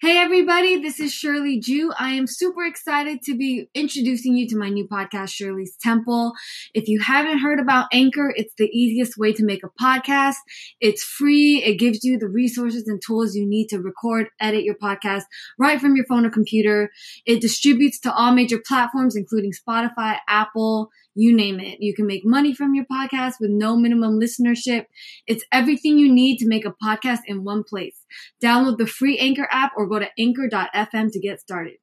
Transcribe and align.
Hey 0.00 0.16
everybody, 0.16 0.80
this 0.80 1.00
is 1.00 1.12
Shirley 1.12 1.58
Ju. 1.58 1.92
I 1.98 2.12
am 2.12 2.28
super 2.28 2.64
excited 2.64 3.20
to 3.22 3.36
be 3.36 3.68
introducing 3.74 4.36
you 4.36 4.46
to 4.46 4.56
my 4.56 4.68
new 4.68 4.86
podcast, 4.86 5.30
Shirley's 5.30 5.74
Temple. 5.80 6.34
If 6.72 6.86
you 6.86 7.00
haven't 7.00 7.40
heard 7.40 7.58
about 7.58 7.88
Anchor, 7.92 8.32
it's 8.36 8.54
the 8.58 8.66
easiest 8.66 9.18
way 9.18 9.32
to 9.32 9.44
make 9.44 9.64
a 9.64 9.82
podcast. 9.82 10.36
It's 10.80 11.02
free. 11.02 11.64
It 11.64 11.80
gives 11.80 12.04
you 12.04 12.16
the 12.16 12.28
resources 12.28 12.86
and 12.86 13.02
tools 13.04 13.34
you 13.34 13.44
need 13.44 13.66
to 13.70 13.80
record, 13.80 14.28
edit 14.38 14.62
your 14.62 14.76
podcast 14.76 15.24
right 15.58 15.80
from 15.80 15.96
your 15.96 16.06
phone 16.06 16.24
or 16.24 16.30
computer. 16.30 16.90
It 17.26 17.40
distributes 17.40 17.98
to 18.02 18.14
all 18.14 18.32
major 18.32 18.60
platforms, 18.64 19.16
including 19.16 19.50
Spotify, 19.50 20.18
Apple, 20.28 20.90
you 21.18 21.34
name 21.34 21.58
it. 21.58 21.78
You 21.80 21.94
can 21.94 22.06
make 22.06 22.24
money 22.24 22.54
from 22.54 22.76
your 22.76 22.84
podcast 22.84 23.34
with 23.40 23.50
no 23.50 23.76
minimum 23.76 24.20
listenership. 24.20 24.84
It's 25.26 25.44
everything 25.50 25.98
you 25.98 26.12
need 26.12 26.38
to 26.38 26.46
make 26.46 26.64
a 26.64 26.72
podcast 26.80 27.22
in 27.26 27.42
one 27.42 27.64
place. 27.64 28.04
Download 28.40 28.78
the 28.78 28.86
free 28.86 29.18
Anchor 29.18 29.48
app 29.50 29.72
or 29.76 29.88
go 29.88 29.98
to 29.98 30.08
anchor.fm 30.16 31.10
to 31.10 31.18
get 31.18 31.40
started. 31.40 31.78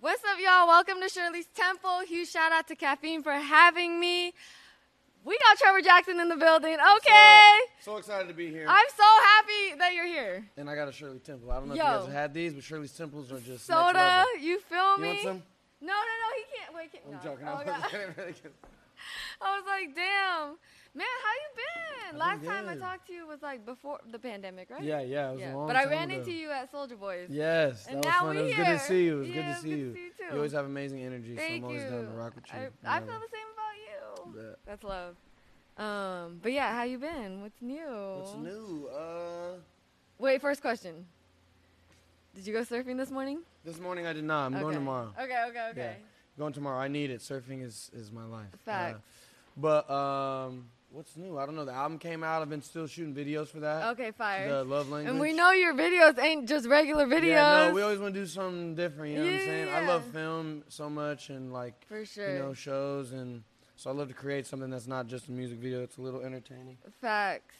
What's 0.00 0.24
up, 0.24 0.38
y'all? 0.40 0.66
Welcome 0.66 1.00
to 1.00 1.08
Shirley's 1.08 1.46
Temple. 1.54 2.00
Huge 2.08 2.28
shout 2.28 2.50
out 2.50 2.66
to 2.66 2.74
Caffeine 2.74 3.22
for 3.22 3.32
having 3.32 4.00
me. 4.00 4.34
We 5.26 5.36
got 5.38 5.58
Trevor 5.58 5.80
Jackson 5.82 6.20
in 6.20 6.28
the 6.28 6.36
building. 6.36 6.74
Okay. 6.74 7.50
So, 7.80 7.92
so 7.92 7.96
excited 7.96 8.28
to 8.28 8.34
be 8.34 8.48
here. 8.48 8.64
I'm 8.68 8.86
so 8.96 9.02
happy 9.02 9.78
that 9.80 9.92
you're 9.92 10.06
here. 10.06 10.46
and 10.56 10.70
I 10.70 10.76
got 10.76 10.86
a 10.88 10.92
Shirley 10.92 11.18
Temple. 11.18 11.50
I 11.50 11.56
don't 11.56 11.68
know 11.68 11.74
Yo. 11.74 11.82
if 11.82 11.86
you 11.86 11.96
guys 11.98 12.04
have 12.06 12.14
had 12.14 12.34
these, 12.34 12.52
but 12.52 12.62
Shirley's 12.62 12.92
Temples 12.92 13.32
are 13.32 13.40
just 13.40 13.66
Soda, 13.66 14.24
you 14.40 14.60
feel 14.60 14.96
You 14.98 15.02
me? 15.02 15.08
want 15.08 15.20
some? 15.22 15.42
No, 15.80 15.88
no, 15.88 15.94
no, 15.94 16.28
he 16.36 16.44
can't. 16.56 16.74
Wait, 16.76 16.92
can't. 16.92 17.04
I'm 17.06 17.12
no. 17.12 17.18
joking. 17.24 17.48
Oh, 17.48 17.54
I'm 17.56 17.66
God. 17.66 17.90
joking. 17.90 18.52
I 19.40 19.56
was 19.58 19.64
like, 19.66 19.94
damn, 19.94 20.56
man, 20.94 21.06
how 21.24 21.32
you 21.42 21.50
been? 22.12 22.18
Last 22.18 22.40
been 22.40 22.48
time 22.50 22.68
I 22.68 22.76
talked 22.76 23.06
to 23.08 23.12
you 23.12 23.26
was 23.26 23.42
like 23.42 23.64
before 23.66 24.00
the 24.10 24.18
pandemic, 24.18 24.70
right? 24.70 24.82
yeah, 24.82 25.00
yeah. 25.00 25.30
It 25.30 25.32
was 25.34 25.40
Yeah. 25.40 25.54
a 25.54 25.56
long 25.56 25.66
But 25.66 25.76
I 25.76 25.84
ran 25.86 26.10
ago. 26.10 26.18
into 26.20 26.32
you 26.32 26.50
at 26.50 26.70
Soldier 26.70 26.96
Boys. 26.96 27.28
Yes, 27.30 27.84
that 27.84 27.90
And 27.90 27.98
was 27.98 28.06
now 28.06 28.20
fun. 28.22 28.36
It 28.36 28.42
was 28.42 28.52
here. 28.52 28.64
good 28.64 28.72
to 28.72 28.78
see 28.78 29.04
you. 29.04 29.16
It 29.16 29.20
was 29.20 29.28
Yeah, 29.28 29.34
good 29.34 29.46
to 29.46 29.54
see 29.60 29.68
good 29.70 29.78
you. 29.78 29.92
see 29.94 30.00
you. 30.00 30.26
You 30.30 30.36
always 30.36 30.52
have 30.52 30.64
amazing 30.66 31.02
energy, 31.02 31.36
Thank 31.36 31.50
so 31.50 31.54
I'm 31.56 31.64
always 31.64 31.82
down 31.84 32.04
to 32.04 32.10
rock 32.10 32.34
with 32.34 32.44
you. 32.52 32.58
I, 32.58 32.96
I 32.96 33.00
feel 33.00 33.06
the 33.06 33.28
same 33.32 33.48
about 33.54 34.34
you. 34.34 34.40
Yeah. 34.42 34.54
That's 34.64 34.82
love. 34.84 35.16
Um, 35.78 36.40
but 36.42 36.52
yeah, 36.52 36.74
how 36.74 36.84
you 36.84 36.98
been? 36.98 37.42
What's 37.42 37.60
new? 37.60 37.86
What's 38.16 38.34
new? 38.34 38.88
Uh, 38.88 39.58
Wait, 40.18 40.40
first 40.40 40.62
question. 40.62 41.06
Did 42.34 42.46
you 42.46 42.52
go 42.52 42.60
surfing 42.62 42.96
this 42.96 43.10
morning? 43.10 43.40
this 43.64 43.78
morning 43.78 44.06
I 44.06 44.12
did 44.12 44.24
not. 44.24 44.46
I'm 44.46 44.52
going 44.60 44.74
tomorrow. 44.74 45.12
Okay, 45.20 45.44
okay, 45.50 45.68
okay. 45.72 45.96
Going 46.38 46.52
tomorrow. 46.52 46.78
I 46.78 46.88
need 46.88 47.10
it. 47.10 47.20
Surfing 47.20 47.62
is, 47.64 47.90
is 47.94 48.12
my 48.12 48.24
life. 48.24 48.46
Uh, 48.66 48.94
but 49.56 49.90
um, 49.90 50.66
what's 50.90 51.16
new? 51.16 51.38
I 51.38 51.46
don't 51.46 51.56
know. 51.56 51.64
The 51.64 51.72
album 51.72 51.98
came 51.98 52.22
out. 52.22 52.42
I've 52.42 52.50
been 52.50 52.62
still 52.62 52.86
shooting 52.86 53.14
videos 53.14 53.48
for 53.48 53.60
that. 53.60 53.88
Okay, 53.92 54.10
fire. 54.10 54.48
The 54.48 54.64
love 54.64 54.90
language. 54.90 55.10
And 55.10 55.20
we 55.20 55.32
know 55.32 55.52
your 55.52 55.74
videos 55.74 56.18
ain't 56.18 56.46
just 56.48 56.66
regular 56.66 57.06
videos. 57.06 57.28
Yeah, 57.28 57.68
no, 57.68 57.74
we 57.74 57.82
always 57.82 57.98
want 57.98 58.14
to 58.14 58.20
do 58.20 58.26
something 58.26 58.74
different. 58.74 59.14
You 59.14 59.18
know 59.20 59.24
what 59.24 59.34
I'm 59.34 59.46
saying? 59.46 59.68
I 59.70 59.86
love 59.86 60.04
film 60.06 60.62
so 60.68 60.90
much 60.90 61.30
and 61.30 61.52
like 61.52 61.86
For 61.86 62.04
sure. 62.04 62.32
you 62.32 62.38
know 62.38 62.52
shows 62.52 63.12
and 63.12 63.42
so 63.76 63.90
I 63.90 63.92
love 63.92 64.08
to 64.08 64.14
create 64.14 64.46
something 64.46 64.70
that's 64.70 64.86
not 64.86 65.06
just 65.06 65.28
a 65.28 65.32
music 65.32 65.58
video. 65.58 65.82
It's 65.82 65.98
a 65.98 66.00
little 66.00 66.20
entertaining. 66.22 66.78
Facts. 67.00 67.54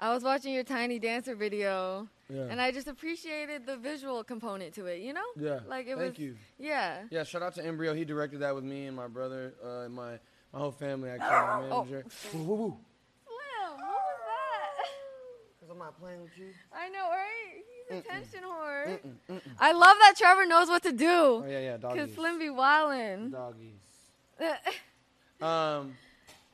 I 0.00 0.14
was 0.14 0.22
watching 0.22 0.54
your 0.54 0.62
Tiny 0.62 1.00
Dancer 1.00 1.34
video, 1.34 2.08
Yeah. 2.30 2.42
and 2.50 2.60
I 2.60 2.70
just 2.72 2.88
appreciated 2.88 3.64
the 3.66 3.76
visual 3.78 4.22
component 4.22 4.74
to 4.74 4.86
it. 4.86 5.00
You 5.00 5.14
know? 5.14 5.22
yeah. 5.36 5.60
Like 5.66 5.86
it 5.86 5.96
Thank 5.96 5.98
was. 5.98 6.06
Thank 6.08 6.18
you. 6.18 6.36
Yeah. 6.58 7.02
Yeah. 7.10 7.24
Shout 7.24 7.42
out 7.42 7.54
to 7.54 7.64
Embryo. 7.64 7.94
He 7.94 8.04
directed 8.04 8.40
that 8.40 8.54
with 8.54 8.64
me 8.64 8.86
and 8.86 8.94
my 8.96 9.06
brother 9.08 9.54
uh, 9.64 9.80
and 9.86 9.94
my 9.94 10.18
my 10.52 10.58
whole 10.58 10.72
family 10.72 11.10
actually. 11.10 11.28
My 11.30 11.68
Oh. 11.70 11.84
manager. 11.84 12.04
Woo, 12.34 12.42
woo, 12.44 12.54
woo. 12.56 12.76
Slim, 13.24 13.76
what 13.76 13.88
was 13.88 14.20
that? 14.26 15.60
Cause 15.60 15.68
I'm 15.70 15.78
not 15.78 15.98
playing 16.00 16.20
with 16.22 16.36
you. 16.36 16.48
I 16.72 16.88
know, 16.90 17.08
right? 17.10 17.64
He's 17.88 17.96
a 17.96 18.00
attention 18.00 18.40
whore. 18.44 18.98
I 19.58 19.72
love 19.72 19.96
that 20.00 20.14
Trevor 20.18 20.44
knows 20.46 20.68
what 20.68 20.82
to 20.82 20.92
do. 20.92 21.06
Oh 21.06 21.44
yeah, 21.48 21.60
yeah. 21.60 21.76
Doggies. 21.78 21.82
Cause 21.82 21.96
Doggies. 22.08 22.14
Slim 22.14 22.38
be 22.38 22.46
wildin'. 22.48 23.32
Doggies. 23.32 23.80
Um, 25.40 25.94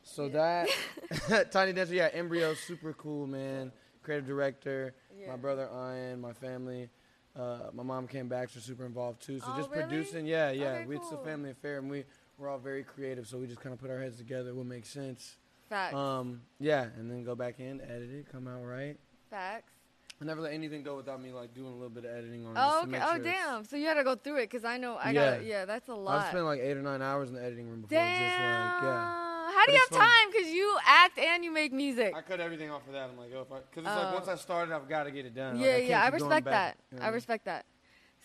so 0.03 0.29
that 0.29 0.69
Tiny 1.51 1.73
Dancer, 1.73 1.95
yeah, 1.95 2.11
Embryo, 2.13 2.53
super 2.53 2.93
cool 2.93 3.27
man, 3.27 3.73
creative 4.03 4.27
director. 4.27 4.95
Yeah. 5.19 5.29
My 5.31 5.37
brother 5.37 5.69
Ian, 5.73 6.21
my 6.21 6.33
family, 6.33 6.89
uh, 7.37 7.71
my 7.73 7.83
mom 7.83 8.07
came 8.07 8.29
back, 8.29 8.51
she's 8.51 8.65
super 8.65 8.85
involved 8.87 9.23
too. 9.23 9.39
So 9.41 9.47
Oh, 9.49 9.57
just 9.57 9.71
really? 9.71 9.83
producing, 9.85 10.27
yeah, 10.27 10.51
yeah, 10.51 10.67
Okay, 10.73 10.87
we, 10.87 10.97
it's 10.97 11.11
a 11.13 11.19
family 11.19 11.51
affair, 11.51 11.79
and 11.79 11.91
we 11.91 12.05
we're 12.39 12.49
all 12.49 12.59
very 12.59 12.83
creative. 12.83 13.27
So 13.29 13.39
we 13.39 13.47
just 13.47 13.61
kind 13.61 13.73
of 13.73 13.81
put 13.81 13.91
our 13.91 13.99
heads 14.01 14.17
together, 14.17 14.55
what 14.55 14.67
makes 14.67 14.89
sense. 14.89 15.37
Facts. 15.69 15.95
Um, 15.95 16.43
yeah, 16.61 16.83
and 16.99 17.11
then 17.11 17.25
go 17.25 17.35
back 17.35 17.61
in, 17.61 17.81
edit 17.81 18.11
it, 18.11 18.27
come 18.31 18.47
out 18.49 18.63
right. 18.65 18.97
Facts. 19.31 19.73
I 20.21 20.25
never 20.25 20.41
let 20.41 20.53
anything 20.53 20.83
go 20.85 20.97
without 20.97 21.21
me 21.21 21.33
like 21.33 21.55
doing 21.55 21.69
a 21.69 21.75
little 21.75 21.89
bit 21.91 22.05
of 22.05 22.11
editing 22.17 22.47
on 22.47 22.57
it. 22.57 22.61
Oh, 22.63 22.83
okay. 22.83 22.91
make 22.91 23.03
Oh, 23.05 23.15
sure 23.17 23.25
damn. 23.25 23.65
So 23.65 23.77
you 23.77 23.87
had 23.87 23.95
to 23.95 24.05
go 24.05 24.15
through 24.15 24.39
it, 24.39 24.51
cause 24.51 24.65
I 24.65 24.77
know 24.79 24.95
I 24.97 25.11
Yeah. 25.11 25.37
got. 25.39 25.45
Yeah, 25.45 25.65
that's 25.65 25.89
a 25.89 25.93
I've 25.93 25.99
lot. 25.99 26.29
spent 26.29 26.45
like 26.45 26.61
eight 26.61 26.77
or 26.77 26.83
nine 26.83 27.03
hours 27.03 27.31
in 27.31 27.35
the 27.35 27.43
editing 27.43 27.69
room 27.69 27.81
before, 27.83 27.99
Damn. 27.99 28.11
just 28.11 28.39
like 28.39 28.83
yeah. 28.83 29.34
How 29.65 29.73
do 29.73 29.73
you 29.73 29.87
have 29.91 29.99
time? 29.99 30.33
Cause 30.33 30.51
you 30.51 30.77
act 30.87 31.19
and 31.19 31.43
you 31.43 31.51
make 31.51 31.73
music. 31.73 32.13
I 32.15 32.21
cut 32.21 32.39
everything 32.39 32.71
off 32.71 32.87
of 32.87 32.93
that. 32.93 33.09
I'm 33.09 33.17
like, 33.17 33.31
oh, 33.35 33.45
because 33.45 33.63
it's 33.77 33.89
Oh. 33.89 34.03
like 34.05 34.15
once 34.15 34.29
I 34.29 34.35
started, 34.37 34.75
I've 34.75 34.89
got 34.89 35.05
to 35.05 35.11
get 35.11 35.25
it 35.25 35.35
done. 35.35 35.59
Yeah, 35.59 35.77
can't 35.77 35.89
yeah. 35.89 36.03
I 36.05 36.09
respect 36.09 36.45
that. 36.47 36.77
you 36.93 36.99
know 36.99 37.03
I 37.03 37.07
mean? 37.07 37.15
respect 37.15 37.45
that. 37.47 37.65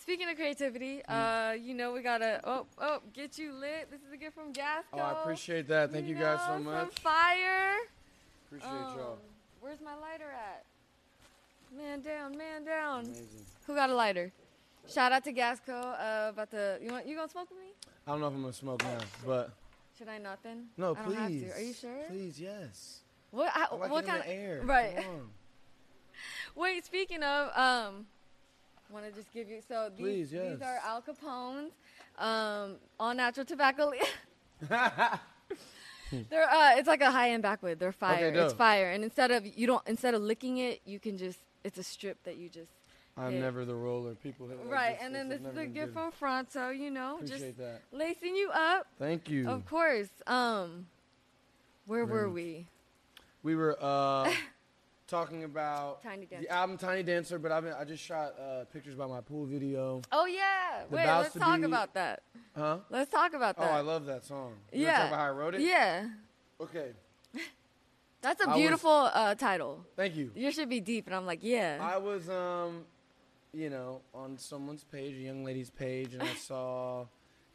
Speaking 0.02 0.30
of 0.30 0.36
creativity, 0.36 1.02
uh, 1.06 1.52
you 1.54 1.74
know 1.74 1.94
we 1.94 2.02
gotta 2.02 2.42
oh 2.44 2.66
oh 2.78 3.00
get 3.14 3.38
you 3.38 3.54
lit. 3.54 3.90
This 3.92 4.02
is 4.02 4.12
a 4.14 4.18
gift 4.18 4.36
from 4.36 4.52
Gasco. 4.52 4.84
Oh, 4.94 5.00
I 5.00 5.22
appreciate 5.22 5.68
that. 5.70 5.92
Thank 5.92 6.08
you, 6.08 6.16
guys 6.16 6.40
so 6.46 6.60
much. 6.60 6.80
Some 6.82 6.90
fire. 6.92 7.76
Appreciate 8.48 8.70
Um, 8.70 8.98
y'all. 8.98 9.18
Where's 9.62 9.80
my 9.82 9.96
lighter 9.96 10.32
at? 10.32 10.66
Man 11.78 12.02
down, 12.02 12.38
man 12.38 12.66
down. 12.66 13.06
Amazing. 13.06 13.28
Who 13.68 13.76
got 13.76 13.90
a 13.90 13.94
lighter? 13.94 14.32
Shout 14.88 15.12
out 15.12 15.24
to 15.26 15.34
Gasco 15.34 15.70
uh, 15.70 16.30
about 16.30 16.50
the. 16.50 16.80
You 16.82 16.92
want 16.92 17.06
you 17.06 17.16
gonna 17.16 17.30
smoke 17.30 17.50
with 17.50 17.60
me? 17.60 17.72
I 18.08 18.12
don't 18.12 18.22
know 18.22 18.28
if 18.28 18.34
I'm 18.34 18.42
gonna 18.42 18.54
smoke 18.54 18.82
now, 18.84 18.98
but 19.26 19.52
Should 20.00 20.08
I 20.08 20.18
not 20.18 20.42
then? 20.42 20.68
no, 20.78 20.96
I 20.96 21.04
don't 21.04 21.14
have 21.14 21.28
please. 21.28 21.44
to. 21.44 21.52
Are 21.52 21.60
you 21.60 21.74
sure? 21.74 22.04
Please, 22.08 22.40
yes. 22.40 23.00
What? 23.32 23.52
I 23.54 23.76
like 23.76 23.92
what 23.92 24.06
kind 24.06 24.24
in 24.24 24.30
the 24.30 24.34
air. 24.34 24.62
Right. 24.64 25.06
Wait, 26.56 26.86
speaking 26.86 27.22
of, 27.22 27.48
um, 27.48 28.06
I 28.90 28.94
want 28.94 29.06
to 29.06 29.12
just 29.12 29.34
give 29.34 29.50
you 29.50 29.60
so 29.68 29.90
these, 29.94 30.06
Please, 30.06 30.32
these 30.32 30.62
are 30.62 30.80
Al 30.86 31.02
Capone's, 31.02 31.74
um, 32.18 32.78
all 32.98 33.14
natural 33.14 33.46
tobacco. 33.46 33.92
They're 34.70 36.50
uh, 36.50 36.78
it's 36.78 36.88
like 36.88 37.02
a 37.02 37.12
high 37.12 37.32
end 37.32 37.44
backwood. 37.44 37.78
They're 37.78 37.92
fire. 37.92 38.30
it's 38.30 38.54
fire, 38.54 38.92
and 38.92 39.04
instead 39.04 39.32
of 39.32 39.46
you 39.46 39.68
don't 39.68 39.86
instead 39.86 40.14
of 40.14 40.22
licking 40.22 40.60
it, 40.60 40.80
you 40.86 41.02
can 41.02 41.18
just 41.18 41.40
it's 41.66 41.78
a 41.78 41.84
strip 41.84 42.24
that 42.24 42.38
you 42.38 42.48
just 42.48 42.72
I'm 43.20 43.40
never 43.40 43.66
the 43.66 43.76
roller. 43.76 44.16
People 44.16 44.48
hit 44.48 44.60
like 44.60 44.72
right. 44.72 44.98
this, 44.98 45.06
And 45.06 45.14
then 45.16 45.30
this 45.30 45.42
is 45.42 45.58
a 45.58 45.66
gift 45.66 45.94
from 45.94 46.12
Fronto. 46.12 46.70
You 46.70 46.92
know, 46.92 47.20
just 47.26 47.58
that. 47.58 47.82
lacing 47.92 48.36
you 48.36 48.50
up. 48.54 48.88
Thank 48.98 49.30
you. 49.30 49.50
Of 49.50 49.66
course. 49.66 50.10
Um, 50.28 50.88
where 51.86 52.06
were 52.06 52.30
we? 52.30 52.68
We 53.44 53.56
were 53.56 53.78
uh, 53.82 54.32
talking 55.08 55.44
about 55.44 56.04
Tiny 56.04 56.26
Dancer. 56.26 56.48
the 56.48 56.54
album 56.54 56.78
Tiny 56.78 57.04
Dancer, 57.04 57.40
but 57.40 57.52
I've 57.52 57.64
been, 57.64 57.74
I 57.74 57.84
just 57.84 58.04
shot 58.04 58.36
uh, 58.40 58.66
pictures 58.66 58.96
by 58.96 59.08
my 59.08 59.22
pool 59.22 59.46
video. 59.46 60.02
Oh 60.12 60.26
yeah. 60.26 60.84
The 60.90 60.96
Wait, 60.96 61.06
Bows 61.06 61.24
let's 61.24 61.36
talk 61.36 61.60
Be- 61.60 61.66
about 61.66 61.94
that. 61.96 62.22
Huh? 62.56 62.78
Let's 62.90 63.12
talk 63.12 63.34
about 63.34 63.58
that. 63.58 63.70
Oh. 63.72 63.74
I 63.74 63.82
love 63.82 64.06
that 64.06 64.26
song. 64.26 64.54
You 64.72 64.84
Yeah. 64.86 64.98
talk 65.00 65.08
about 65.08 65.20
how 65.20 65.26
I 65.26 65.32
wrote 65.32 65.56
it? 65.56 65.62
Yeah. 65.62 66.08
Okay. 66.62 66.92
That's 68.22 68.42
a 68.42 68.46
I 68.46 68.48
was- 68.50 68.58
beautiful 68.58 69.10
uh, 69.14 69.36
title. 69.36 69.86
Thank 69.96 70.16
you. 70.16 70.32
You 70.36 70.52
should 70.52 70.70
be 70.70 70.80
deep, 70.82 71.08
and 71.08 71.16
I'm 71.16 71.26
like, 71.26 71.40
yeah. 71.42 71.78
I 71.82 71.98
was, 71.98 72.30
um, 72.30 72.84
you 73.54 73.70
know, 73.70 74.02
on 74.14 74.38
someone's 74.38 74.84
page, 74.84 75.16
a 75.16 75.20
young 75.20 75.44
lady's 75.44 75.70
page, 75.70 76.14
and 76.14 76.22
I 76.24 76.34
saw. 76.40 77.06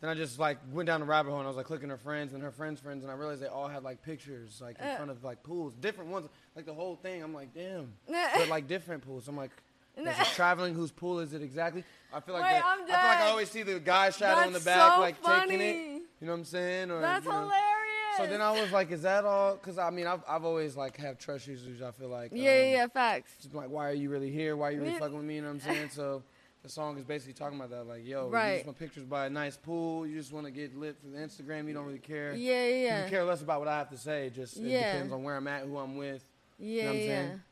Then 0.01 0.11
I 0.11 0.15
just 0.15 0.39
like 0.39 0.59
went 0.73 0.87
down 0.87 1.01
the 1.01 1.07
rabbit 1.07 1.31
hole 1.31 1.39
and 1.39 1.47
I 1.47 1.49
was 1.49 1.57
like 1.57 1.65
clicking 1.67 1.89
her 1.89 1.97
friends 1.97 2.35
and 2.35 2.43
her 2.43 2.51
friends' 2.51 2.81
friends, 2.81 3.05
and 3.05 3.11
I 3.11 3.15
realized 3.15 3.41
they 3.41 3.47
all 3.47 3.69
had 3.69 3.83
like 3.85 4.03
pictures 4.03 4.61
like 4.61 4.79
in 4.79 4.87
Uh. 4.87 4.97
front 4.97 5.11
of 5.11 5.25
like 5.25 5.43
pools, 5.43 5.75
different 5.77 6.11
ones, 6.11 6.29
like 6.57 6.67
the 6.67 6.75
whole 6.75 6.97
thing. 6.97 7.23
I'm 7.23 7.33
like, 7.33 7.55
damn, 7.55 7.93
but 8.09 8.49
like 8.49 8.67
different 8.69 9.07
pools. 9.07 9.29
I'm 9.29 9.37
like, 9.37 9.51
is 9.97 10.07
it 10.07 10.27
traveling? 10.35 10.75
Whose 10.75 10.91
pool 10.91 11.21
is 11.21 11.33
it 11.33 11.41
exactly? 11.43 11.85
I 12.13 12.21
feel 12.21 12.35
like 12.35 12.45
Wait, 12.45 12.51
that- 12.51 12.65
I 12.65 12.77
feel 12.77 12.87
like 12.89 13.19
I 13.21 13.29
always 13.29 13.51
see 13.51 13.63
the 13.63 13.79
guy 13.81 14.11
shadow 14.11 14.47
in 14.47 14.53
the 14.53 14.61
back, 14.61 14.95
so 14.95 15.01
like 15.01 15.23
taking 15.23 15.61
it. 15.61 15.77
You 16.21 16.27
know 16.29 16.33
what 16.33 16.39
I'm 16.41 16.45
saying? 16.45 16.91
Or, 16.91 17.01
That's 17.01 17.25
you 17.25 17.31
know. 17.33 17.39
hilarious. 17.41 17.74
So 18.17 18.27
then 18.27 18.41
I 18.41 18.51
was 18.61 18.71
like, 18.73 18.91
is 18.91 19.03
that 19.03 19.25
all? 19.25 19.55
Because 19.55 19.79
I 19.79 19.91
mean, 19.91 20.07
I've, 20.07 20.23
I've 20.29 20.45
always 20.45 20.77
like 20.77 20.97
have 20.99 21.19
trust 21.19 21.49
issues. 21.49 21.83
I 21.83 21.91
feel 21.91 22.09
like 22.09 22.31
yeah, 22.33 22.43
yeah, 22.43 22.63
um, 22.63 22.73
yeah, 22.73 22.87
facts. 22.89 23.33
just 23.41 23.55
like, 23.55 23.69
why 23.69 23.89
are 23.89 23.95
you 23.95 24.11
really 24.11 24.31
here? 24.31 24.57
Why 24.57 24.69
are 24.69 24.73
you 24.73 24.81
really 24.83 24.99
fucking 24.99 25.17
with 25.17 25.25
me? 25.27 25.37
You 25.37 25.43
know 25.43 25.49
what 25.49 25.55
I'm 25.67 25.75
saying? 25.75 25.89
So 25.91 26.23
the 26.63 26.69
song 26.69 26.97
is 26.97 27.05
basically 27.05 27.35
talking 27.35 27.59
about 27.59 27.71
that. 27.71 27.87
Like, 27.87 28.07
yo, 28.07 28.27
you 28.27 28.33
Right. 28.33 28.55
just 28.57 28.67
want 28.67 28.79
pictures 28.79 29.05
by 29.05 29.27
a 29.27 29.31
nice 29.31 29.57
pool. 29.57 30.07
You 30.07 30.17
just 30.17 30.33
want 30.33 30.47
to 30.47 30.53
get 30.53 30.77
lit 30.77 30.97
for 31.01 31.09
the 31.09 31.19
Instagram. 31.19 31.69
You 31.69 31.75
don't 31.75 31.85
really 31.87 31.99
care. 31.99 32.33
Yeah, 32.35 32.67
yeah, 32.67 33.05
You 33.05 33.11
care 33.11 33.25
less 33.25 33.43
about 33.43 33.61
what 33.61 33.69
I 33.69 33.77
have 33.79 33.91
to 33.91 33.99
say. 33.99 34.31
Just 34.35 34.57
it 34.57 34.63
Yeah. 34.63 34.93
depends 34.93 35.13
on 35.13 35.23
where 35.23 35.37
I'm 35.37 35.47
at, 35.47 35.63
who 35.65 35.77
I'm 35.79 35.97
with. 35.97 36.25
Yeah, 36.59 36.83
know 36.85 36.89
what 36.89 36.95
I'm 36.95 37.01
yeah. 37.01 37.07
saying? 37.07 37.43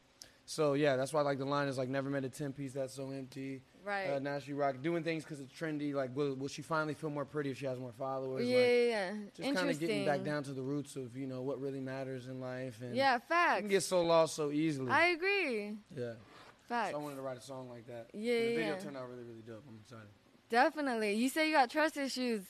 So 0.44 0.72
yeah, 0.74 0.96
that's 0.96 1.12
why 1.12 1.20
like 1.22 1.38
the 1.38 1.44
line 1.44 1.68
is 1.68 1.78
like, 1.78 1.88
never 1.88 2.08
met 2.10 2.24
a 2.24 2.28
10 2.28 2.52
piece 2.52 2.72
that's 2.72 2.94
so 2.94 3.10
empty. 3.10 3.62
Right. 3.84 4.10
Uh, 4.10 4.18
now 4.18 4.38
she 4.38 4.52
rock 4.52 4.76
doing 4.82 5.02
things 5.02 5.24
because 5.24 5.40
it's 5.40 5.52
trendy. 5.52 5.92
Like, 5.94 6.14
will, 6.14 6.34
will 6.34 6.48
she 6.48 6.62
finally 6.62 6.94
feel 6.94 7.10
more 7.10 7.24
pretty 7.24 7.50
if 7.50 7.58
she 7.58 7.66
has 7.66 7.78
more 7.78 7.92
followers? 7.92 8.46
yeah, 8.46 8.56
Like, 8.56 8.66
yeah, 8.68 8.84
yeah. 8.88 9.12
just 9.36 9.54
kind 9.56 9.70
of 9.70 9.80
getting 9.80 10.04
back 10.06 10.22
down 10.24 10.42
to 10.44 10.52
the 10.52 10.62
roots 10.62 10.96
of 10.96 11.16
you 11.16 11.26
know 11.26 11.42
what 11.42 11.60
really 11.60 11.80
matters 11.80 12.26
in 12.26 12.40
life. 12.40 12.80
And 12.80 12.94
Yeah, 12.94 13.14
you 13.14 13.20
facts. 13.28 13.60
can 13.60 13.68
get 13.68 13.82
so 13.82 14.02
lost 14.02 14.36
so 14.36 14.50
easily. 14.50 14.90
I 14.90 15.06
agree. 15.08 15.72
yeah. 15.96 16.12
Facts. 16.68 16.92
So 16.92 16.98
I 16.98 17.02
wanted 17.02 17.16
to 17.16 17.22
write 17.22 17.36
a 17.38 17.42
song 17.42 17.68
like 17.68 17.86
that. 17.88 18.06
Yeah, 18.14 18.32
And 18.34 18.42
the 18.48 18.54
video 18.56 18.74
yeah. 18.74 18.78
turned 18.78 18.96
out 18.96 19.08
really, 19.10 19.24
really 19.24 19.42
dope. 19.46 19.64
I'm 19.68 19.78
excited. 19.82 20.08
Definitely. 20.48 21.14
You 21.14 21.28
say 21.28 21.48
you 21.48 21.54
got 21.54 21.70
trust 21.70 21.96
issues. 21.96 22.42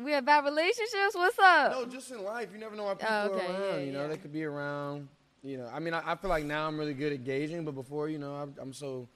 We 0.00 0.12
have 0.12 0.24
bad 0.24 0.44
relationships. 0.44 1.14
What's 1.14 1.38
up? 1.38 1.72
No, 1.72 1.86
just 1.86 2.10
in 2.12 2.22
life, 2.22 2.50
you 2.52 2.58
never 2.58 2.76
know 2.76 2.84
why 2.84 2.94
people 2.94 3.08
Oh, 3.10 3.26
okay, 3.34 3.46
are 3.46 3.50
around. 3.52 3.78
yeah, 3.80 3.84
you 3.84 3.92
know, 3.92 4.02
yeah. 4.02 4.06
they 4.08 4.16
could 4.16 4.32
be 4.32 4.44
around. 4.44 5.08
You 5.42 5.58
know, 5.58 5.68
I 5.72 5.78
mean, 5.80 5.92
I, 5.94 6.12
I 6.12 6.14
feel 6.16 6.30
like 6.30 6.44
now 6.44 6.66
I'm 6.66 6.78
really 6.78 6.94
good 6.94 7.12
at 7.12 7.24
gauging, 7.24 7.64
but 7.64 7.74
before, 7.74 8.08
you 8.08 8.18
know, 8.18 8.34
I'm, 8.34 8.54
I'm 8.58 8.72
so 8.72 9.08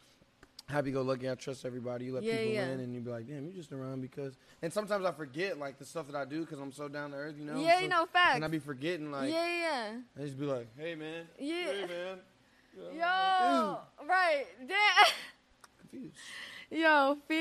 happy 0.68 0.90
go 0.90 1.02
lucky. 1.02 1.28
I 1.28 1.34
trust 1.34 1.64
everybody. 1.64 2.06
You 2.06 2.14
let 2.14 2.22
Yeah, 2.22 2.36
people 2.38 2.52
yeah. 2.52 2.68
in, 2.68 2.80
and 2.80 2.94
you 2.94 3.00
be 3.00 3.10
like, 3.10 3.26
damn, 3.26 3.44
you're 3.44 3.54
just 3.54 3.72
around 3.72 4.00
because. 4.02 4.36
And 4.62 4.72
sometimes 4.72 5.04
I 5.04 5.12
forget 5.12 5.58
like 5.58 5.78
the 5.78 5.84
stuff 5.84 6.06
that 6.06 6.16
I 6.16 6.24
do 6.24 6.40
because 6.40 6.58
I'm 6.58 6.72
so 6.72 6.88
down 6.88 7.10
to 7.12 7.16
earth. 7.16 7.36
You 7.38 7.44
know. 7.44 7.60
Yeah, 7.60 7.76
so, 7.76 7.82
you 7.82 7.88
know, 7.88 8.06
facts. 8.06 8.36
And 8.36 8.44
I 8.44 8.48
be 8.48 8.58
forgetting 8.58 9.10
like. 9.10 9.30
yeah, 9.30 9.46
yeah. 9.46 9.96
I 10.16 10.20
just 10.24 10.38
be 10.38 10.46
like, 10.46 10.68
hey 10.78 10.94
man. 10.94 11.24
Yeah. 11.38 11.54
Hey 11.66 11.86
man. 11.86 12.18
You 12.76 12.84
know, 12.84 12.90
Yo, 12.92 13.78
like, 14.00 14.08
right. 14.08 14.44
Damn. 14.68 15.06
Confused. 15.80 16.14
Yo, 16.70 17.16
feel. 17.26 17.38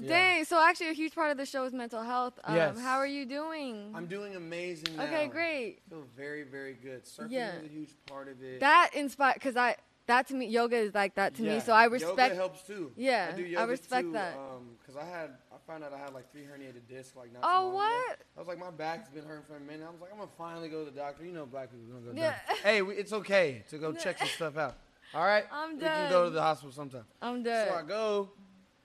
Yeah. 0.00 0.08
Dang. 0.08 0.44
So 0.46 0.60
actually, 0.60 0.88
a 0.88 0.94
huge 0.94 1.14
part 1.14 1.30
of 1.30 1.36
the 1.36 1.44
show 1.44 1.64
is 1.64 1.72
mental 1.74 2.02
health. 2.02 2.40
Um, 2.44 2.56
Yes. 2.56 2.80
How 2.80 2.96
are 2.96 3.06
you 3.06 3.26
doing? 3.26 3.92
I'm 3.94 4.06
doing 4.06 4.36
amazing 4.36 4.96
now. 4.96 5.04
okay, 5.04 5.26
great. 5.26 5.80
I 5.86 5.90
feel 5.90 6.04
very, 6.16 6.44
very 6.44 6.72
good. 6.82 7.04
Surfing 7.04 7.26
Yeah. 7.30 7.56
is 7.56 7.66
a 7.66 7.68
huge 7.68 7.94
part 8.06 8.28
of 8.28 8.42
it. 8.42 8.58
That 8.60 8.90
inspired 8.94 9.34
because 9.34 9.56
I 9.56 9.76
that 10.10 10.26
to 10.28 10.34
me 10.34 10.46
yoga 10.46 10.76
is 10.76 10.94
like 10.94 11.14
that 11.14 11.34
to 11.36 11.42
Yeah. 11.42 11.54
me. 11.54 11.60
So 11.60 11.72
I 11.72 11.84
respect. 11.84 12.18
Yoga 12.18 12.34
helps 12.34 12.62
too. 12.62 12.92
Yeah, 12.96 13.30
I, 13.32 13.36
do 13.36 13.56
I 13.56 13.62
respect 13.64 14.08
too, 14.08 14.12
that. 14.12 14.34
Um, 14.34 14.76
cause 14.84 14.96
I 14.96 15.04
had, 15.04 15.30
I 15.52 15.56
found 15.66 15.84
out 15.84 15.92
I 15.92 15.98
had 15.98 16.12
like 16.12 16.30
three 16.32 16.42
herniated 16.42 16.88
discs 16.88 17.14
like 17.16 17.32
not 17.32 17.42
Oh, 17.44 17.62
long 17.62 17.70
ago. 17.70 17.76
what? 17.76 18.18
I 18.36 18.38
was 18.40 18.48
like, 18.48 18.58
my 18.58 18.70
back's 18.70 19.08
been 19.08 19.24
hurting 19.24 19.44
for 19.44 19.56
a 19.56 19.60
minute. 19.60 19.86
I 19.86 19.90
was 19.90 20.00
like, 20.00 20.10
I'm 20.12 20.18
gonna 20.18 20.30
finally 20.36 20.68
go 20.68 20.84
to 20.84 20.90
the 20.90 20.96
doctor. 20.96 21.24
You 21.24 21.32
know, 21.32 21.46
black 21.46 21.70
people 21.70 21.86
don't 21.86 22.04
go 22.04 22.12
Yeah. 22.14 22.34
doctor. 22.48 22.62
Hey, 22.68 22.82
we, 22.82 22.94
it's 22.94 23.12
okay 23.12 23.64
to 23.70 23.78
go 23.78 23.92
check 24.04 24.18
some 24.18 24.28
stuff 24.28 24.56
out. 24.56 24.76
All 25.12 25.24
right, 25.24 25.44
I'm 25.50 25.74
we 25.74 25.80
can 25.80 26.08
go 26.08 26.24
to 26.24 26.30
the 26.30 26.40
hospital 26.42 26.72
sometime. 26.72 27.04
I'm 27.20 27.42
done. 27.42 27.66
So 27.68 27.74
I 27.74 27.82
go, 27.82 28.30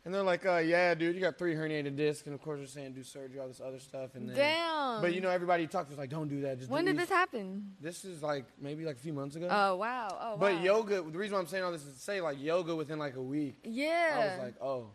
and 0.05 0.13
they're 0.13 0.21
like, 0.23 0.45
uh, 0.45 0.57
yeah, 0.57 0.93
dude, 0.93 1.15
you 1.15 1.21
got 1.21 1.37
three 1.37 1.55
herniated 1.55 1.95
discs, 1.97 2.25
and 2.27 2.33
of 2.35 2.41
course 2.41 2.59
they're 2.59 2.67
saying 2.67 2.93
do 2.93 3.03
surgery, 3.03 3.39
all 3.39 3.47
this 3.47 3.59
other 3.59 3.79
stuff, 3.79 4.15
and 4.15 4.29
then. 4.29 4.35
Damn. 4.35 5.01
But 5.01 5.13
you 5.13 5.21
know, 5.21 5.29
everybody 5.29 5.63
you 5.63 5.67
talk 5.67 5.87
to 5.87 5.91
is 5.93 5.97
like, 5.97 6.09
don't 6.09 6.27
do 6.27 6.41
that. 6.41 6.59
Just 6.59 6.69
when 6.69 6.85
do 6.85 6.91
did 6.91 6.99
these." 7.01 7.07
this 7.09 7.17
happen? 7.17 7.71
This 7.81 8.05
is 8.05 8.21
like 8.23 8.45
maybe 8.61 8.85
like 8.85 8.95
a 8.95 8.99
few 8.99 9.13
months 9.13 9.35
ago. 9.35 9.47
Oh 9.49 9.75
wow. 9.75 10.07
Oh 10.21 10.37
But 10.37 10.53
wow. 10.55 10.61
yoga, 10.61 10.95
the 11.01 11.17
reason 11.17 11.33
why 11.33 11.39
I'm 11.41 11.47
saying 11.47 11.63
all 11.63 11.71
this 11.71 11.83
is 11.85 11.93
to 11.95 11.99
say 11.99 12.21
like 12.21 12.41
yoga 12.41 12.75
within 12.75 12.99
like 12.99 13.15
a 13.15 13.21
week. 13.21 13.57
Yeah. 13.63 14.11
I 14.15 14.19
was 14.37 14.39
like, 14.45 14.61
oh, 14.61 14.87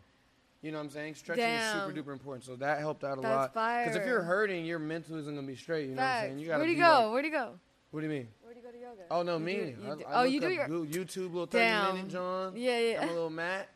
you 0.61 0.71
know 0.71 0.77
what 0.77 0.85
I'm 0.85 0.89
saying? 0.91 1.15
Stretching 1.15 1.43
is 1.43 1.71
super 1.71 1.91
Damn. 1.91 2.03
duper 2.03 2.13
important. 2.13 2.45
So 2.45 2.55
that 2.57 2.79
helped 2.79 3.03
out 3.03 3.17
a 3.17 3.21
That's 3.21 3.55
lot. 3.55 3.83
Because 3.83 3.95
if 3.95 4.05
you're 4.05 4.21
hurting, 4.21 4.65
your 4.65 4.79
mental 4.79 5.17
isn't 5.17 5.33
gonna 5.35 5.45
be 5.47 5.55
straight. 5.55 5.89
You 5.89 5.95
know 5.95 6.01
what 6.03 6.07
I'm 6.07 6.21
saying? 6.29 6.39
You 6.39 6.47
gotta 6.47 6.59
Where'd 6.59 6.69
he 6.69 6.75
go? 6.75 6.81
like- 7.05 7.11
Where'd 7.11 7.25
he 7.25 7.31
go? 7.31 7.49
what 7.91 7.99
do 8.01 8.05
you 8.07 8.13
mean? 8.13 8.27
Where'd 8.43 8.55
he 8.55 8.63
go 8.63 8.71
to 8.71 8.77
yoga? 8.77 9.01
Oh 9.11 9.23
no, 9.23 9.33
You 9.37 9.39
me. 9.43 9.53
do- 9.55 9.59
you 9.59 9.91
I, 9.91 9.95
do- 9.95 10.05
I 10.07 10.21
oh, 10.21 10.23
you 10.23 10.39
do 10.39 10.49
your. 10.49 10.67
YouTube 10.69 11.33
little 11.33 11.45
30 11.47 11.57
Damn. 11.65 11.95
minute 11.95 12.11
John. 12.11 12.53
Yeah, 12.55 12.79
yeah. 12.79 13.01
I'm 13.01 13.09
a 13.09 13.13
little 13.13 13.29
mat. 13.29 13.67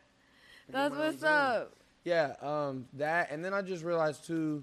I 0.68 0.72
go 0.72 0.78
That's 0.78 0.96
what's 0.96 1.22
up. 1.22 1.72
Yeah, 2.04 2.34
um, 2.40 2.86
that, 2.94 3.30
and 3.32 3.44
then 3.44 3.52
I 3.52 3.62
just 3.62 3.84
realized 3.84 4.24
too, 4.24 4.62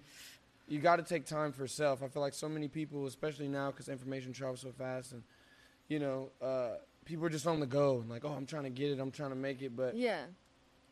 you 0.68 0.80
got 0.80 0.96
to 0.96 1.04
take 1.04 1.26
time 1.26 1.52
for 1.52 1.68
self. 1.68 2.02
I 2.02 2.08
feel 2.08 2.22
like 2.22 2.34
so 2.34 2.48
many 2.48 2.68
people, 2.70 3.06
especially 3.06 3.50
now, 3.50 3.70
because 3.72 3.90
information 3.90 4.32
travels 4.32 4.62
so 4.62 4.72
fast, 4.72 5.12
and 5.12 5.24
you 5.90 6.00
know, 6.00 6.30
uh, 6.42 6.76
people 7.06 7.26
are 7.26 7.30
just 7.30 7.46
on 7.46 7.60
the 7.60 7.66
go 7.66 8.00
and 8.00 8.10
like, 8.10 8.24
oh, 8.24 8.32
I'm 8.32 8.46
trying 8.46 8.64
to 8.64 8.70
get 8.70 8.92
it, 8.92 9.00
I'm 9.00 9.12
trying 9.12 9.32
to 9.32 9.36
make 9.36 9.62
it, 9.62 9.76
but 9.76 9.96
Yeah. 9.96 10.24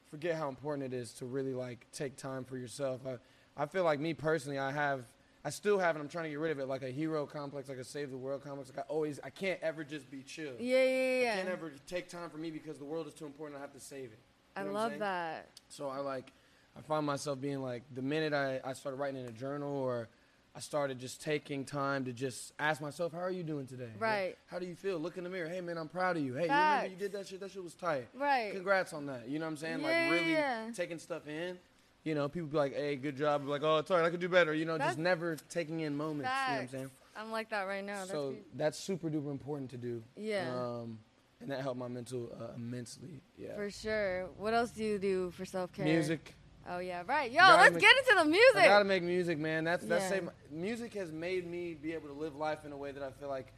forget 0.09 0.35
how 0.35 0.49
important 0.49 0.93
it 0.93 0.95
is 0.95 1.13
to 1.13 1.25
really 1.25 1.53
like 1.53 1.87
take 1.93 2.17
time 2.17 2.43
for 2.43 2.57
yourself. 2.57 3.01
I, 3.07 3.17
I 3.55 3.65
feel 3.65 3.85
like 3.85 4.01
me 4.01 4.13
personally, 4.13 4.59
I 4.59 4.71
have, 4.71 5.05
I 5.45 5.49
still 5.51 5.79
have, 5.79 5.95
and 5.95 6.03
I'm 6.03 6.09
trying 6.09 6.25
to 6.25 6.29
get 6.29 6.39
rid 6.39 6.51
of 6.51 6.59
it, 6.59 6.67
like 6.67 6.83
a 6.83 6.91
hero 6.91 7.25
complex, 7.25 7.69
like 7.69 7.77
a 7.77 7.83
save 7.85 8.11
the 8.11 8.17
world 8.17 8.43
complex. 8.43 8.69
Like 8.75 8.85
I 8.85 8.89
always, 8.89 9.21
I 9.23 9.29
can't 9.29 9.59
ever 9.61 9.85
just 9.85 10.11
be 10.11 10.21
chill. 10.21 10.53
Yeah, 10.59 10.83
yeah, 10.83 11.21
yeah. 11.21 11.31
I 11.31 11.35
can't 11.37 11.49
ever 11.49 11.71
take 11.87 12.09
time 12.09 12.29
for 12.29 12.37
me 12.37 12.51
because 12.51 12.77
the 12.77 12.85
world 12.85 13.07
is 13.07 13.13
too 13.13 13.25
important. 13.25 13.57
I 13.57 13.61
have 13.61 13.73
to 13.73 13.79
save 13.79 14.11
it. 14.11 14.19
I 14.55 14.61
know 14.63 14.67
what 14.67 14.69
I'm 14.69 14.73
love 14.73 14.89
saying? 14.91 14.99
that. 14.99 15.47
So 15.69 15.87
I 15.89 15.99
like, 15.99 16.31
I 16.77 16.81
find 16.81 17.05
myself 17.05 17.39
being 17.41 17.61
like, 17.61 17.83
the 17.93 18.01
minute 18.01 18.33
I, 18.33 18.59
I 18.63 18.73
started 18.73 18.97
writing 18.97 19.21
in 19.21 19.27
a 19.27 19.31
journal 19.31 19.75
or 19.75 20.07
I 20.55 20.59
started 20.59 20.99
just 20.99 21.21
taking 21.21 21.63
time 21.63 22.03
to 22.05 22.13
just 22.13 22.51
ask 22.59 22.81
myself, 22.81 23.13
how 23.13 23.19
are 23.19 23.31
you 23.31 23.43
doing 23.43 23.67
today? 23.67 23.85
Like, 23.93 24.01
Right. 24.01 24.37
how 24.47 24.59
do 24.59 24.65
you 24.65 24.75
feel? 24.75 24.97
Look 24.99 25.17
in 25.17 25.23
the 25.23 25.29
mirror. 25.29 25.47
Hey, 25.47 25.61
man, 25.61 25.77
I'm 25.77 25.87
proud 25.87 26.17
of 26.17 26.23
you. 26.23 26.33
Hey, 26.33 26.45
you 26.45 26.51
remember 26.51 26.87
you 26.87 26.95
did 26.97 27.11
that 27.13 27.27
shit? 27.27 27.39
That 27.39 27.51
shit 27.51 27.63
was 27.63 27.73
tight. 27.73 28.07
Right. 28.13 28.51
Congrats 28.53 28.91
on 28.93 29.05
that. 29.05 29.29
You 29.29 29.39
know 29.39 29.45
what 29.45 29.51
I'm 29.51 29.57
saying? 29.57 29.79
Yeah, 29.79 29.87
like 29.87 30.11
really 30.11 30.31
yeah. 30.33 30.69
taking 30.75 30.99
stuff 30.99 31.27
in. 31.27 31.57
You 32.03 32.15
know, 32.15 32.27
people 32.27 32.49
be 32.49 32.57
like, 32.57 32.73
hey, 32.75 32.95
good 32.95 33.15
job. 33.15 33.47
Like, 33.47 33.61
oh, 33.63 33.77
it's 33.77 33.91
all 33.91 33.97
right. 33.97 34.05
I 34.05 34.09
could 34.09 34.19
do 34.19 34.27
better. 34.27 34.53
You 34.53 34.65
know, 34.65 34.73
That's- 34.73 34.91
just 34.95 34.99
never 34.99 35.37
taking 35.49 35.81
in 35.81 35.95
moments. 35.95 36.29
You 36.31 36.35
know 36.35 36.41
what 36.41 36.51
I'm 36.53 36.59
Facts. 36.67 36.71
saying? 36.73 36.91
I'm 37.15 37.31
like 37.31 37.49
that 37.51 37.63
right 37.67 37.83
now. 37.85 37.99
That's 37.99 38.11
so 38.11 38.29
beautiful. 38.31 38.51
that's 38.55 38.77
super 38.79 39.09
duper 39.09 39.31
important 39.31 39.69
to 39.71 39.77
do. 39.77 40.01
Yeah. 40.17 40.49
Um, 40.55 40.97
and 41.41 41.51
that 41.51 41.61
helped 41.61 41.79
my 41.79 41.87
mental 41.87 42.29
uh, 42.39 42.53
immensely. 42.55 43.21
Yeah. 43.37 43.55
For 43.55 43.69
sure. 43.69 44.29
What 44.37 44.53
else 44.53 44.71
do 44.71 44.83
you 44.83 44.97
do 44.99 45.31
for 45.31 45.45
self 45.45 45.71
care? 45.73 45.85
Music. 45.85 46.35
Oh 46.69 46.77
yeah, 46.79 47.01
right. 47.07 47.31
Yo, 47.31 47.39
Gotta 47.39 47.61
let's 47.63 47.73
make- 47.73 47.81
get 47.81 47.95
into 47.97 48.15
the 48.23 48.25
music. 48.29 48.57
I 48.57 48.67
gotta 48.67 48.85
make 48.85 49.01
music, 49.03 49.39
man. 49.39 49.63
That's 49.63 49.83
that's 49.85 50.03
Yeah. 50.03 50.09
say 50.09 50.19
my, 50.21 50.31
music 50.51 50.93
has 50.93 51.11
made 51.11 51.47
me 51.49 51.73
be 51.73 51.93
able 51.93 52.07
to 52.09 52.13
live 52.13 52.35
life 52.35 52.65
in 52.65 52.71
a 52.71 52.77
way 52.77 52.91
that 52.91 53.01
I 53.03 53.09
feel 53.11 53.29
like 53.29 53.51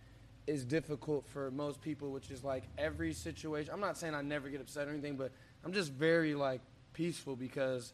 is 0.47 0.63
difficult 0.65 1.25
for 1.27 1.51
most 1.51 1.81
people, 1.81 2.11
which 2.11 2.31
is 2.31 2.43
like 2.43 2.63
every 2.77 3.13
situation. 3.13 3.73
I'm 3.73 3.79
not 3.81 3.97
saying 3.97 4.13
I 4.15 4.21
never 4.21 4.49
get 4.49 4.61
upset 4.61 4.87
or 4.87 4.91
anything, 4.91 5.15
but 5.17 5.31
I'm 5.65 5.73
just 5.73 5.91
very 5.91 6.33
like 6.35 6.61
peaceful 6.93 7.35
because 7.35 7.93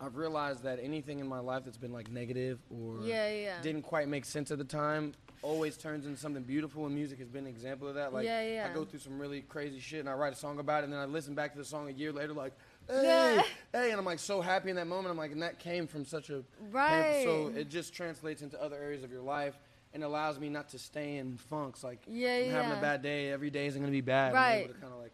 I've 0.00 0.16
realized 0.16 0.62
that 0.62 0.78
anything 0.82 1.18
in 1.18 1.26
my 1.28 1.40
life 1.40 1.64
that's 1.64 1.76
been 1.78 1.92
like 1.92 2.10
negative 2.10 2.60
or 2.70 3.00
Yeah, 3.02 3.30
yeah. 3.30 3.62
didn't 3.62 3.82
quite 3.82 4.08
make 4.08 4.24
sense 4.24 4.50
at 4.50 4.58
the 4.58 4.64
time 4.64 5.12
always 5.42 5.76
turns 5.76 6.06
into 6.06 6.18
something 6.18 6.42
beautiful 6.42 6.86
and 6.86 6.94
music 6.94 7.18
has 7.18 7.28
been 7.28 7.44
an 7.44 7.50
example 7.50 7.86
of 7.88 7.94
that 7.94 8.12
like 8.12 8.24
Yeah, 8.24 8.42
yeah. 8.42 8.68
i 8.70 8.74
go 8.74 8.84
through 8.84 8.98
some 9.00 9.18
really 9.18 9.40
crazy 9.42 9.78
shit 9.80 10.00
and 10.00 10.08
i 10.08 10.12
write 10.12 10.32
a 10.32 10.36
song 10.36 10.58
about 10.58 10.82
it 10.82 10.84
and 10.84 10.92
then 10.92 11.00
i 11.00 11.04
listen 11.04 11.34
back 11.34 11.52
to 11.52 11.58
the 11.58 11.64
song 11.64 11.88
a 11.88 11.92
year 11.92 12.12
later 12.12 12.32
like 12.32 12.52
hey 12.88 13.34
Yeah. 13.36 13.42
hey 13.72 13.90
and 13.90 13.98
i'm 13.98 14.04
like 14.04 14.18
so 14.18 14.40
happy 14.40 14.70
in 14.70 14.76
that 14.76 14.86
moment 14.86 15.10
i'm 15.10 15.16
like 15.18 15.32
and 15.32 15.42
that 15.42 15.58
came 15.58 15.86
from 15.86 16.04
such 16.04 16.30
a 16.30 16.42
Right. 16.70 17.22
so 17.24 17.52
it 17.56 17.68
just 17.68 17.94
translates 17.94 18.42
into 18.42 18.60
other 18.62 18.76
areas 18.76 19.02
of 19.04 19.10
your 19.12 19.22
life 19.22 19.54
and 19.94 20.02
allows 20.04 20.38
me 20.38 20.48
not 20.48 20.68
to 20.70 20.78
stay 20.78 21.16
in 21.16 21.36
funks 21.36 21.82
like 21.84 22.00
Yeah, 22.08 22.36
i'm 22.46 22.50
having 22.50 22.78
a 22.78 22.80
bad 22.80 23.02
day 23.02 23.30
every 23.30 23.50
day 23.50 23.66
isn't 23.66 23.80
going 23.80 23.90
to 23.92 23.96
be 23.96 24.00
bad 24.00 24.34
Right. 24.34 24.52
i'm 24.54 24.60
able 24.64 24.74
to 24.74 24.80
kind 24.80 24.92
of 24.92 24.98
like 25.00 25.12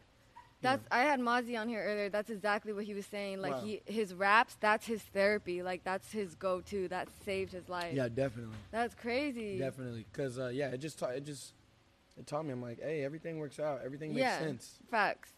That's 0.64 0.86
I 0.90 0.98
had 1.02 1.20
Mozzy 1.20 1.58
on 1.60 1.68
here 1.68 1.82
earlier. 1.82 2.08
That's 2.08 2.30
exactly 2.30 2.72
what 2.72 2.84
he 2.84 2.94
was 2.94 3.06
saying. 3.06 3.40
Like 3.40 3.52
Wow. 3.52 3.60
he 3.60 3.82
his 3.86 4.12
raps, 4.14 4.56
that's 4.60 4.84
his 4.86 5.02
therapy. 5.02 5.62
Like 5.62 5.84
that's 5.84 6.10
his 6.10 6.34
go 6.34 6.60
to. 6.62 6.88
That 6.88 7.08
saved 7.24 7.52
his 7.52 7.68
life. 7.68 7.94
yeah 7.94 8.08
definitely 8.08 8.56
That's 8.72 8.94
crazy. 8.94 9.58
definitely 9.58 10.04
because 10.12 10.38
uh, 10.38 10.48
yeah 10.48 10.68
it 10.70 10.78
just 10.78 10.98
ta- 10.98 11.08
it 11.08 11.24
just 11.24 11.52
it 12.18 12.26
taught 12.26 12.44
me 12.44 12.52
i'm 12.52 12.62
like 12.62 12.80
hey 12.80 13.02
everything 13.04 13.38
works 13.38 13.58
out 13.58 13.80
everything 13.84 14.10
makes 14.14 14.20
Yeah. 14.22 14.38
sense 14.38 14.78
Facts. 14.90 15.30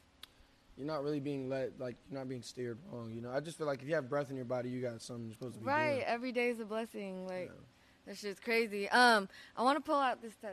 you're 0.76 0.86
not 0.86 1.02
really 1.02 1.20
being 1.20 1.48
led 1.48 1.72
like 1.78 1.96
you're 2.10 2.18
not 2.18 2.28
being 2.28 2.42
steered 2.42 2.78
wrong. 2.92 3.12
You 3.14 3.20
know, 3.22 3.30
I 3.30 3.40
just 3.40 3.56
feel 3.58 3.66
like 3.66 3.80
if 3.82 3.88
you 3.88 3.94
have 3.94 4.08
breath 4.08 4.30
in 4.30 4.36
your 4.36 4.44
body, 4.44 4.68
you 4.70 4.80
got 4.82 5.00
something 5.02 5.26
you're 5.26 5.34
supposed 5.34 5.54
to 5.54 5.60
be 5.60 5.66
Right. 5.66 5.92
doing. 5.94 6.02
Every 6.04 6.32
day 6.32 6.48
is 6.50 6.60
a 6.60 6.64
blessing. 6.64 7.26
Like 7.26 7.46
Yeah. 7.54 7.60
that 8.06 8.16
shit's 8.18 8.40
crazy. 8.40 8.88
Um, 8.90 9.28
I 9.56 9.62
want 9.62 9.76
to 9.78 9.82
pull 9.82 9.98
out 9.98 10.20
this 10.22 10.34
uh, 10.44 10.48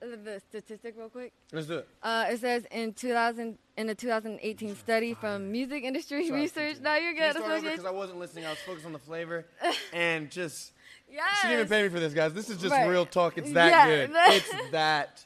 the 0.00 0.40
statistic 0.48 0.94
real 0.96 1.08
quick. 1.08 1.32
Let's 1.52 1.66
do 1.66 1.78
it. 1.78 1.88
Uh, 2.02 2.26
it 2.30 2.40
says 2.40 2.66
in 2.70 2.92
2000 2.92 3.58
in 3.76 3.88
a 3.88 3.94
2018 3.94 4.76
study 4.76 5.14
from 5.14 5.50
Music 5.52 5.84
Industry 5.84 6.26
Sorry, 6.28 6.40
Research. 6.40 6.76
Now 6.80 6.96
you're 6.96 7.14
Can 7.14 7.26
you 7.28 7.32
good. 7.32 7.42
start 7.42 7.58
over? 7.58 7.70
Because 7.70 7.84
I 7.84 7.90
wasn't 7.90 8.18
listening. 8.18 8.46
I 8.46 8.50
was 8.50 8.58
focused 8.60 8.86
on 8.86 8.92
the 8.92 8.98
flavor 8.98 9.46
and 9.92 10.30
just 10.30 10.72
Yes. 11.10 11.24
She 11.40 11.48
didn't 11.48 11.60
even 11.60 11.68
pay 11.70 11.82
me 11.84 11.88
for 11.88 12.00
this, 12.00 12.12
guys. 12.12 12.34
This 12.34 12.50
is 12.50 12.58
just 12.58 12.72
Right. 12.72 12.86
real 12.86 13.06
talk. 13.06 13.38
It's 13.38 13.50
that 13.52 13.70
Yeah. 13.88 14.06
good. 14.06 14.10
It's 14.34 14.70
that 14.72 15.24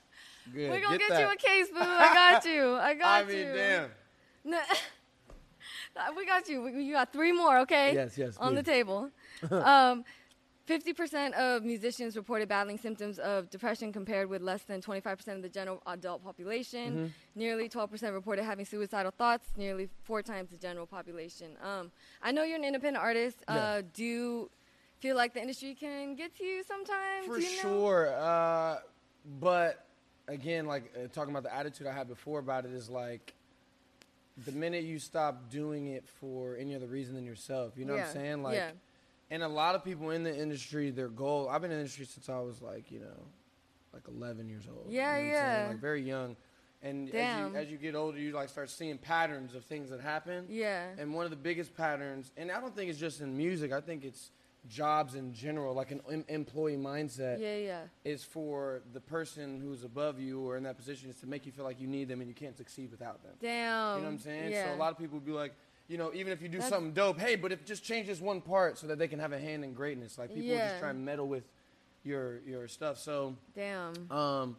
good. 0.53 0.71
We're 0.71 0.81
gonna 0.81 0.99
get, 0.99 1.09
that. 1.09 1.21
you 1.21 1.27
a 1.33 1.37
case, 1.37 1.69
boo. 1.71 1.79
I 1.81 2.15
got 2.15 2.45
you. 2.55 2.75
I 2.77 2.95
got 2.95 3.27
you. 3.29 3.33
I 3.33 3.37
mean, 3.37 3.47
you. 3.49 3.53
damn. 3.55 3.91
No, 4.45 4.61
we 6.17 6.25
got 6.27 6.49
you. 6.49 6.63
We- 6.63 6.85
You 6.85 6.95
got 6.95 7.13
three 7.13 7.33
more, 7.33 7.59
okay? 7.61 7.95
Yes, 7.95 8.17
yes, 8.17 8.37
On 8.39 8.55
the 8.55 8.63
table. 8.63 9.11
um, 9.51 10.05
50% 10.69 11.33
of 11.33 11.65
musicians 11.65 12.17
reported 12.17 12.49
battling 12.49 12.79
symptoms 12.79 13.19
of 13.19 13.51
depression 13.51 13.93
compared 13.93 14.29
with 14.29 14.43
less 14.43 14.63
than 14.63 14.81
25% 14.81 15.29
of 15.29 15.43
the 15.43 15.49
general 15.49 15.83
adult 15.87 16.23
population. 16.23 16.93
Mm-hmm. 16.93 17.07
Nearly 17.35 17.69
12% 17.69 18.13
reported 18.13 18.45
having 18.45 18.65
suicidal 18.65 19.11
thoughts, 19.11 19.49
nearly 19.57 19.89
four 20.05 20.23
times 20.23 20.51
the 20.51 20.57
general 20.57 20.87
population. 20.87 21.57
Um, 21.63 21.91
I 22.23 22.31
know 22.31 22.45
you're 22.45 22.59
an 22.59 22.65
independent 22.65 23.03
artist. 23.03 23.39
Yeah. 23.49 23.55
Uh, 23.55 23.83
do 23.93 24.05
you 24.05 24.51
feel 25.01 25.17
like 25.17 25.35
the 25.35 25.41
industry 25.41 25.75
can 25.75 26.15
get 26.15 26.37
to 26.39 26.45
you 26.45 26.63
sometimes? 26.63 27.27
For 27.27 27.39
you 27.39 27.57
know? 27.57 27.63
sure. 27.63 28.15
Uh, 28.17 28.79
but 29.41 29.85
again, 30.29 30.67
like 30.67 30.93
uh, 30.97 31.09
talking 31.09 31.33
about 31.33 31.43
the 31.43 31.55
attitude 31.55 31.89
I 31.89 31.93
had 31.93 32.07
before 32.07 32.39
about 32.39 32.67
it 32.67 32.73
is 32.73 32.89
like 32.89 33.35
the 34.45 34.53
minute 34.53 34.85
you 34.85 35.01
stop 35.01 35.51
doing 35.51 35.89
it 35.89 36.09
for 36.09 36.57
any 36.57 36.75
other 36.75 36.87
reason 36.87 37.15
than 37.17 37.25
yourself, 37.25 37.73
you 37.77 37.85
know 37.85 37.95
what 37.95 38.05
I'm 38.05 38.13
saying? 38.13 38.43
Like, 38.43 38.55
yeah. 38.55 38.71
And 39.33 39.43
a 39.43 39.49
lot 39.49 39.75
of 39.75 39.83
people 39.83 40.11
in 40.11 40.23
the 40.23 40.37
industry, 40.37 40.91
their 40.91 41.09
goal. 41.09 41.49
I've 41.49 41.63
been 41.63 41.71
in 41.71 41.79
the 41.79 41.83
industry 41.83 42.05
since 42.05 42.29
I 42.29 42.39
was 42.41 42.61
like, 42.61 42.91
you 42.91 43.01
know, 43.01 43.25
like 43.95 44.03
11 44.07 44.49
years 44.49 44.65
old. 44.69 44.87
you 44.93 44.99
Yeah, 44.99 45.05
know 45.07 45.11
what 45.13 45.19
saying? 45.21 45.31
yeah. 45.33 45.67
Like 45.71 45.81
very 45.81 46.03
young. 46.03 46.37
And 46.83 47.09
as 47.09 47.13
Damn. 47.13 47.53
you, 47.53 47.57
as 47.59 47.71
you 47.71 47.79
get 47.79 47.95
older, 47.95 48.19
you 48.19 48.33
like 48.33 48.49
start 48.51 48.69
seeing 48.69 48.99
patterns 48.99 49.55
of 49.55 49.65
things 49.65 49.89
that 49.91 50.01
happen. 50.01 50.47
Yeah. 50.51 50.87
And 50.99 51.15
one 51.15 51.25
of 51.25 51.31
the 51.31 51.37
biggest 51.37 51.75
patterns, 51.77 52.31
and 52.37 52.51
I 52.51 52.61
don't 52.61 52.75
think 52.77 52.91
it's 52.91 52.99
just 52.99 53.21
in 53.21 53.37
music. 53.37 53.73
I 53.73 53.81
think 53.81 54.05
it's 54.05 54.31
jobs 54.69 55.15
in 55.15 55.33
general, 55.33 55.75
like 55.75 55.91
an 55.93 56.01
em- 56.11 56.25
employee 56.29 56.77
mindset 56.77 57.41
Yeah, 57.41 57.57
yeah. 57.57 57.81
is 58.05 58.23
for 58.23 58.83
the 58.93 59.01
person 59.01 59.61
who's 59.61 59.83
above 59.83 60.21
you 60.21 60.41
or 60.41 60.57
in 60.57 60.63
that 60.65 60.77
position 60.77 61.09
is 61.11 61.17
to 61.17 61.27
make 61.27 61.47
you 61.47 61.53
feel 61.53 61.65
like 61.65 61.81
you 61.81 61.87
need 61.89 62.07
them 62.09 62.21
and 62.21 62.29
you 62.29 62.35
can't 62.35 62.57
succeed 62.57 62.91
without 62.91 63.23
them. 63.25 63.33
Damn. 63.41 63.97
You 63.97 64.03
know 64.03 64.09
what 64.09 64.13
I'm 64.15 64.19
saying? 64.21 64.53
Yeah. 64.53 64.69
So 64.69 64.75
a 64.75 64.79
lot 64.79 64.93
of 64.93 64.99
people 64.99 65.15
would 65.19 65.27
be 65.27 65.33
like, 65.33 65.53
you 65.89 65.99
know, 65.99 66.13
even 66.15 66.33
if 66.33 66.41
you 66.41 66.49
do 66.49 66.59
That's- 66.59 66.71
something 66.71 66.93
dope, 66.93 67.19
hey, 67.19 67.37
but 67.37 67.53
if 67.53 67.65
just 67.65 67.85
change 67.85 68.07
this 68.07 68.21
one 68.21 68.41
part 68.41 68.79
so 68.79 68.87
that 68.87 68.99
they 68.99 69.09
can 69.09 69.19
have 69.19 69.33
a 69.33 69.39
hand 69.39 69.65
in 69.65 69.75
greatness. 69.75 70.19
Like 70.19 70.31
people 70.31 70.45
Yeah. 70.45 70.69
just 70.71 70.81
try 70.81 70.91
and 70.91 71.05
meddle 71.05 71.29
with 71.29 71.45
your 72.05 72.41
your 72.47 72.69
stuff. 72.69 72.99
So 72.99 73.37
Damn. 73.55 74.11
um, 74.11 74.57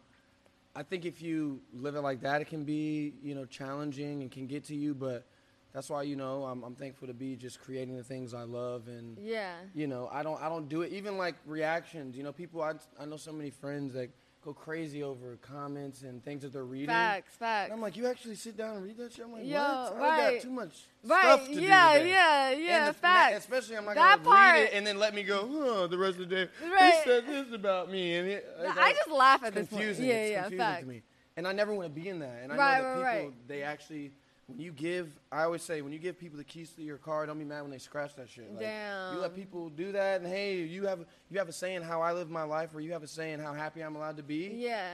I 0.76 0.82
think 0.82 1.04
if 1.04 1.22
you 1.22 1.60
live 1.72 1.94
it 1.94 2.00
like 2.00 2.20
that, 2.22 2.40
it 2.40 2.48
can 2.48 2.64
be 2.64 3.14
you 3.22 3.34
know 3.34 3.44
challenging 3.46 4.22
and 4.22 4.30
can 4.30 4.46
get 4.46 4.64
to 4.64 4.74
you. 4.74 4.94
But 4.94 5.24
that's 5.72 5.90
why 5.90 6.02
you 6.02 6.16
know 6.16 6.44
I'm, 6.44 6.62
I'm 6.62 6.74
thankful 6.74 7.08
to 7.08 7.14
be 7.14 7.36
just 7.36 7.60
creating 7.60 7.96
the 7.96 8.04
things 8.04 8.32
I 8.32 8.42
love 8.44 8.86
and 8.86 9.18
yeah. 9.20 9.54
you 9.74 9.86
know 9.88 10.08
I 10.12 10.22
don't 10.22 10.40
I 10.40 10.48
don't 10.48 10.68
do 10.68 10.82
it 10.82 10.92
even 10.92 11.16
like 11.18 11.34
reactions. 11.46 12.16
You 12.16 12.22
know 12.22 12.32
people 12.32 12.62
I 12.62 12.74
I 12.98 13.04
know 13.06 13.16
so 13.16 13.32
many 13.32 13.50
friends 13.50 13.94
that 13.94 14.10
go 14.44 14.52
crazy 14.52 15.02
over 15.02 15.36
comments 15.40 16.02
and 16.02 16.22
things 16.22 16.42
that 16.42 16.52
they're 16.52 16.64
reading. 16.64 16.88
Facts, 16.88 17.34
facts. 17.36 17.64
And 17.70 17.72
I'm 17.72 17.80
like, 17.80 17.96
you 17.96 18.06
actually 18.06 18.34
sit 18.34 18.56
down 18.56 18.76
and 18.76 18.84
read 18.84 18.96
that 18.98 19.12
shit? 19.12 19.24
I'm 19.24 19.32
like, 19.32 19.46
Yo, 19.46 19.56
what? 19.58 20.02
I 20.02 20.32
got 20.34 20.42
too 20.42 20.50
much 20.50 20.72
Right, 21.02 21.22
stuff 21.22 21.46
to 21.48 21.54
do 21.54 21.60
yeah, 21.62 21.92
today. 21.94 22.10
yeah, 22.10 22.50
yeah, 22.50 22.86
the- 22.88 22.92
facts. 22.92 23.38
Especially, 23.38 23.76
I'm 23.76 23.86
not 23.86 23.94
That 23.94 24.22
part- 24.22 24.54
read 24.54 24.62
it 24.64 24.70
and 24.74 24.86
then 24.86 24.98
let 24.98 25.14
me 25.14 25.22
go. 25.22 25.48
Oh, 25.50 25.86
the 25.86 25.96
rest 25.96 26.18
of 26.18 26.28
the 26.28 26.34
day, 26.36 26.48
Right. 26.70 26.94
he 26.94 27.00
said 27.10 27.26
this 27.26 27.52
about 27.52 27.90
me, 27.90 28.16
and 28.16 28.28
it, 28.28 28.46
like, 28.62 28.76
I 28.76 28.92
just 28.92 29.10
laugh 29.10 29.42
at 29.44 29.54
this 29.54 29.66
point. 29.68 29.80
confusing. 29.80 30.04
Yeah, 30.06 30.14
it's 30.14 30.30
yeah, 30.32 30.40
confusing 30.42 30.58
facts. 30.66 30.80
to 30.82 30.88
me, 30.88 31.02
and 31.38 31.48
I 31.48 31.52
never 31.52 31.72
want 31.74 31.94
to 31.94 32.00
be 32.00 32.08
in 32.08 32.18
that. 32.18 32.40
And 32.42 32.52
I 32.52 32.56
Right, 32.56 32.82
know 32.82 32.88
that 32.88 32.94
people, 33.14 33.28
right. 33.30 33.48
they 33.48 33.62
actually, 33.62 34.12
when 34.46 34.60
you 34.60 34.72
give, 34.72 35.08
I 35.32 35.44
always 35.44 35.62
say, 35.62 35.80
when 35.80 35.92
you 35.92 35.98
give 35.98 36.18
people 36.18 36.36
the 36.36 36.44
keys 36.44 36.70
to 36.72 36.82
your 36.82 36.98
car, 36.98 37.24
don't 37.26 37.38
be 37.38 37.44
mad 37.44 37.62
when 37.62 37.70
they 37.70 37.78
scratch 37.78 38.14
that 38.16 38.28
shit. 38.28 38.52
Like, 38.52 38.66
You 39.12 39.18
let 39.20 39.34
people 39.34 39.70
do 39.70 39.92
that, 39.92 40.20
and 40.20 40.30
hey, 40.30 40.56
you 40.62 40.86
have 40.86 41.00
you 41.30 41.38
have 41.38 41.48
a 41.48 41.52
saying 41.52 41.82
how 41.82 42.02
I 42.02 42.12
live 42.12 42.30
my 42.30 42.42
life, 42.42 42.74
or 42.74 42.80
you 42.80 42.92
have 42.92 43.02
a 43.02 43.06
saying 43.08 43.40
how 43.40 43.54
happy 43.54 43.80
I'm 43.82 43.96
allowed 43.96 44.16
to 44.18 44.22
be. 44.22 44.52
Yeah. 44.54 44.90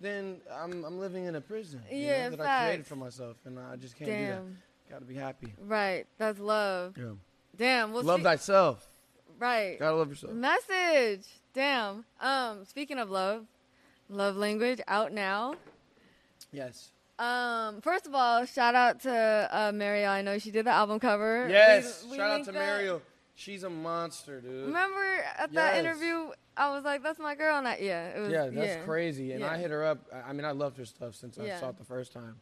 Then 0.00 0.40
I'm 0.50 0.84
I'm 0.84 0.98
living 0.98 1.26
in 1.26 1.36
a 1.36 1.40
prison. 1.40 1.82
you 1.90 1.98
know, 1.98 2.06
Yeah, 2.06 2.28
that 2.30 2.40
I 2.40 2.64
created 2.66 2.86
for 2.86 2.96
myself, 2.96 3.36
and 3.44 3.58
I 3.58 3.76
just 3.76 3.96
can't 3.96 4.10
do 4.10 4.16
Damn. 4.16 4.44
that. 4.88 4.90
Got 4.90 4.98
to 5.00 5.04
be 5.06 5.14
happy. 5.14 5.54
Right. 5.58 6.06
That's 6.18 6.38
love. 6.38 6.96
Yeah. 6.98 7.12
Damn. 7.56 7.92
Well, 7.92 8.02
love 8.02 8.22
thyself. 8.22 8.86
Right. 9.38 9.78
Gotta 9.78 9.96
love 9.96 10.08
yourself. 10.08 10.32
Message. 10.32 11.26
Damn. 11.54 12.04
Um. 12.20 12.64
Speaking 12.64 12.98
of 12.98 13.10
love, 13.10 13.46
love 14.08 14.36
language 14.36 14.80
out 14.88 15.12
now. 15.12 15.54
Yes. 16.52 16.90
Um. 17.22 17.80
First 17.80 18.06
of 18.06 18.14
all, 18.14 18.44
shout 18.46 18.74
out 18.74 19.00
to 19.02 19.48
uh, 19.50 19.72
Mariel. 19.72 20.10
I 20.10 20.22
know 20.22 20.38
she 20.38 20.50
did 20.50 20.66
the 20.66 20.70
album 20.70 20.98
cover. 20.98 21.46
Yes. 21.48 22.02
We- 22.04 22.12
we 22.12 22.16
Shout 22.16 22.30
out 22.40 22.44
to 22.46 22.52
that. 22.52 22.58
Mariel. 22.58 23.02
She's 23.34 23.62
a 23.62 23.70
monster, 23.70 24.40
dude. 24.40 24.66
Remember 24.66 25.24
at 25.38 25.52
that 25.54 25.76
interview, 25.76 26.30
I 26.56 26.70
was 26.74 26.84
like, 26.84 27.02
"That's 27.02 27.18
my 27.18 27.34
girl." 27.34 27.56
And 27.58 27.66
I, 27.66 27.78
yeah. 27.80 28.08
It 28.08 28.20
was, 28.20 28.30
yeah, 28.32 28.44
that's 28.46 28.66
yeah. 28.66 28.84
crazy. 28.84 29.32
And 29.32 29.40
Yeah. 29.40 29.50
I 29.52 29.56
hit 29.58 29.70
her 29.70 29.84
up. 29.84 29.98
I- 30.26 30.32
mean, 30.32 30.44
I 30.44 30.50
loved 30.52 30.76
her 30.78 30.84
stuff 30.84 31.14
since 31.14 31.38
I 31.38 31.44
Yeah. 31.46 31.58
saw 31.60 31.70
it 31.70 31.78
the 31.78 31.84
first 31.84 32.12
time. 32.12 32.36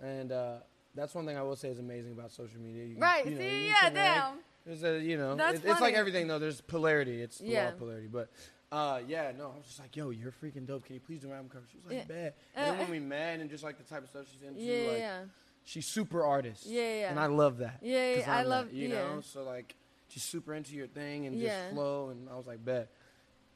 And 0.00 0.30
uh, 0.32 0.56
that's 0.94 1.14
one 1.14 1.26
thing 1.26 1.36
I 1.36 1.42
will 1.42 1.56
say 1.56 1.68
is 1.68 1.78
amazing 1.78 2.12
about 2.12 2.30
social 2.30 2.60
media. 2.60 2.84
You, 2.84 2.98
Right. 2.98 3.24
You 3.24 3.32
know, 3.32 3.38
See. 3.40 3.66
Yeah. 3.68 3.90
Damn. 3.90 4.34
There's 4.64 4.82
a, 4.84 4.98
you 5.00 5.16
know, 5.18 5.32
it- 5.36 5.62
it's 5.64 5.80
like 5.80 5.94
everything 5.94 6.28
though. 6.28 6.38
There's 6.38 6.60
polarity. 6.60 7.20
It's 7.20 7.38
the 7.38 7.52
law 7.52 7.68
of 7.68 7.78
polarity. 7.78 8.06
But 8.10 8.30
uh, 8.74 9.00
yeah, 9.06 9.30
no, 9.38 9.52
I 9.54 9.56
was 9.56 9.66
just 9.66 9.78
like, 9.78 9.94
yo, 9.96 10.10
you're 10.10 10.32
freaking 10.32 10.66
dope. 10.66 10.84
Can 10.84 10.94
you 10.94 11.00
please 11.00 11.20
do 11.20 11.28
my 11.28 11.34
album 11.36 11.50
cover? 11.52 11.64
She 11.70 11.78
was 11.78 11.86
like, 11.86 12.08
Yeah. 12.08 12.14
bad. 12.14 12.34
And 12.56 12.66
then 12.66 12.74
Uh, 12.74 12.78
when 12.80 12.90
we 12.90 12.98
met 12.98 13.38
and 13.40 13.48
just 13.48 13.62
like 13.62 13.78
the 13.78 13.84
type 13.84 14.02
of 14.02 14.08
stuff 14.10 14.26
she's 14.32 14.42
into, 14.42 14.60
Yeah. 14.60 14.88
like 14.90 14.98
yeah. 14.98 15.24
she's 15.64 15.86
super 15.86 16.24
artist. 16.24 16.66
Yeah, 16.66 16.80
yeah. 17.00 17.10
And 17.10 17.20
I 17.20 17.26
love 17.26 17.58
that. 17.58 17.78
Yeah, 17.82 18.14
'Cause 18.14 18.22
yeah, 18.26 18.36
I 18.36 18.40
I'm 18.40 18.46
love- 18.48 18.66
that, 18.70 18.74
you 18.74 18.88
yeah. 18.88 18.94
know. 18.96 19.20
So 19.20 19.44
like, 19.44 19.76
she's 20.08 20.22
super 20.24 20.54
into 20.54 20.74
your 20.74 20.88
thing 20.88 21.26
and 21.26 21.36
Yeah. 21.36 21.62
just 21.64 21.74
flow. 21.74 22.08
And 22.10 22.28
I 22.28 22.34
was 22.36 22.46
like, 22.46 22.64
bet. 22.64 22.88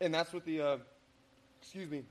And 0.00 0.14
that's 0.14 0.32
what 0.32 0.44
the, 0.44 0.60
uh, 0.62 0.78
excuse 1.60 1.90
me, 1.90 2.04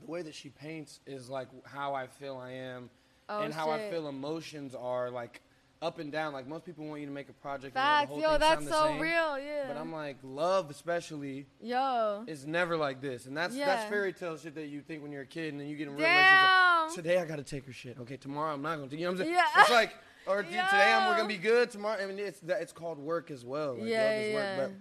the 0.00 0.06
way 0.06 0.22
that 0.22 0.34
she 0.34 0.48
paints 0.48 0.98
is 1.06 1.28
like 1.28 1.48
how 1.64 1.94
I 1.94 2.08
feel 2.08 2.36
I 2.38 2.50
am, 2.52 2.90
Oh, 3.28 3.42
and 3.42 3.54
how 3.54 3.70
I 3.70 3.78
shit. 3.78 3.92
feel 3.92 4.08
emotions 4.08 4.74
are 4.74 5.08
like 5.10 5.40
up 5.82 5.98
and 5.98 6.10
down. 6.12 6.32
Like 6.32 6.46
most 6.46 6.64
people 6.64 6.86
want 6.86 7.00
you 7.00 7.06
to 7.06 7.12
make 7.12 7.28
a 7.28 7.32
project. 7.34 7.74
Facts. 7.74 8.10
and 8.12 8.22
Yo, 8.22 8.38
that's 8.38 8.66
so 8.68 8.86
same, 8.86 9.00
real. 9.00 9.38
Yeah. 9.38 9.64
But 9.68 9.76
I'm 9.76 9.92
like, 9.92 10.16
love 10.22 10.70
especially 10.70 11.46
Yo. 11.60 12.24
is 12.26 12.46
never 12.46 12.76
like 12.76 13.00
this, 13.00 13.26
and 13.26 13.36
that's 13.36 13.54
Yeah. 13.54 13.66
that's 13.66 13.90
fairy 13.90 14.12
tale 14.12 14.38
shit 14.38 14.54
that 14.54 14.68
you 14.68 14.80
think 14.80 15.02
when 15.02 15.12
you're 15.12 15.22
a 15.22 15.26
kid, 15.26 15.52
and 15.52 15.60
then 15.60 15.68
you 15.68 15.76
get 15.76 15.88
in 15.88 15.94
real 15.96 16.06
relationships. 16.08 16.94
Today 16.94 17.18
I 17.18 17.24
gotta 17.24 17.42
take 17.42 17.66
her 17.66 17.72
shit. 17.72 17.98
Okay, 18.00 18.16
tomorrow 18.16 18.54
I'm 18.54 18.62
not 18.62 18.76
gonna. 18.76 18.88
Take, 18.88 19.00
you 19.00 19.06
know 19.06 19.12
what 19.12 19.20
I'm 19.20 19.26
saying? 19.26 19.34
Yeah. 19.34 19.60
It's 19.62 19.70
like, 19.70 19.94
or 20.26 20.42
today 20.44 20.60
I'm, 20.60 21.08
we're 21.10 21.16
gonna 21.16 21.28
be 21.28 21.36
good. 21.36 21.70
Tomorrow, 21.70 22.02
I 22.02 22.06
mean, 22.06 22.18
it's 22.18 22.40
that 22.40 22.62
it's 22.62 22.72
called 22.72 22.98
work 22.98 23.30
as 23.30 23.44
well. 23.44 23.74
Like, 23.74 23.88
yeah. 23.88 24.20
Yeah. 24.26 24.58
work, 24.58 24.72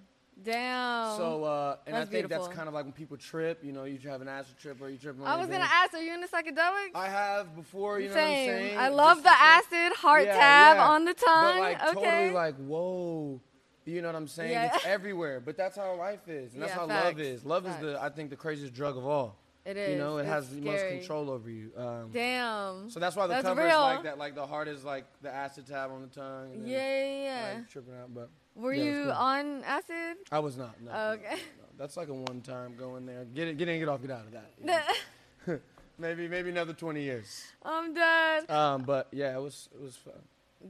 Damn. 0.43 1.17
so 1.17 1.43
uh, 1.43 1.75
and 1.85 1.95
I 1.95 1.99
That's 1.99 2.11
think 2.11 2.29
that's 2.29 2.47
kind 2.47 2.67
of 2.67 2.73
like 2.73 2.85
when 2.85 2.93
people 2.93 3.17
trip. 3.17 3.63
You 3.63 3.71
know, 3.71 3.83
you 3.83 3.99
have 4.09 4.21
an 4.21 4.27
acid 4.27 4.57
trip 4.57 4.81
or 4.81 4.89
you 4.89 4.97
trip. 4.97 5.17
On 5.21 5.27
I 5.27 5.35
was 5.37 5.47
gonna 5.47 5.67
ask, 5.69 5.93
are 5.93 6.01
you 6.01 6.13
into 6.13 6.27
psychedelics? 6.27 6.95
I 6.95 7.07
have 7.09 7.55
before. 7.55 7.99
You 7.99 8.07
know 8.09 8.13
Same. 8.15 8.47
what 8.47 8.53
I'm 8.55 8.61
saying? 8.61 8.77
I 8.79 8.89
love 8.89 9.17
Just 9.17 9.23
the 9.25 9.29
to 9.29 9.41
acid 9.41 9.97
heart 9.97 10.25
Yeah, 10.25 10.33
tab 10.35 10.77
yeah. 10.77 10.87
on 10.87 11.05
the 11.05 11.13
tongue. 11.13 11.55
But 11.55 11.59
like 11.59 11.83
okay. 11.83 11.93
totally 11.93 12.31
like 12.31 12.55
whoa. 12.57 13.41
You 13.85 14.01
know 14.01 14.09
what 14.09 14.15
I'm 14.15 14.27
saying? 14.27 14.51
Yeah. 14.51 14.75
It's 14.75 14.85
everywhere, 14.85 15.39
but 15.39 15.57
that's 15.57 15.75
how 15.75 15.95
life 15.95 16.27
is, 16.27 16.53
and 16.53 16.61
that's 16.61 16.71
how 16.73 16.87
facts. 16.87 17.05
love 17.05 17.19
is. 17.19 17.43
Love 17.45 17.63
Facts. 17.65 17.83
is 17.83 17.93
the 17.93 18.01
I 18.01 18.09
think 18.09 18.29
the 18.29 18.35
craziest 18.35 18.73
drug 18.73 18.95
of 18.95 19.05
all. 19.05 19.37
it 19.65 19.75
is. 19.75 19.89
You 19.91 19.97
know, 19.97 20.17
it 20.17 20.21
It's 20.21 20.29
has 20.29 20.49
the 20.49 20.61
most 20.61 20.87
control 20.87 21.29
over 21.31 21.49
you. 21.49 21.71
Um, 21.75 22.09
Damn. 22.13 22.89
so 22.89 22.99
that's 22.99 23.15
why 23.15 23.25
the 23.27 23.33
That's 23.33 23.43
cover 23.47 23.61
real. 23.61 23.69
is 23.69 23.95
like 23.95 24.03
that. 24.03 24.17
Like 24.19 24.35
the 24.35 24.45
heart 24.45 24.67
is 24.67 24.83
like 24.85 25.05
the 25.23 25.33
acid 25.33 25.65
tab 25.67 25.91
on 25.91 26.01
the 26.03 26.07
tongue. 26.07 26.61
Yeah, 26.63 26.77
yeah, 26.77 27.23
yeah. 27.23 27.53
Like, 27.55 27.69
tripping 27.69 27.95
out, 27.95 28.13
but 28.13 28.29
Were 28.55 28.73
yeah, 28.73 28.83
it's 28.83 28.85
you 28.97 29.03
cool. 29.03 29.11
on 29.13 29.63
acid? 29.63 30.17
I 30.31 30.39
was 30.39 30.57
not. 30.57 30.79
No, 30.81 30.91
no, 30.91 30.97
Okay. 31.13 31.29
no, 31.31 31.35
no. 31.35 31.67
That's 31.77 31.97
like 31.97 32.09
a 32.09 32.13
one 32.13 32.41
time 32.41 32.75
going 32.77 33.05
there, 33.05 33.25
get 33.25 33.47
it, 33.47 33.57
get 33.57 33.67
in, 33.69 33.79
get 33.79 33.87
off, 33.89 34.01
get 34.01 34.11
out 34.11 34.25
of 34.25 34.31
that. 34.33 34.51
you 34.59 34.65
know? 34.67 35.59
maybe 35.97 36.27
maybe 36.27 36.49
another 36.49 36.73
20 36.73 37.01
years. 37.01 37.43
I'm 37.63 37.93
done. 37.93 38.45
Um, 38.49 38.83
but 38.83 39.07
yeah, 39.11 39.35
it 39.35 39.41
was 39.41 39.69
it 39.73 39.81
was 39.81 39.95
fun. 39.95 40.13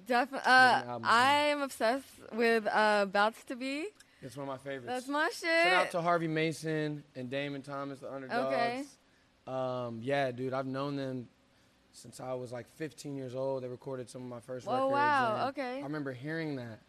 Definitely. 0.05 0.49
an 0.51 0.83
Uh, 0.87 0.91
album 0.91 1.07
I 1.09 1.31
am 1.47 1.61
obsessed 1.63 2.05
with 2.33 2.65
uh, 2.71 3.05
Bouts 3.07 3.43
Ta 3.43 3.55
Be. 3.55 3.87
It's 4.21 4.37
one 4.37 4.47
of 4.47 4.53
my 4.53 4.57
favorites. 4.57 4.85
That's 4.87 5.07
my 5.07 5.29
shit. 5.33 5.49
Shout 5.49 5.73
out 5.87 5.91
to 5.91 6.01
Harvey 6.01 6.27
Mason 6.27 7.03
and 7.15 7.29
Damon 7.29 7.61
Thomas, 7.63 7.99
the 7.99 8.13
underdogs. 8.13 8.45
Okay. 8.53 8.83
Um, 9.47 9.99
yeah, 10.03 10.31
dude, 10.31 10.53
I've 10.53 10.67
known 10.67 10.95
them 10.95 11.27
since 11.91 12.19
I 12.21 12.33
was 12.35 12.51
like 12.51 12.67
15 12.77 13.15
years 13.17 13.33
old. 13.35 13.63
They 13.63 13.67
recorded 13.67 14.09
some 14.09 14.21
of 14.21 14.27
my 14.29 14.39
first 14.39 14.67
Oh, 14.69 14.73
records. 14.73 14.91
wow, 14.93 15.35
and 15.39 15.49
okay. 15.49 15.79
I 15.79 15.83
remember 15.83 16.13
hearing 16.13 16.55
that 16.57 16.79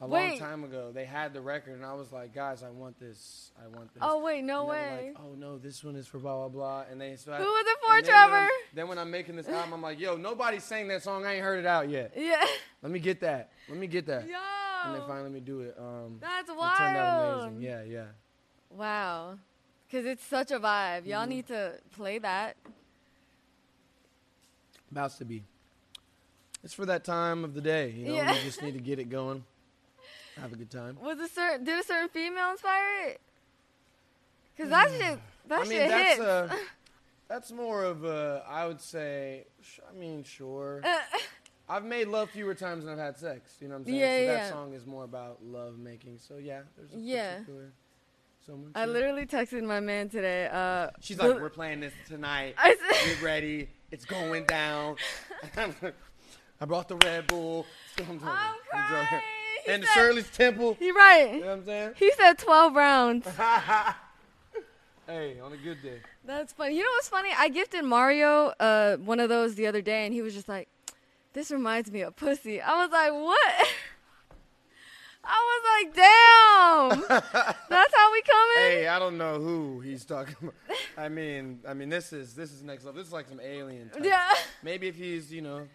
a 0.00 0.06
long 0.06 0.38
time 0.38 0.64
ago. 0.64 0.90
They 0.94 1.04
had 1.04 1.34
the 1.34 1.40
record, 1.40 1.74
and 1.74 1.84
I 1.84 1.92
was 1.94 2.10
like, 2.10 2.34
guys, 2.34 2.62
I 2.62 2.70
want 2.70 2.98
this. 2.98 3.50
I 3.62 3.68
want 3.68 3.92
this. 3.92 4.02
Oh 4.02 4.22
wait, 4.22 4.42
no 4.44 4.64
way. 4.64 5.12
Like, 5.14 5.16
oh 5.24 5.34
no, 5.36 5.58
this 5.58 5.84
one 5.84 5.96
is 5.96 6.06
for 6.06 6.18
blah 6.18 6.36
blah 6.36 6.48
blah. 6.48 6.84
And 6.90 7.00
they 7.00 7.16
so 7.16 7.32
I- 7.32 7.38
Who 7.38 7.44
was 7.44 7.64
it 7.66 7.78
for, 7.80 7.86
then 7.88 7.94
when 7.94 8.04
Trevor? 8.30 8.48
Then 8.74 8.88
when 8.88 8.98
I'm 8.98 9.10
making 9.10 9.36
this 9.36 9.48
album, 9.48 9.74
I'm 9.74 9.82
like, 9.82 10.00
yo, 10.00 10.16
nobody 10.16 10.58
sang 10.58 10.88
that 10.88 11.02
song. 11.02 11.26
I 11.26 11.34
ain't 11.34 11.42
heard 11.44 11.58
it 11.58 11.66
out 11.66 11.88
yet. 11.88 12.12
yeah. 12.16 12.44
Let 12.82 12.90
me 12.92 12.98
get 12.98 13.20
that. 13.20 13.50
Let 13.68 13.76
me 13.78 13.86
get 13.86 14.06
that. 14.06 14.26
Yo. 14.26 14.34
And 14.86 14.94
they 14.94 15.00
finally 15.00 15.24
let 15.24 15.32
me 15.32 15.40
do 15.40 15.60
it. 15.60 15.76
Um, 15.78 16.16
That's 16.20 16.48
it 16.48 16.52
turned 16.54 16.60
out 16.96 17.36
wild. 17.36 17.42
amazing. 17.48 17.62
Yeah, 17.62 17.82
yeah. 17.82 18.04
Wow. 18.74 19.38
Cause 19.92 20.06
it's 20.06 20.24
such 20.24 20.50
a 20.52 20.58
vibe. 20.60 21.04
Y'all 21.06 21.20
Mm-hmm. 21.22 21.28
need 21.28 21.46
to 21.48 21.74
play 21.94 22.18
that. 22.20 22.56
About 24.90 25.10
to 25.18 25.24
be. 25.24 25.42
It's 26.64 26.72
for 26.74 26.86
that 26.86 27.04
time 27.04 27.44
of 27.44 27.54
the 27.54 27.60
day, 27.60 27.90
you 27.90 28.06
know. 28.06 28.14
Yeah. 28.14 28.32
We 28.32 28.38
just 28.44 28.62
need 28.62 28.72
to 28.74 28.80
get 28.80 28.98
it 28.98 29.10
going. 29.10 29.44
Have 30.40 30.52
a 30.52 30.56
good 30.56 30.70
time. 30.70 30.98
Was 31.02 31.18
a 31.18 31.28
certain 31.28 31.64
did 31.64 31.78
a 31.78 31.82
certain 31.82 32.08
female 32.08 32.50
inspire 32.50 33.08
it? 33.08 33.20
Cause 34.56 34.68
that 34.68 34.90
shit 34.90 35.18
that 35.48 35.60
I 35.60 35.62
mean, 35.62 35.70
shit 35.72 35.88
that's 35.88 36.08
hits. 36.10 36.20
uh, 36.20 36.56
that's 37.28 37.52
more 37.52 37.84
of 37.84 38.04
a. 38.04 38.44
I 38.48 38.66
would 38.66 38.80
say. 38.80 39.46
sh- 39.62 39.80
I 39.90 39.96
mean, 39.98 40.22
sure. 40.24 40.82
I've 41.68 41.84
made 41.84 42.08
love 42.08 42.30
fewer 42.30 42.54
times 42.54 42.84
than 42.84 42.94
I've 42.94 42.98
had 42.98 43.16
sex. 43.18 43.54
You 43.60 43.68
know 43.68 43.74
what 43.74 43.80
I'm 43.80 43.84
saying? 43.86 43.98
Yeah, 43.98 44.16
so 44.16 44.22
yeah. 44.22 44.32
that 44.34 44.48
song 44.50 44.74
is 44.74 44.86
more 44.86 45.04
about 45.04 45.38
love 45.44 45.78
making. 45.78 46.18
So 46.18 46.36
yeah, 46.36 46.62
there's 46.76 46.92
a 46.92 46.96
Yeah. 46.98 47.32
particular. 47.34 47.72
Someone. 48.46 48.72
I 48.74 48.86
literally 48.86 49.26
texted 49.26 49.62
my 49.64 49.80
man 49.80 50.08
today. 50.08 50.48
Uh, 50.50 50.88
She's 51.00 51.18
like, 51.18 51.34
we're 51.40 51.50
playing 51.50 51.80
this 51.80 51.92
tonight. 52.08 52.54
I 52.58 52.74
said- 52.74 53.06
Get 53.14 53.22
ready. 53.22 53.68
It's 53.90 54.04
going 54.04 54.44
down. 54.46 54.96
I 55.56 56.64
brought 56.66 56.88
the 56.88 56.96
Red 56.96 57.26
Bull. 57.26 57.66
I'm. 57.98 58.04
I'm 58.10 58.28
I'm 58.28 58.54
crying. 59.06 59.22
And 59.74 59.82
the 59.82 59.86
Shirley's 59.88 60.30
Temple. 60.30 60.76
He 60.78 60.90
right. 60.90 61.34
You 61.34 61.40
know 61.40 61.46
what 61.46 61.52
I'm 61.52 61.64
saying? 61.64 61.92
He 61.96 62.12
said 62.12 62.38
12 62.38 62.74
rounds. 62.74 63.26
hey, 65.06 65.40
on 65.40 65.52
a 65.52 65.56
good 65.56 65.82
day. 65.82 66.00
That's 66.24 66.52
funny. 66.52 66.76
You 66.76 66.82
know 66.82 66.90
what's 66.96 67.08
funny? 67.08 67.30
I 67.36 67.48
gifted 67.48 67.84
Mario 67.84 68.52
uh, 68.60 68.96
one 68.98 69.20
of 69.20 69.28
those 69.28 69.54
the 69.54 69.66
other 69.66 69.82
day, 69.82 70.04
and 70.04 70.14
he 70.14 70.22
was 70.22 70.34
just 70.34 70.48
like, 70.48 70.68
"This 71.32 71.50
reminds 71.50 71.90
me 71.90 72.02
of 72.02 72.14
pussy." 72.16 72.60
I 72.60 72.82
was 72.82 72.90
like, 72.92 73.12
"What?" 73.12 73.68
I 75.24 75.38
was 75.50 75.62
like, 75.74 75.94
"Damn, 75.94 77.00
that's 77.68 77.94
how 77.94 78.12
we 78.12 78.22
coming." 78.22 78.56
Hey, 78.56 78.88
I 78.88 78.98
don't 78.98 79.18
know 79.18 79.40
who 79.40 79.80
he's 79.80 80.04
talking 80.04 80.36
about. 80.40 80.54
I 80.96 81.08
mean, 81.08 81.60
I 81.66 81.74
mean, 81.74 81.88
this 81.88 82.12
is 82.12 82.34
this 82.34 82.52
is 82.52 82.62
next 82.62 82.84
level. 82.84 82.98
This 82.98 83.08
is 83.08 83.12
like 83.12 83.28
some 83.28 83.40
alien. 83.40 83.90
Type. 83.90 84.04
Yeah. 84.04 84.28
Maybe 84.62 84.88
if 84.88 84.96
he's, 84.96 85.32
you 85.32 85.42
know, 85.42 85.66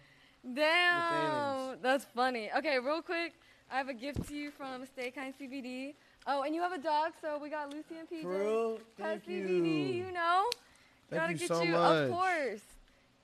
Damn, 0.54 1.78
that's 1.82 2.04
funny. 2.04 2.50
Okay, 2.56 2.78
real 2.78 3.02
quick, 3.02 3.34
I 3.70 3.76
have 3.78 3.88
a 3.88 3.94
gift 3.94 4.28
to 4.28 4.34
you 4.34 4.50
from 4.50 4.86
Stay 4.86 5.10
Kind 5.10 5.34
CBD. 5.40 5.94
Oh, 6.26 6.42
and 6.42 6.54
you 6.54 6.62
have 6.62 6.72
a 6.72 6.78
dog, 6.78 7.12
so 7.20 7.38
we 7.38 7.48
got 7.50 7.70
Lucy 7.72 7.96
and 7.98 8.08
PJ. 8.08 8.22
For 8.22 8.28
real? 8.38 8.78
Pet 8.98 9.22
Thank 9.24 9.26
CBD, 9.26 9.94
you. 9.94 10.04
you 10.06 10.12
know. 10.12 10.48
Thank 11.10 11.22
Gotta 11.22 11.32
you 11.34 11.38
get 11.38 11.48
so 11.48 11.62
you, 11.62 11.72
much. 11.72 12.04
of 12.04 12.10
course. 12.10 12.60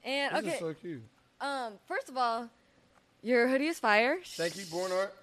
And 0.04 0.32
this 0.37 0.40
okay, 0.44 0.52
is 0.54 0.58
so 0.61 0.75
cute. 0.75 1.02
um, 1.40 1.72
first 1.87 2.08
of 2.08 2.16
all, 2.16 2.49
your 3.22 3.49
hoodie 3.49 3.66
is 3.68 3.78
fire. 3.78 4.18
Thank 4.25 4.56
you, 4.56 4.64
Born 4.66 4.92
Art. 4.92 5.14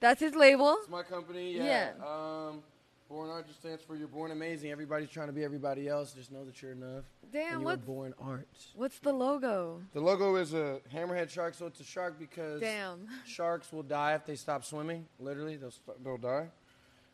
That's 0.00 0.20
his 0.20 0.34
label. 0.34 0.76
It's 0.80 0.90
my 0.90 1.02
company. 1.02 1.56
Yeah. 1.56 1.90
Yeah. 1.98 2.04
Um, 2.06 2.62
Born 3.08 3.30
Art 3.30 3.46
just 3.46 3.60
stands 3.60 3.84
for 3.84 3.94
you're 3.94 4.08
born 4.08 4.32
amazing. 4.32 4.70
Everybody's 4.72 5.10
trying 5.10 5.28
to 5.28 5.32
be 5.32 5.44
everybody 5.44 5.88
else. 5.88 6.12
Just 6.12 6.32
know 6.32 6.44
that 6.44 6.60
you're 6.60 6.72
enough. 6.72 7.04
Damn, 7.32 7.42
and 7.42 7.52
you 7.52 7.58
were 7.58 7.64
what's 7.64 7.84
born 7.84 8.14
art. 8.20 8.48
what's 8.74 8.98
the 8.98 9.12
logo? 9.12 9.80
The 9.92 10.00
logo 10.00 10.34
is 10.36 10.54
a 10.54 10.80
hammerhead 10.92 11.30
shark, 11.30 11.54
so 11.54 11.66
it's 11.66 11.78
a 11.80 11.84
shark 11.84 12.18
because 12.18 12.60
Damn. 12.60 13.06
sharks 13.24 13.72
will 13.72 13.84
die 13.84 14.14
if 14.14 14.26
they 14.26 14.34
stop 14.34 14.64
swimming. 14.64 15.06
Literally, 15.20 15.56
they'll 15.56 15.70
st- 15.70 16.02
they'll 16.02 16.16
die. 16.16 16.48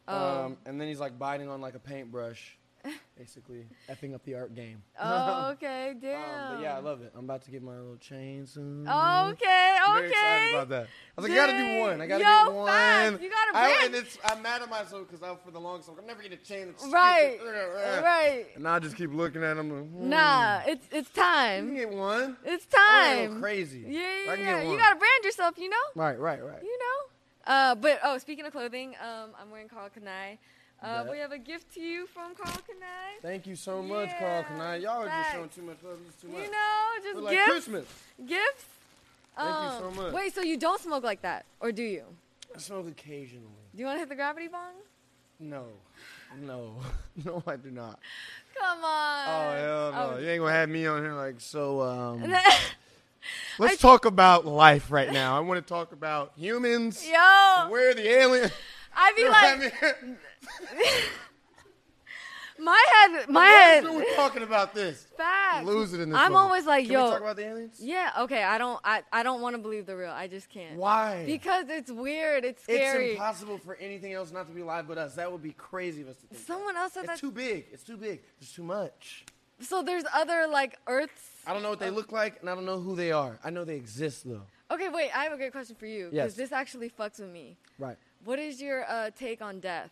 Oh. 0.09 0.45
Um, 0.47 0.57
and 0.65 0.81
then 0.81 0.89
he's 0.89 1.01
like 1.01 1.19
biting 1.19 1.49
on 1.49 1.61
like 1.61 1.75
a 1.75 1.79
paintbrush, 1.79 2.57
basically 3.19 3.67
effing 3.89 4.15
up 4.15 4.25
the 4.25 4.35
art 4.35 4.55
game. 4.55 4.83
Oh, 5.05 5.51
okay, 5.53 5.95
damn. 6.01 6.21
Um, 6.21 6.57
but 6.57 6.63
yeah, 6.63 6.77
I 6.77 6.81
love 6.81 7.03
it. 7.03 7.13
I'm 7.17 7.25
about 7.25 7.43
to 7.43 7.51
get 7.51 7.63
my 7.63 7.77
little 7.77 7.97
chain 7.97 8.47
soon. 8.47 8.87
Okay, 8.87 8.89
I'm 8.89 9.33
okay. 9.33 9.39
Very 9.45 10.09
excited 10.09 10.55
about 10.55 10.69
that. 10.71 10.87
I 11.17 11.21
was 11.21 11.31
like, 11.31 11.39
I 11.39 11.47
gotta 11.47 11.59
do 11.59 11.81
one. 11.81 12.01
I 12.01 12.07
gotta 12.07 12.25
Yo, 12.25 12.45
get 12.45 12.53
one. 12.55 12.67
facts. 12.69 13.23
You 13.23 13.31
gotta 13.31 13.59
I, 13.59 13.83
and 13.85 13.95
it's, 13.95 14.19
I'm 14.25 14.43
mad 14.43 14.63
at 14.63 14.71
myself 14.71 15.07
because 15.09 15.23
I, 15.23 15.35
for 15.45 15.51
the 15.51 15.61
longest, 15.61 15.89
I'm 15.89 15.99
I'm 15.99 16.07
never 16.07 16.23
gonna 16.23 16.37
chain 16.37 16.69
it. 16.69 16.77
Right, 16.91 17.39
right. 18.03 18.47
And 18.57 18.67
I 18.67 18.79
just 18.79 18.97
keep 18.97 19.13
looking 19.13 19.43
at 19.43 19.57
them. 19.57 19.71
Like, 19.71 19.91
hmm. 19.91 20.09
Nah, 20.09 20.61
it's 20.67 20.87
it's 20.91 21.11
I 21.19 21.59
can 21.59 21.75
get 21.75 21.91
one. 21.91 22.37
It's 22.45 22.67
time. 22.67 23.41
crazy. 23.41 23.85
Yeah, 23.87 24.01
I 24.01 24.25
yeah, 24.25 24.37
can 24.37 24.45
yeah. 24.45 24.63
You 24.71 24.79
gotta 24.79 24.97
brand 24.97 25.25
yourself, 25.25 25.59
you 25.59 25.69
know. 25.69 25.77
Right, 25.95 26.19
right, 26.19 26.43
right. 26.43 26.63
You 26.63 26.79
know. 26.79 27.53
Uh, 27.53 27.75
but 27.75 27.99
oh, 28.05 28.19
speaking 28.19 28.47
of 28.47 28.53
clothing, 28.53 28.95
um, 29.01 29.31
I'm 29.41 29.51
wearing 29.51 29.69
Karl 29.69 29.89
Kani. 29.89 30.39
Uh, 30.83 31.05
we 31.11 31.19
have 31.19 31.31
a 31.33 31.39
gift 31.39 31.73
to 31.75 31.81
you 31.81 32.07
from 32.09 32.35
Karl 32.35 32.51
Kani. 32.53 33.23
Thank 33.23 33.47
you 33.47 33.55
so 33.55 33.83
much, 33.83 34.09
Carl 34.19 34.45
Yeah, 34.51 34.59
Kanai. 34.59 34.83
Y'all 34.83 35.03
are 35.03 35.09
just 35.09 35.33
showing 35.33 35.49
too 35.51 35.63
much 35.63 35.77
love. 35.85 35.99
Too 36.21 36.29
much. 36.29 36.43
You 36.45 36.51
know, 36.51 36.89
just 37.03 37.15
We're 37.17 37.23
like 37.23 37.37
gifts. 37.37 37.49
Christmas. 37.51 37.85
Gifts. 38.27 38.65
Thank 39.37 39.49
you 39.49 39.55
Um, 39.55 39.95
so 39.95 40.03
much. 40.03 40.13
Wait, 40.13 40.35
so 40.35 40.43
you 40.43 40.57
don't 40.57 40.81
smoke 40.81 41.05
like 41.05 41.23
that, 41.23 41.47
or 41.61 41.71
do 41.71 41.83
you? 41.83 42.05
I 42.55 42.59
smoke 42.59 42.89
occasionally. 42.89 43.47
Do 43.75 43.81
you 43.81 43.87
want 43.87 43.97
to 43.97 44.01
hit 44.01 44.09
the 44.09 44.15
gravity 44.17 44.49
bong? 44.49 44.73
No. 45.39 45.67
No. 46.41 46.75
no, 47.25 47.43
I 47.47 47.57
do 47.57 47.71
not. 47.71 47.99
Come 48.59 48.85
on. 48.85 49.29
Oh, 49.29 49.53
hell 49.57 49.93
no. 49.93 50.15
Oh. 50.17 50.19
You 50.21 50.29
ain't 50.31 50.41
gonna 50.41 50.53
have 50.53 50.69
me 50.69 50.87
on 50.87 51.03
here 51.03 51.15
like, 51.15 51.37
so, 51.41 51.81
um. 51.81 52.35
Let's 53.59 53.77
talk 53.81 54.05
about 54.05 54.45
life 54.47 54.91
right 54.91 55.13
now. 55.13 55.37
I 55.37 55.41
want 55.41 55.65
to 55.65 55.69
talk 55.69 55.93
about 55.93 56.33
humans. 56.37 57.07
Yo, 57.07 57.69
Where 57.71 57.91
are 57.91 57.95
the 57.95 58.09
aliens? 58.09 58.51
I 58.95 59.13
be 59.15 59.21
You 59.23 59.27
know 59.29 59.33
like, 59.33 59.45
I 59.45 60.05
mean? 60.05 60.17
my 62.59 62.85
head, 62.93 63.29
my 63.29 63.41
Why 63.41 63.47
head. 63.49 63.85
one 63.85 64.05
talking 64.15 64.43
about 64.43 64.75
this? 64.75 65.07
Facts. 65.17 65.67
Losing 65.67 66.01
it 66.01 66.03
in 66.05 66.11
this. 66.11 66.19
I'm 66.19 66.33
moment. 66.33 66.51
always 66.51 66.67
like, 66.67 66.85
Can 66.85 66.93
yo. 66.93 67.05
we 67.05 67.11
talk 67.11 67.21
about 67.21 67.37
the 67.37 67.47
aliens? 67.47 67.77
yeah, 67.81 68.11
okay. 68.21 68.43
I 68.43 68.59
don't, 68.59 68.81
I, 68.85 69.03
I 69.13 69.23
don't 69.23 69.41
want 69.41 69.57
to 69.57 69.63
believe 69.63 69.87
the 69.87 69.97
real. 69.97 70.11
I 70.11 70.29
just 70.29 70.49
can't. 70.49 70.77
Why? 70.77 71.25
Because 71.27 71.67
it's 71.69 71.91
weird. 71.91 72.45
It's 72.45 72.63
scary. 72.63 73.07
it's 73.07 73.13
impossible 73.15 73.59
for 73.59 73.77
anything 73.77 74.13
else 74.13 74.31
not 74.33 74.49
to 74.49 74.55
be 74.55 74.61
alive 74.61 74.87
but 74.87 74.99
us. 74.99 75.15
That 75.15 75.31
would 75.33 75.43
be 75.43 75.53
crazy 75.53 76.03
of 76.03 76.09
us 76.09 76.17
to 76.17 76.27
think. 76.27 76.41
that. 76.41 76.47
Someone 76.47 76.77
else 76.77 76.93
said 76.93 77.07
It's 77.09 77.21
too 77.21 77.33
big. 77.33 77.67
It's 77.73 77.85
too 77.85 77.97
big. 77.97 78.21
There's 78.39 78.53
too 78.53 78.65
much. 78.65 79.25
so 79.61 79.83
there's 79.83 80.05
other 80.15 80.47
like 80.47 80.79
Earths. 80.87 81.23
I 81.47 81.53
don't 81.53 81.63
know 81.63 81.71
what 81.71 81.81
they 81.81 81.91
look 81.91 82.13
like, 82.13 82.41
and 82.41 82.49
I 82.49 82.55
don't 82.55 82.67
know 82.67 82.79
who 82.81 82.95
they 82.95 83.11
are. 83.13 83.39
I 83.43 83.51
know 83.51 83.65
they 83.65 83.77
exist 83.77 84.29
though. 84.29 84.43
Okay, 84.71 84.89
wait. 84.89 85.11
I 85.17 85.25
have 85.25 85.33
a 85.33 85.37
great 85.37 85.53
question 85.53 85.75
for 85.77 85.87
you 85.87 86.05
because 86.11 86.15
Yes. 86.15 86.35
this 86.35 86.53
actually 86.53 86.91
fucks 86.91 87.19
with 87.19 87.31
me. 87.31 87.57
Right. 87.79 87.97
What 88.25 88.39
is 88.39 88.63
your 88.63 88.85
uh, 88.89 89.11
take 89.19 89.43
on 89.43 89.59
death? 89.61 89.91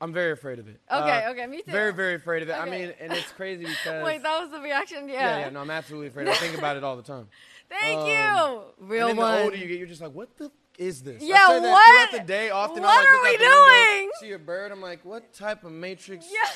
I'm 0.00 0.12
very 0.12 0.32
afraid 0.32 0.58
of 0.58 0.66
it. 0.68 0.80
Okay, 0.90 1.24
Uh, 1.24 1.30
okay, 1.32 1.46
me 1.46 1.58
too. 1.62 1.70
Very, 1.70 1.92
very 1.92 2.14
afraid 2.14 2.42
of 2.42 2.48
it. 2.48 2.52
I 2.52 2.64
mean, 2.68 2.92
and 3.00 3.12
it's 3.12 3.30
crazy 3.32 3.64
because. 3.84 4.02
Wait, 4.04 4.22
that 4.22 4.40
was 4.40 4.50
the 4.50 4.60
reaction. 4.60 5.08
Yeah. 5.08 5.14
yeah, 5.14 5.38
yeah, 5.40 5.50
no, 5.50 5.60
I'm 5.60 5.70
absolutely 5.70 6.08
afraid. 6.08 6.28
I 6.28 6.34
think 6.34 6.56
about 6.56 6.76
it 6.76 6.84
all 6.84 6.96
the 6.96 7.02
time. 7.02 7.28
Thank 7.68 7.98
Um, 8.00 8.06
you. 8.08 8.86
Real 8.86 9.08
and 9.08 9.18
then 9.18 9.22
one. 9.24 9.36
the 9.38 9.44
older 9.44 9.56
you 9.56 9.66
get, 9.68 9.78
you're 9.78 9.86
just 9.86 10.00
like, 10.00 10.12
what 10.12 10.36
the 10.38 10.46
f- 10.46 10.50
is 10.78 11.02
this? 11.02 11.22
Yeah, 11.22 11.36
I 11.36 11.46
say 11.48 11.60
that 11.60 11.70
what? 11.70 12.10
throughout 12.10 12.22
the 12.22 12.26
day. 12.26 12.50
Often 12.50 12.82
What 12.82 12.90
I'm 12.90 13.22
like, 13.22 13.38
are 13.40 13.44
we 13.44 13.96
doing? 13.98 14.10
see 14.20 14.32
a 14.32 14.38
bird. 14.38 14.72
I'm 14.72 14.80
like, 14.80 15.04
what 15.04 15.32
type 15.34 15.64
of 15.64 15.70
matrix 15.72 16.26
Yeah. 16.32 16.48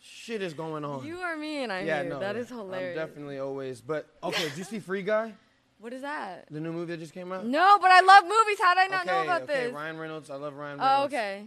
shit 0.00 0.40
is 0.40 0.54
going 0.54 0.84
on? 0.84 1.04
You 1.04 1.18
are 1.18 1.36
me, 1.36 1.64
and 1.64 1.72
I 1.72 1.82
yeah, 1.82 2.02
hear. 2.02 2.10
no, 2.10 2.20
that 2.20 2.36
is 2.36 2.48
hilarious. 2.48 2.96
I'm 2.98 3.06
definitely 3.08 3.38
always. 3.38 3.80
But 3.80 4.06
okay, 4.22 4.44
did 4.48 4.56
you 4.56 4.64
see 4.64 4.78
Free 4.78 5.02
Guy? 5.02 5.34
What 5.80 5.92
is 5.92 6.02
that? 6.02 6.46
The 6.48 6.60
new 6.60 6.70
movie 6.72 6.92
that 6.92 7.00
just 7.00 7.12
came 7.12 7.32
out. 7.32 7.44
No, 7.44 7.76
but 7.82 7.90
I 7.90 8.00
love 8.00 8.22
movies. 8.22 8.58
How 8.60 8.74
did 8.74 8.84
I 8.84 8.86
not 8.86 9.02
okay, 9.04 9.10
know 9.16 9.22
about 9.24 9.42
okay, 9.42 9.64
this? 9.64 9.74
Ryan 9.74 9.98
Reynolds. 9.98 10.30
I 10.30 10.36
love 10.36 10.54
Ryan 10.54 10.78
Reynolds. 10.78 11.02
oh, 11.02 11.18
okay. 11.18 11.46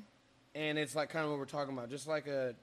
And 0.55 0.77
it's 0.79 0.95
like 0.95 1.09
kind 1.09 1.25
of 1.25 1.31
what 1.31 1.39
we're 1.39 1.45
talking 1.45 1.73
about, 1.77 1.89
just 1.89 2.07
like 2.07 2.27
a, 2.27 2.55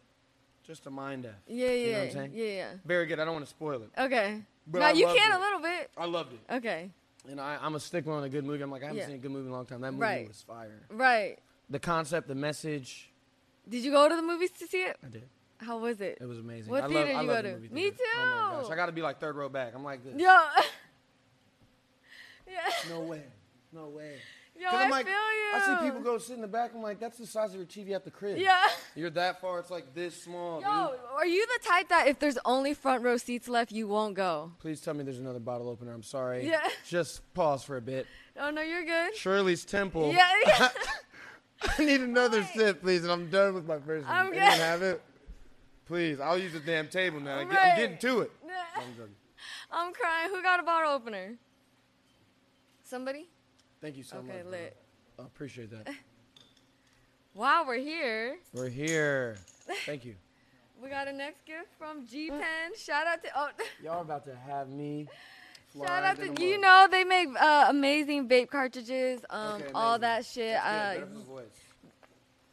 just 0.66 0.87
a 0.87 0.90
mind 0.90 1.26
F. 1.26 1.33
Yeah, 1.46 1.66
yeah, 1.68 1.72
You 1.72 1.92
know 1.92 1.98
what 1.98 2.05
I'm 2.07 2.12
saying? 2.12 2.31
yeah, 2.35 2.44
yeah. 2.46 2.68
Very 2.87 3.07
good. 3.07 3.20
I 3.20 3.24
don't 3.24 3.35
want 3.35 3.44
to 3.44 3.50
spoil 3.50 3.83
it. 3.83 3.90
Okay. 3.98 4.40
But 4.66 4.78
now 4.78 4.87
I 4.87 4.92
you 4.92 5.07
loved 5.07 5.18
can 5.18 5.33
it. 5.33 5.37
a 5.37 5.38
little 5.40 5.61
bit. 5.61 5.90
I 5.98 6.07
loved 6.07 6.33
it. 6.33 6.40
Okay. 6.57 6.90
And 7.28 7.40
I, 7.40 7.59
I'm 7.61 7.74
a 7.74 7.81
stickler 7.81 8.14
on 8.14 8.24
a 8.24 8.28
good 8.28 8.44
movie. 8.44 8.62
I'm 8.62 8.70
like, 8.70 8.83
I 8.83 8.87
haven't 8.87 9.00
Yeah. 9.00 9.07
seen 9.07 9.14
a 9.16 9.18
good 9.18 9.31
movie 9.31 9.46
in 9.46 9.52
a 9.52 9.55
long 9.57 9.66
time. 9.66 9.81
That 9.83 9.92
movie 9.92 10.02
Right. 10.02 10.28
was 10.28 10.42
fire. 10.42 10.81
Right. 10.90 11.38
The 11.70 11.78
concept, 11.78 12.28
the 12.28 12.35
message, 12.35 13.11
Did 13.68 13.85
you 13.85 13.92
go 13.92 14.09
to 14.09 14.16
the 14.16 14.22
movies 14.22 14.50
to 14.52 14.66
see 14.66 14.83
it? 14.85 14.96
I 15.05 15.09
did. 15.09 15.28
How 15.59 15.78
was 15.78 16.00
it? 16.00 16.18
It 16.20 16.26
was 16.26 16.38
amazing. 16.38 16.70
What 16.72 16.83
I 16.85 16.88
theater 16.88 17.09
I 17.09 17.11
you 17.11 17.16
love 17.18 17.26
go 17.26 17.37
the 17.37 17.42
to? 17.42 17.55
movie 17.55 17.68
Me 17.68 17.83
theater. 17.83 18.02
Oh 18.16 18.26
my 18.26 18.57
gosh, 18.59 18.66
too. 18.66 18.72
I 18.72 18.76
got 18.76 18.87
to 18.87 18.92
be 18.92 19.02
like 19.02 19.20
third 19.20 19.37
row 19.37 19.48
back. 19.48 19.72
I'm 19.76 19.85
like 19.85 20.02
this. 20.02 20.14
Yo. 20.20 20.26
yeah. 22.48 22.55
No 22.90 23.00
way. 23.00 23.22
No 23.72 23.87
way. 23.88 24.16
Yo, 24.59 24.69
I 24.69 24.85
I'm 24.85 24.91
like, 24.91 25.07
feel 25.07 25.15
you. 25.15 25.51
I 25.55 25.79
see 25.79 25.87
people 25.87 26.01
go 26.01 26.19
sit 26.19 26.35
in 26.35 26.43
the 26.43 26.49
back. 26.49 26.73
I'm 26.75 26.83
like, 26.83 27.01
that's 27.01 27.19
the 27.19 27.27
size 27.27 27.51
of 27.51 27.57
your 27.57 27.67
TV 27.67 27.95
at 27.95 28.05
the 28.05 28.11
crib. 28.11 28.38
Yeah. 28.38 28.61
You're 28.95 29.11
that 29.11 29.41
far. 29.41 29.59
It's 29.59 29.71
like 29.71 29.95
this 29.95 30.23
small. 30.23 30.61
Yo, 30.61 30.91
dude. 30.91 31.01
are 31.15 31.27
you 31.27 31.47
the 31.47 31.67
type 31.67 31.88
that 31.88 32.07
if 32.07 32.19
there's 32.19 32.38
only 32.45 32.75
front 32.75 33.03
row 33.03 33.17
seats 33.17 33.49
left, 33.49 33.73
you 33.73 33.88
won't 33.88 34.15
go? 34.15 34.53
Please 34.61 34.81
tell 34.81 34.95
me 34.95 35.05
there's 35.05 35.19
another 35.19 35.41
bottle 35.41 35.69
opener. 35.69 35.93
I'm 35.93 36.03
sorry. 36.03 36.47
Yeah. 36.49 36.69
Just 36.87 37.23
pause 37.35 37.65
for 37.65 37.77
a 37.77 37.81
bit. 37.81 38.07
Oh 38.38 38.51
no, 38.51 38.61
you're 38.62 38.85
good. 38.85 39.17
Shirley's 39.17 39.65
Temple. 39.65 40.12
Yeah. 40.12 40.29
yeah. 40.47 40.69
I 41.79 41.85
need 41.85 42.01
another 42.01 42.43
sip, 42.55 42.83
please, 42.83 43.03
and 43.03 43.12
I'm 43.12 43.31
done 43.31 43.55
with 43.55 43.67
my 43.67 43.79
first 43.79 44.07
one. 44.07 44.15
I'm 44.17 44.27
Anyone 44.29 44.51
good. 44.51 44.59
have 44.59 44.83
it? 44.83 45.03
Please, 45.87 46.21
I'll 46.21 46.38
use 46.38 46.53
the 46.53 46.61
damn 46.61 46.88
table 46.88 47.21
now. 47.21 47.37
Right. 47.37 47.49
I'm 47.51 47.77
getting 47.77 47.99
to 47.99 48.21
it. 48.21 48.31
I'm. 48.77 48.85
I'm 49.71 49.93
crying. 49.93 50.31
Who 50.31 50.43
got 50.43 50.61
a 50.61 50.62
bottle 50.62 50.93
opener? 50.93 51.35
Somebody? 52.85 53.29
Thank 53.83 53.97
you 53.97 54.05
so 54.05 54.23
much. 54.23 54.27
Okay, 54.31 54.42
bro. 54.42 54.51
lit. 54.53 54.77
I 55.18 55.23
appreciate 55.23 55.71
that. 55.73 55.92
While 57.35 57.66
we're 57.66 57.79
here, 57.79 58.37
We're 58.53 58.68
here. 58.68 59.38
Thank 59.87 60.05
you. 60.05 60.14
we 60.83 60.88
got 60.88 61.09
a 61.09 61.12
next 61.12 61.45
gift 61.45 61.68
from 61.79 62.07
G 62.07 62.31
Pen. 62.31 62.40
Shout 62.79 63.07
out 63.09 63.25
to 63.25 63.31
oh, 63.35 63.49
Y'all 63.83 64.03
about 64.03 64.25
to 64.27 64.37
have 64.37 64.68
me. 64.68 65.09
shout 65.77 66.05
out 66.05 66.16
to 66.21 66.45
you 66.45 66.61
know 66.61 66.87
they 66.90 67.03
make 67.03 67.29
uh, 67.40 67.66
amazing 67.71 68.29
vape 68.29 68.51
cartridges, 68.51 69.21
um, 69.31 69.62
Okay, 69.62 69.71
all 69.75 69.99
that 69.99 70.25
shit. 70.25 70.57
Uh, 70.57 70.95
Better 70.95 71.07
for 71.07 71.12
the 71.14 71.25
voice. 71.25 71.45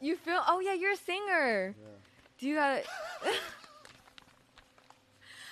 you 0.01 0.15
feel? 0.15 0.41
Oh 0.47 0.59
yeah, 0.61 0.73
you're 0.73 0.93
a 0.93 0.97
singer. 0.97 1.75
Yeah. 1.77 1.87
Do 2.39 2.47
you 2.47 2.55
got? 2.55 2.81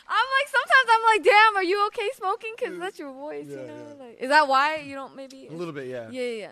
I'm 0.09 0.27
like 0.39 0.47
sometimes 0.49 0.87
I'm 0.89 1.03
like, 1.15 1.23
damn, 1.23 1.55
are 1.57 1.63
you 1.63 1.85
okay 1.87 2.09
smoking? 2.15 2.53
Cause 2.59 2.79
that's 2.79 2.97
your 2.99 3.11
voice, 3.13 3.47
you 3.47 3.57
know. 3.57 3.65
yeah. 3.65 4.05
Like, 4.05 4.17
is 4.19 4.29
that 4.29 4.47
why 4.47 4.77
you 4.77 4.95
don't 4.95 5.15
maybe? 5.15 5.47
A 5.47 5.51
little 5.53 5.73
bit, 5.73 5.87
yeah. 5.87 6.09
Yeah, 6.09 6.21
yeah. 6.21 6.29
yeah. 6.41 6.49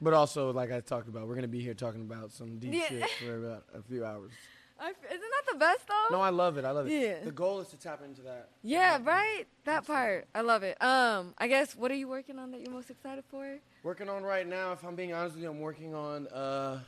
But 0.00 0.14
also, 0.14 0.52
like 0.52 0.72
I 0.72 0.80
talked 0.80 1.08
about, 1.08 1.26
we're 1.28 1.34
gonna 1.36 1.48
be 1.48 1.60
here 1.60 1.74
talking 1.74 2.02
about 2.02 2.32
some 2.32 2.58
deep 2.58 2.74
Yeah. 2.74 2.88
shit 2.88 3.10
for 3.24 3.36
about 3.46 3.64
a 3.74 3.82
few 3.82 4.04
hours. 4.04 4.32
I 4.80 4.88
isn't 4.88 4.98
that 5.08 5.52
the 5.52 5.58
best 5.58 5.86
though? 5.86 6.16
No, 6.16 6.20
I 6.20 6.30
love 6.30 6.58
it. 6.58 6.64
I 6.64 6.72
love 6.72 6.88
it. 6.88 6.92
Yeah. 7.00 7.24
The 7.24 7.30
goal 7.30 7.60
is 7.60 7.68
to 7.68 7.76
tap 7.76 8.02
into 8.04 8.22
that. 8.22 8.48
yeah, 8.62 8.98
right. 9.02 9.44
That 9.64 9.86
part, 9.86 10.26
I 10.34 10.40
love 10.40 10.64
it. 10.64 10.76
Um, 10.82 11.34
I 11.38 11.46
guess 11.46 11.76
what 11.76 11.92
are 11.92 11.94
you 11.94 12.08
working 12.08 12.36
on 12.38 12.50
that 12.50 12.60
you're 12.60 12.72
most 12.72 12.90
excited 12.90 13.22
for? 13.30 13.58
Working 13.84 14.08
on 14.08 14.24
right 14.24 14.46
now, 14.46 14.72
if 14.72 14.82
I'm 14.84 14.96
being 14.96 15.12
honest 15.12 15.36
with 15.36 15.44
you, 15.44 15.50
I'm 15.50 15.60
working 15.60 15.94
on 15.94 16.26
uh 16.28 16.80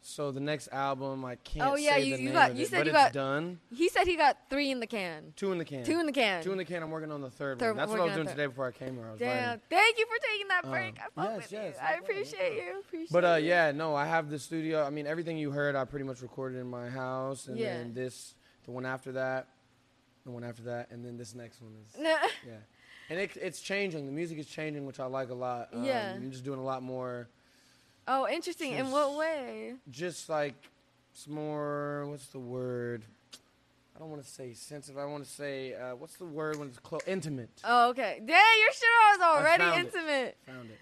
so 0.00 0.30
the 0.30 0.40
next 0.40 0.68
album 0.72 1.24
I 1.24 1.34
can't 1.36 1.70
Oh, 1.72 1.76
yeah, 1.76 1.94
say 1.96 2.04
you- 2.04 2.16
the 2.16 2.22
you 2.22 2.24
name 2.28 2.34
got- 2.34 2.54
you 2.56 2.62
it, 2.62 2.68
said 2.68 2.86
you 2.86 2.92
got- 2.92 3.12
done. 3.12 3.60
He 3.74 3.88
said 3.88 4.06
he 4.06 4.16
got 4.16 4.36
three 4.48 4.70
in 4.70 4.80
the 4.80 4.86
can. 4.86 5.32
Two 5.36 5.52
in 5.52 5.58
the 5.58 5.64
can. 5.64 5.84
Two 5.84 5.98
in 6.00 6.06
the 6.06 6.12
can. 6.12 6.42
Two 6.42 6.52
in 6.52 6.58
the 6.58 6.64
can. 6.64 6.82
I'm 6.82 6.90
working 6.90 7.10
on 7.12 7.20
the 7.20 7.30
third, 7.30 7.58
Third 7.58 7.70
one. 7.70 7.76
That's 7.76 7.90
what 7.90 8.00
I 8.00 8.04
was 8.04 8.14
doing 8.14 8.26
today 8.28 8.46
before 8.46 8.66
I 8.68 8.72
came 8.72 8.94
here. 8.96 9.06
I 9.08 9.10
was 9.12 9.18
Damn! 9.20 9.44
writing. 9.48 9.60
Thank 9.68 9.98
you 9.98 10.06
for 10.06 10.26
taking 10.30 10.48
that 10.48 10.64
Um, 10.64 10.70
break. 10.70 10.98
I 10.98 11.02
fuck 11.02 11.12
yes, 11.16 11.36
with 11.36 11.52
yes, 11.52 11.74
you. 11.80 11.86
I 11.86 11.92
appreciate 11.94 12.54
you. 12.54 12.78
Appreciate 12.80 13.12
But 13.12 13.24
uh, 13.24 13.34
yeah, 13.36 13.72
no, 13.72 13.94
I 13.94 14.06
have 14.06 14.30
the 14.30 14.38
studio. 14.38 14.84
I 14.84 14.90
mean, 14.90 15.06
everything 15.06 15.36
you 15.36 15.50
heard, 15.50 15.74
I 15.76 15.84
pretty 15.84 16.04
much 16.06 16.22
recorded 16.22 16.58
in 16.58 16.68
my 16.68 16.88
house, 16.88 17.48
and 17.48 17.58
Yeah. 17.58 17.76
then 17.78 17.94
this, 17.94 18.34
the 18.64 18.70
one 18.70 18.86
after 18.86 19.12
that, 19.12 19.48
the 20.24 20.30
one 20.30 20.44
after 20.44 20.62
that, 20.64 20.90
and 20.90 21.04
then 21.04 21.16
this 21.16 21.34
next 21.34 21.60
one 21.60 21.74
is 21.84 21.96
yeah. 22.46 22.56
And 23.10 23.18
it, 23.18 23.36
it's 23.40 23.60
changing. 23.62 24.04
The 24.06 24.12
music 24.12 24.38
is 24.38 24.46
changing, 24.46 24.84
which 24.86 25.00
I 25.00 25.06
like 25.06 25.30
a 25.30 25.34
lot. 25.34 25.70
Um, 25.72 25.82
Yeah. 25.84 26.12
I'm 26.14 26.30
just 26.30 26.44
doing 26.44 26.58
a 26.58 26.64
lot 26.64 26.82
more, 26.82 27.28
Oh, 28.08 28.26
interesting. 28.28 28.72
In 28.72 28.90
what 28.90 29.16
way? 29.16 29.74
just 29.90 30.28
like 30.28 30.54
it's 31.12 31.28
more. 31.28 32.06
What's 32.08 32.26
the 32.28 32.38
word? 32.38 33.04
I 33.94 33.98
don't 33.98 34.10
want 34.10 34.22
to 34.22 34.28
say 34.28 34.52
sensitive. 34.54 34.96
I 34.98 35.04
want 35.04 35.24
to 35.24 35.30
say 35.30 35.74
uh, 35.74 35.96
what's 35.96 36.14
the 36.16 36.24
word 36.24 36.56
when 36.56 36.68
it's 36.68 36.78
close? 36.78 37.02
Intimate. 37.06 37.50
Oh, 37.64 37.90
okay. 37.90 38.16
Damn, 38.24 38.28
your 38.28 38.72
shit 38.72 38.88
was 39.12 39.20
already 39.20 39.62
found 39.64 39.80
it. 39.80 39.86
intimate. 39.94 40.36
Found 40.46 40.70
it. 40.70 40.78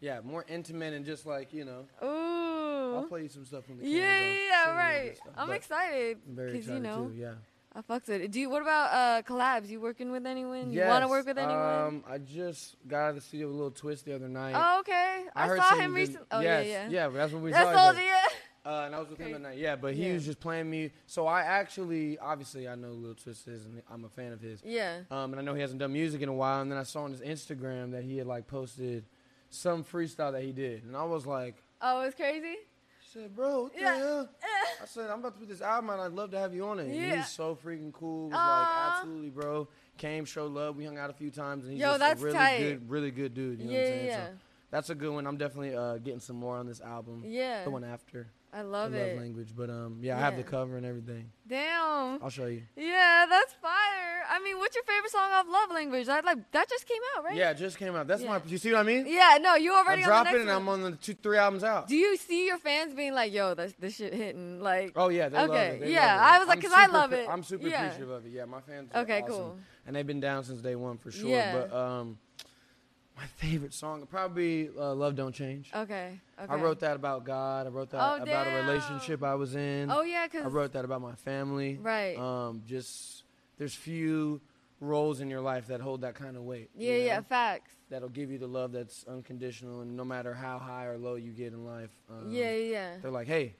Yeah, 0.00 0.20
more 0.24 0.44
intimate 0.48 0.94
and 0.94 1.04
just 1.04 1.26
like 1.26 1.52
you 1.52 1.64
know. 1.64 1.84
Ooh. 2.02 2.96
I'll 2.96 3.04
play 3.08 3.22
you 3.24 3.28
some 3.28 3.44
stuff 3.44 3.66
from 3.66 3.78
the 3.78 3.86
Yeah, 3.86 3.98
yeah, 3.98 4.04
yeah, 4.04 4.24
Show 4.24 4.30
you 4.30 4.50
a 4.54 4.58
little 4.60 4.76
right. 4.76 5.16
stuff. 5.16 5.32
I'm 5.36 5.50
excited 5.52 6.18
I'm 6.28 6.36
very 6.36 6.52
because 6.52 6.66
you 6.68 6.76
excited 6.76 6.96
know 6.96 7.08
too. 7.08 7.14
Yeah. 7.14 7.32
I 7.72 7.82
fucks 7.82 8.08
with 8.08 8.20
it. 8.22 8.32
Do 8.32 8.40
you? 8.40 8.50
What 8.50 8.62
about 8.62 8.92
uh 8.92 9.22
collabs? 9.22 9.68
You 9.68 9.80
working 9.80 10.10
with 10.10 10.26
anyone? 10.26 10.70
You 10.72 10.78
Yes, 10.78 10.88
want 10.88 11.04
to 11.04 11.08
work 11.08 11.26
with 11.26 11.38
anyone? 11.38 11.56
Um, 11.84 12.04
I 12.08 12.18
just 12.18 12.76
got 12.88 12.98
out 13.04 13.08
of 13.10 13.14
the 13.16 13.20
studio 13.20 13.46
with 13.46 13.56
a 13.56 13.58
Lil 13.60 13.70
Twist 13.70 14.04
the 14.04 14.14
other 14.14 14.28
night. 14.28 14.54
oh, 14.56 14.80
okay. 14.80 15.24
I, 15.36 15.46
heard 15.46 15.58
saw 15.60 15.76
him 15.76 15.94
recently. 15.94 16.26
Oh 16.32 16.40
yes, 16.40 16.66
yeah, 16.66 16.88
yeah. 16.88 17.06
Yeah, 17.06 17.08
that's 17.08 17.32
what 17.32 17.42
we 17.42 17.52
That's 17.52 17.70
saw. 17.70 17.78
all. 17.78 17.92
each 17.92 17.98
other. 17.98 18.02
Yeah. 18.02 18.24
Uh, 18.66 18.82
and 18.86 18.94
I 18.94 18.98
was 18.98 19.08
with 19.08 19.18
him 19.18 19.26
Okay. 19.28 19.34
at 19.36 19.40
night. 19.40 19.58
Yeah, 19.58 19.76
but 19.76 19.94
he 19.94 20.06
Yeah. 20.08 20.14
was 20.14 20.24
just 20.26 20.40
playing 20.40 20.68
me. 20.68 20.90
So 21.06 21.26
I 21.26 21.40
actually, 21.42 22.18
obviously, 22.18 22.68
I 22.68 22.74
know 22.74 22.90
Lil 22.90 23.14
Twist 23.14 23.48
is, 23.48 23.64
and 23.64 23.80
I'm 23.90 24.04
a 24.04 24.08
fan 24.10 24.32
of 24.32 24.40
his. 24.40 24.62
Yeah. 24.64 24.98
Um, 25.10 25.32
and 25.32 25.40
I 25.40 25.42
know 25.42 25.54
he 25.54 25.62
hasn't 25.62 25.78
done 25.80 25.92
music 25.94 26.20
in 26.22 26.28
a 26.28 26.34
while. 26.34 26.60
And 26.60 26.70
then 26.70 26.78
I 26.78 26.82
saw 26.82 27.04
on 27.04 27.12
his 27.12 27.20
Instagram 27.22 27.92
that 27.92 28.02
he 28.04 28.18
had 28.18 28.26
like 28.26 28.46
posted 28.48 29.04
some 29.48 29.82
freestyle 29.82 30.32
that 30.32 30.42
he 30.42 30.52
did, 30.52 30.84
and 30.84 30.96
I 30.96 31.04
was 31.04 31.24
like, 31.26 31.62
Oh, 31.80 32.02
it's 32.02 32.14
crazy. 32.14 32.56
Said, 33.12 33.34
bro, 33.34 33.64
what 33.64 33.74
the 33.74 33.80
Yeah. 33.80 33.96
hell? 33.96 34.28
I 34.82 34.86
said, 34.86 35.10
I'm 35.10 35.18
about 35.18 35.34
to 35.34 35.40
put 35.40 35.48
this 35.48 35.60
album 35.62 35.90
out. 35.90 35.98
I'd 36.00 36.12
love 36.12 36.30
to 36.30 36.38
have 36.38 36.54
you 36.54 36.64
on 36.66 36.78
it. 36.78 36.94
Yeah. 36.94 37.16
He's 37.16 37.28
so 37.28 37.56
freaking 37.56 37.92
cool. 37.92 38.28
Was 38.28 38.38
Aw. 38.38 38.60
like, 38.60 38.98
absolutely, 38.98 39.30
bro. 39.30 39.68
Came, 39.98 40.24
showed 40.24 40.52
love. 40.52 40.76
We 40.76 40.84
hung 40.84 40.96
out 40.96 41.10
a 41.10 41.12
few 41.12 41.30
times, 41.30 41.64
and 41.64 41.72
he's 41.72 41.80
Yo, 41.82 41.98
just 41.98 42.20
a 42.22 42.24
really 42.24 42.36
tight. 42.38 42.58
good, 42.58 42.88
really 42.90 43.10
good 43.10 43.34
dude. 43.34 43.58
You 43.58 43.66
know 43.66 43.72
yeah, 43.72 43.78
what 43.78 43.86
I'm 43.86 43.92
saying? 43.94 44.06
yeah, 44.06 44.26
So 44.28 44.32
that's 44.70 44.90
a 44.90 44.94
good 44.94 45.12
one. 45.12 45.26
I'm 45.26 45.36
definitely 45.38 45.74
uh, 45.74 45.96
getting 45.98 46.20
some 46.20 46.36
more 46.36 46.56
on 46.56 46.66
this 46.66 46.80
album. 46.80 47.24
yeah. 47.26 47.64
The 47.64 47.70
one 47.70 47.82
after. 47.84 48.28
I 48.52 48.62
love 48.62 48.94
it. 48.94 49.12
love 49.14 49.22
language. 49.22 49.50
But 49.56 49.70
um, 49.70 49.98
yeah, 50.00 50.16
I 50.16 50.20
have 50.20 50.36
the 50.36 50.42
cover 50.42 50.76
and 50.76 50.84
everything. 50.84 51.30
Damn. 51.46 52.22
I'll 52.22 52.30
show 52.30 52.46
you. 52.46 52.62
Yeah, 52.76 53.26
that's 53.28 53.52
fire. 53.54 54.24
I 54.28 54.40
mean, 54.42 54.58
what's 54.58 54.74
your 54.74 54.84
favorite 54.84 55.10
song 55.10 55.30
off 55.32 55.46
Love 55.48 55.70
Language? 55.72 56.06
That 56.06 56.24
like 56.24 56.50
that 56.52 56.68
just 56.68 56.86
came 56.86 57.00
out, 57.16 57.24
right? 57.24 57.36
Yeah, 57.36 57.50
it 57.50 57.58
just 57.58 57.78
came 57.78 57.94
out. 57.94 58.06
That's 58.06 58.22
Yeah. 58.22 58.28
my. 58.38 58.40
You 58.46 58.58
see 58.58 58.72
what 58.72 58.80
I 58.80 58.82
mean? 58.84 59.06
Yeah. 59.06 59.38
No, 59.40 59.54
you 59.56 59.72
I 59.74 59.78
already 59.78 60.02
drop 60.02 60.26
on 60.26 60.34
it 60.34 60.40
and 60.40 60.50
I'm 60.50 60.68
on 60.68 60.82
the 60.82 60.92
two, 60.92 61.14
three 61.14 61.38
albums 61.38 61.64
out. 61.64 61.88
Do 61.88 61.96
you 61.96 62.16
see 62.16 62.46
your 62.46 62.58
fans 62.58 62.94
being 62.94 63.14
like, 63.14 63.32
"Yo, 63.32 63.54
this 63.54 63.72
this 63.78 63.96
shit 63.96 64.12
hitting"? 64.14 64.60
Like, 64.60 64.92
Oh 64.96 65.08
yeah, 65.08 65.28
they 65.28 65.36
love 65.38 65.50
it. 65.54 65.80
They 65.80 65.92
yeah, 65.92 66.16
love 66.16 66.16
it. 66.16 66.24
I 66.34 66.38
was 66.40 66.48
like, 66.48 66.56
I'm 66.58 66.62
'cause 66.62 66.72
I 66.74 66.86
love 66.86 67.12
it. 67.12 67.28
I'm 67.28 67.42
super 67.44 67.68
Yeah. 67.68 67.82
appreciative 67.84 68.10
of 68.10 68.26
it. 68.26 68.30
Yeah, 68.32 68.44
my 68.46 68.60
fans. 68.60 68.90
are 68.94 69.02
Okay, 69.02 69.22
awesome. 69.22 69.28
cool. 69.34 69.58
And 69.86 69.96
they've 69.96 70.06
been 70.06 70.20
down 70.20 70.44
since 70.44 70.60
day 70.60 70.76
one 70.76 70.98
for 70.98 71.10
sure. 71.10 71.28
Yeah. 71.30 71.52
But 71.68 71.72
um, 71.76 72.18
my 73.20 73.26
favorite 73.36 73.74
song 73.74 74.06
probably 74.10 74.70
uh, 74.78 74.94
"Love 74.94 75.14
Don't 75.14 75.34
Change." 75.34 75.70
okay, 75.74 76.18
okay. 76.40 76.52
I 76.52 76.56
wrote 76.56 76.80
that 76.80 76.96
about 76.96 77.24
God. 77.24 77.66
I 77.66 77.70
wrote 77.70 77.90
that 77.90 78.00
Oh, 78.18 78.22
about 78.22 78.46
a 78.46 78.54
relationship 78.66 79.22
I 79.22 79.34
was 79.34 79.54
in. 79.54 79.90
Oh 79.90 80.02
yeah, 80.02 80.26
I 80.34 80.46
wrote 80.48 80.72
that 80.72 80.84
about 80.84 81.02
my 81.02 81.14
family. 81.14 81.78
Right. 81.80 82.16
Um, 82.16 82.62
just 82.66 83.24
there's 83.58 83.74
few 83.74 84.40
roles 84.80 85.20
in 85.20 85.28
your 85.28 85.42
life 85.42 85.66
that 85.66 85.80
hold 85.82 86.00
that 86.00 86.14
kind 86.14 86.36
of 86.36 86.42
weight. 86.44 86.70
you 86.74 86.90
yeah, 86.90 86.98
yeah, 87.04 87.20
facts. 87.20 87.72
That'll 87.90 88.08
give 88.08 88.30
you 88.30 88.38
the 88.38 88.46
love 88.46 88.72
that's 88.72 89.04
unconditional, 89.06 89.82
and 89.82 89.94
no 89.96 90.04
matter 90.04 90.32
how 90.32 90.58
high 90.58 90.86
or 90.86 90.96
low 90.96 91.16
you 91.16 91.32
get 91.32 91.52
in 91.52 91.66
life, 91.66 91.90
um, 92.08 92.30
yeah, 92.30 92.52
yeah, 92.52 92.96
they're 93.02 93.10
like, 93.10 93.26
hey, 93.26 93.54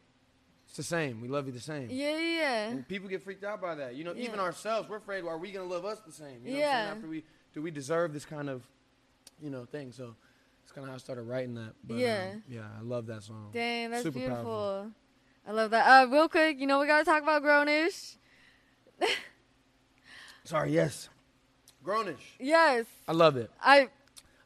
it's 0.67 0.77
the 0.77 0.83
same. 0.83 1.21
We 1.21 1.29
love 1.29 1.47
you 1.47 1.53
the 1.53 1.61
same. 1.61 1.89
yeah, 1.91 2.17
yeah, 2.17 2.39
yeah. 2.41 2.69
And 2.71 2.89
people 2.89 3.09
get 3.11 3.23
freaked 3.23 3.45
out 3.45 3.61
by 3.61 3.75
that. 3.75 3.97
You 3.97 4.05
know, 4.05 4.15
even 4.17 4.41
ourselves, 4.41 4.89
we're 4.89 4.97
afraid, 4.99 5.25
are 5.25 5.37
we 5.37 5.53
to 5.53 5.63
love 5.65 5.85
us 5.85 6.01
the 6.07 6.13
same? 6.13 6.47
You 6.47 6.53
know 6.53 6.57
what 6.59 6.65
I'm 6.65 6.71
Yeah. 6.71 6.85
saying? 6.85 6.97
After 6.97 7.09
we, 7.09 7.25
do 7.53 7.61
we 7.61 7.71
deserve 7.73 8.13
this 8.15 8.25
kind 8.25 8.49
of, 8.49 8.63
you 9.43 9.51
know, 9.51 9.65
thing? 9.65 9.93
So 9.93 10.15
it's 10.63 10.73
kind 10.73 10.85
of 10.85 10.91
how 10.91 10.95
I 10.95 10.99
started 10.99 11.23
writing 11.23 11.55
that. 11.55 11.75
But, 11.85 11.97
Yeah. 11.99 12.31
um, 12.35 12.43
yeah, 12.49 12.67
I 12.79 12.83
love 12.83 13.07
that 13.07 13.23
song. 13.23 13.51
Dang, 13.53 13.91
that's 13.91 14.03
Super 14.03 14.19
beautiful. 14.19 14.45
powerful. 14.45 14.91
I 15.47 15.53
love 15.53 15.71
that. 15.73 15.87
Uh, 15.87 16.07
real 16.11 16.29
quick, 16.29 16.61
you 16.61 16.67
know 16.67 16.79
we 16.81 16.87
gotta 16.87 17.05
talk 17.05 17.23
about 17.23 17.43
Grownish. 17.43 18.17
Sorry, 20.45 20.73
yes. 20.73 21.09
Grownish. 21.85 22.17
Yes, 22.39 22.87
I 23.09 23.13
love 23.13 23.37
it. 23.37 23.51
I. 23.63 23.89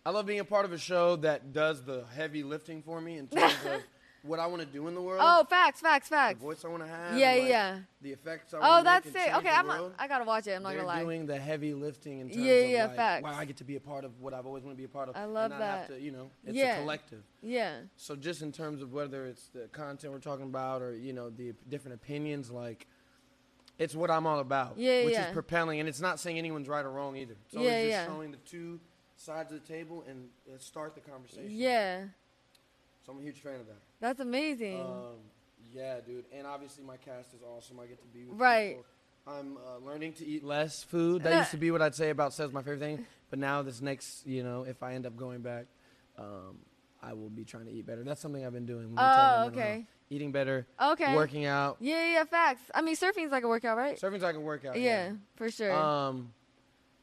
I 0.07 0.11
love 0.11 0.27
being 0.27 0.41
a 0.41 0.45
part 0.45 0.67
of 0.67 0.73
a 0.75 0.77
show 0.79 1.17
that 1.17 1.55
does 1.55 1.83
the 1.83 2.05
heavy 2.15 2.43
lifting 2.43 2.83
for 2.83 3.01
me 3.01 3.17
in 3.17 3.27
terms 3.27 3.55
of 3.65 3.81
what 4.25 4.41
I 4.41 4.47
want 4.47 4.63
to 4.63 4.67
do 4.67 4.89
in 4.89 4.95
the 4.95 5.03
world. 5.03 5.21
Oh, 5.23 5.45
facts, 5.49 5.81
facts, 5.81 6.09
facts. 6.09 6.39
the 6.41 6.45
voice 6.47 6.65
I 6.65 6.69
want 6.69 6.83
to 6.83 6.89
have. 6.89 7.19
Yeah, 7.19 7.33
like, 7.33 7.49
yeah. 7.49 7.79
The 8.01 8.11
effects 8.13 8.55
I 8.55 8.57
Oh, 8.57 8.61
want 8.61 8.81
to 8.81 8.85
that's 8.85 9.07
make 9.15 9.29
it. 9.29 9.35
Okay, 9.37 9.49
I'm. 9.51 9.67
world. 9.67 9.95
I 9.99 10.09
gotta 10.09 10.25
watch 10.25 10.47
it. 10.47 10.53
I'm 10.53 10.63
not 10.63 10.71
They're 10.71 10.79
gonna 10.79 10.89
lie. 10.89 10.97
You're 10.97 11.05
doing 11.05 11.27
the 11.27 11.39
heavy 11.39 11.75
lifting 11.75 12.21
in 12.21 12.29
terms 12.31 12.41
Yeah, 12.45 12.53
of 12.53 12.71
yeah, 12.71 12.87
like, 12.87 12.97
facts. 12.97 13.23
wow, 13.23 13.35
I 13.37 13.45
get 13.45 13.57
to 13.59 13.65
be 13.65 13.77
a 13.77 13.81
part 13.81 14.05
of 14.05 14.21
what 14.21 14.33
I've 14.33 14.47
always 14.47 14.63
wanted 14.65 14.75
to 14.77 14.79
be 14.79 14.85
a 14.85 14.89
part 14.89 15.09
of. 15.11 15.17
I 15.17 15.27
love 15.27 15.51
and 15.51 15.61
not 15.61 15.67
Have 15.69 15.89
that. 15.89 15.95
to, 15.95 16.01
you 16.01 16.11
know, 16.11 16.31
it's 16.47 16.57
Yeah. 16.57 16.77
a 16.77 16.81
collective. 16.81 17.23
Yeah, 17.43 17.81
So 17.97 18.17
just 18.17 18.41
in 18.41 18.51
terms 18.51 18.81
of 18.81 18.93
whether 18.95 19.27
it's 19.27 19.49
the 19.49 19.69
content 19.69 20.13
we're 20.13 20.21
talking 20.21 20.47
about 20.47 20.81
or 20.81 20.95
you 20.97 21.13
know 21.13 21.29
the 21.29 21.53
different 21.69 21.95
opinions, 21.97 22.51
like 22.51 22.87
it's 23.79 23.95
what 23.95 24.11
I'm 24.11 24.27
all 24.27 24.39
about. 24.39 24.79
Yeah, 24.79 25.05
which 25.05 25.13
yeah. 25.15 25.27
is 25.29 25.33
propelling, 25.33 25.81
and 25.81 25.89
it's 25.89 26.01
not 26.01 26.19
saying 26.19 26.39
anyone's 26.39 26.69
right 26.69 26.85
or 26.85 26.91
wrong 26.91 27.17
either. 27.17 27.35
It's 27.45 27.53
Yeah, 27.55 27.61
always 27.61 27.75
just 27.75 27.89
yeah. 27.91 28.07
showing 28.07 28.31
the 28.31 28.37
two 28.39 28.81
sides 29.17 29.53
of 29.53 29.61
the 29.61 29.67
table 29.73 30.05
and 30.09 30.29
uh, 30.49 30.59
start 30.59 30.95
the 30.95 31.01
conversation. 31.01 31.51
yeah. 31.51 32.05
So 33.05 33.13
I'm 33.13 33.19
a 33.19 33.23
huge 33.23 33.41
fan 33.41 33.61
of 33.61 33.67
that. 33.67 33.81
That's 34.01 34.21
amazing. 34.21 34.81
Um, 34.81 35.17
yeah, 35.73 35.97
dude, 36.07 36.25
and 36.33 36.47
obviously 36.47 36.85
my 36.85 36.97
cast 36.97 37.35
is 37.35 37.41
awesome. 37.43 37.79
I 37.81 37.87
get 37.87 38.01
to 38.01 38.07
be 38.09 38.25
with 38.25 38.39
Right. 38.39 38.77
people. 38.77 38.85
I'm 39.27 39.57
uh, 39.57 39.79
learning 39.85 40.13
to 40.15 40.27
eat 40.27 40.45
less 40.45 40.83
food. 40.83 41.23
That 41.23 41.35
used 41.39 41.51
to 41.53 41.57
be 41.57 41.71
what 41.71 41.81
I'd 41.83 41.95
say 41.95 42.11
about 42.11 42.33
Says 42.35 42.53
my 42.53 42.61
favorite 42.63 42.81
thing, 42.81 43.07
but 43.31 43.39
now 43.39 43.63
this 43.63 43.81
next, 43.81 44.27
you 44.27 44.43
know, 44.43 44.65
if 44.65 44.83
I 44.83 44.95
end 44.95 45.07
up 45.07 45.17
going 45.17 45.41
back, 45.41 45.65
um, 46.19 46.59
I 47.03 47.15
will 47.15 47.31
be 47.31 47.45
trying 47.45 47.65
to 47.67 47.73
eat 47.73 47.87
better. 47.87 48.05
That's 48.05 48.21
something 48.21 48.45
I've 48.45 48.53
been 48.53 48.67
doing. 48.67 48.85
when 48.95 48.97
we 48.97 48.97
Oh, 48.99 49.45
okay. 49.49 49.87
Eating 50.11 50.31
better, 50.33 50.67
okay. 50.81 51.15
working 51.17 51.47
out. 51.47 51.79
Yeah, 51.81 52.13
yeah, 52.13 52.25
facts. 52.25 52.61
I 52.75 52.83
mean, 52.83 52.95
surfing's 52.95 53.33
like 53.33 53.43
a 53.43 53.49
workout, 53.49 53.77
right? 53.79 53.99
Surfing's 53.99 54.23
like 54.23 54.37
a 54.37 54.41
workout. 54.41 54.79
yeah, 54.79 55.13
for 55.37 55.51
sure. 55.51 55.73
Um, 55.73 56.33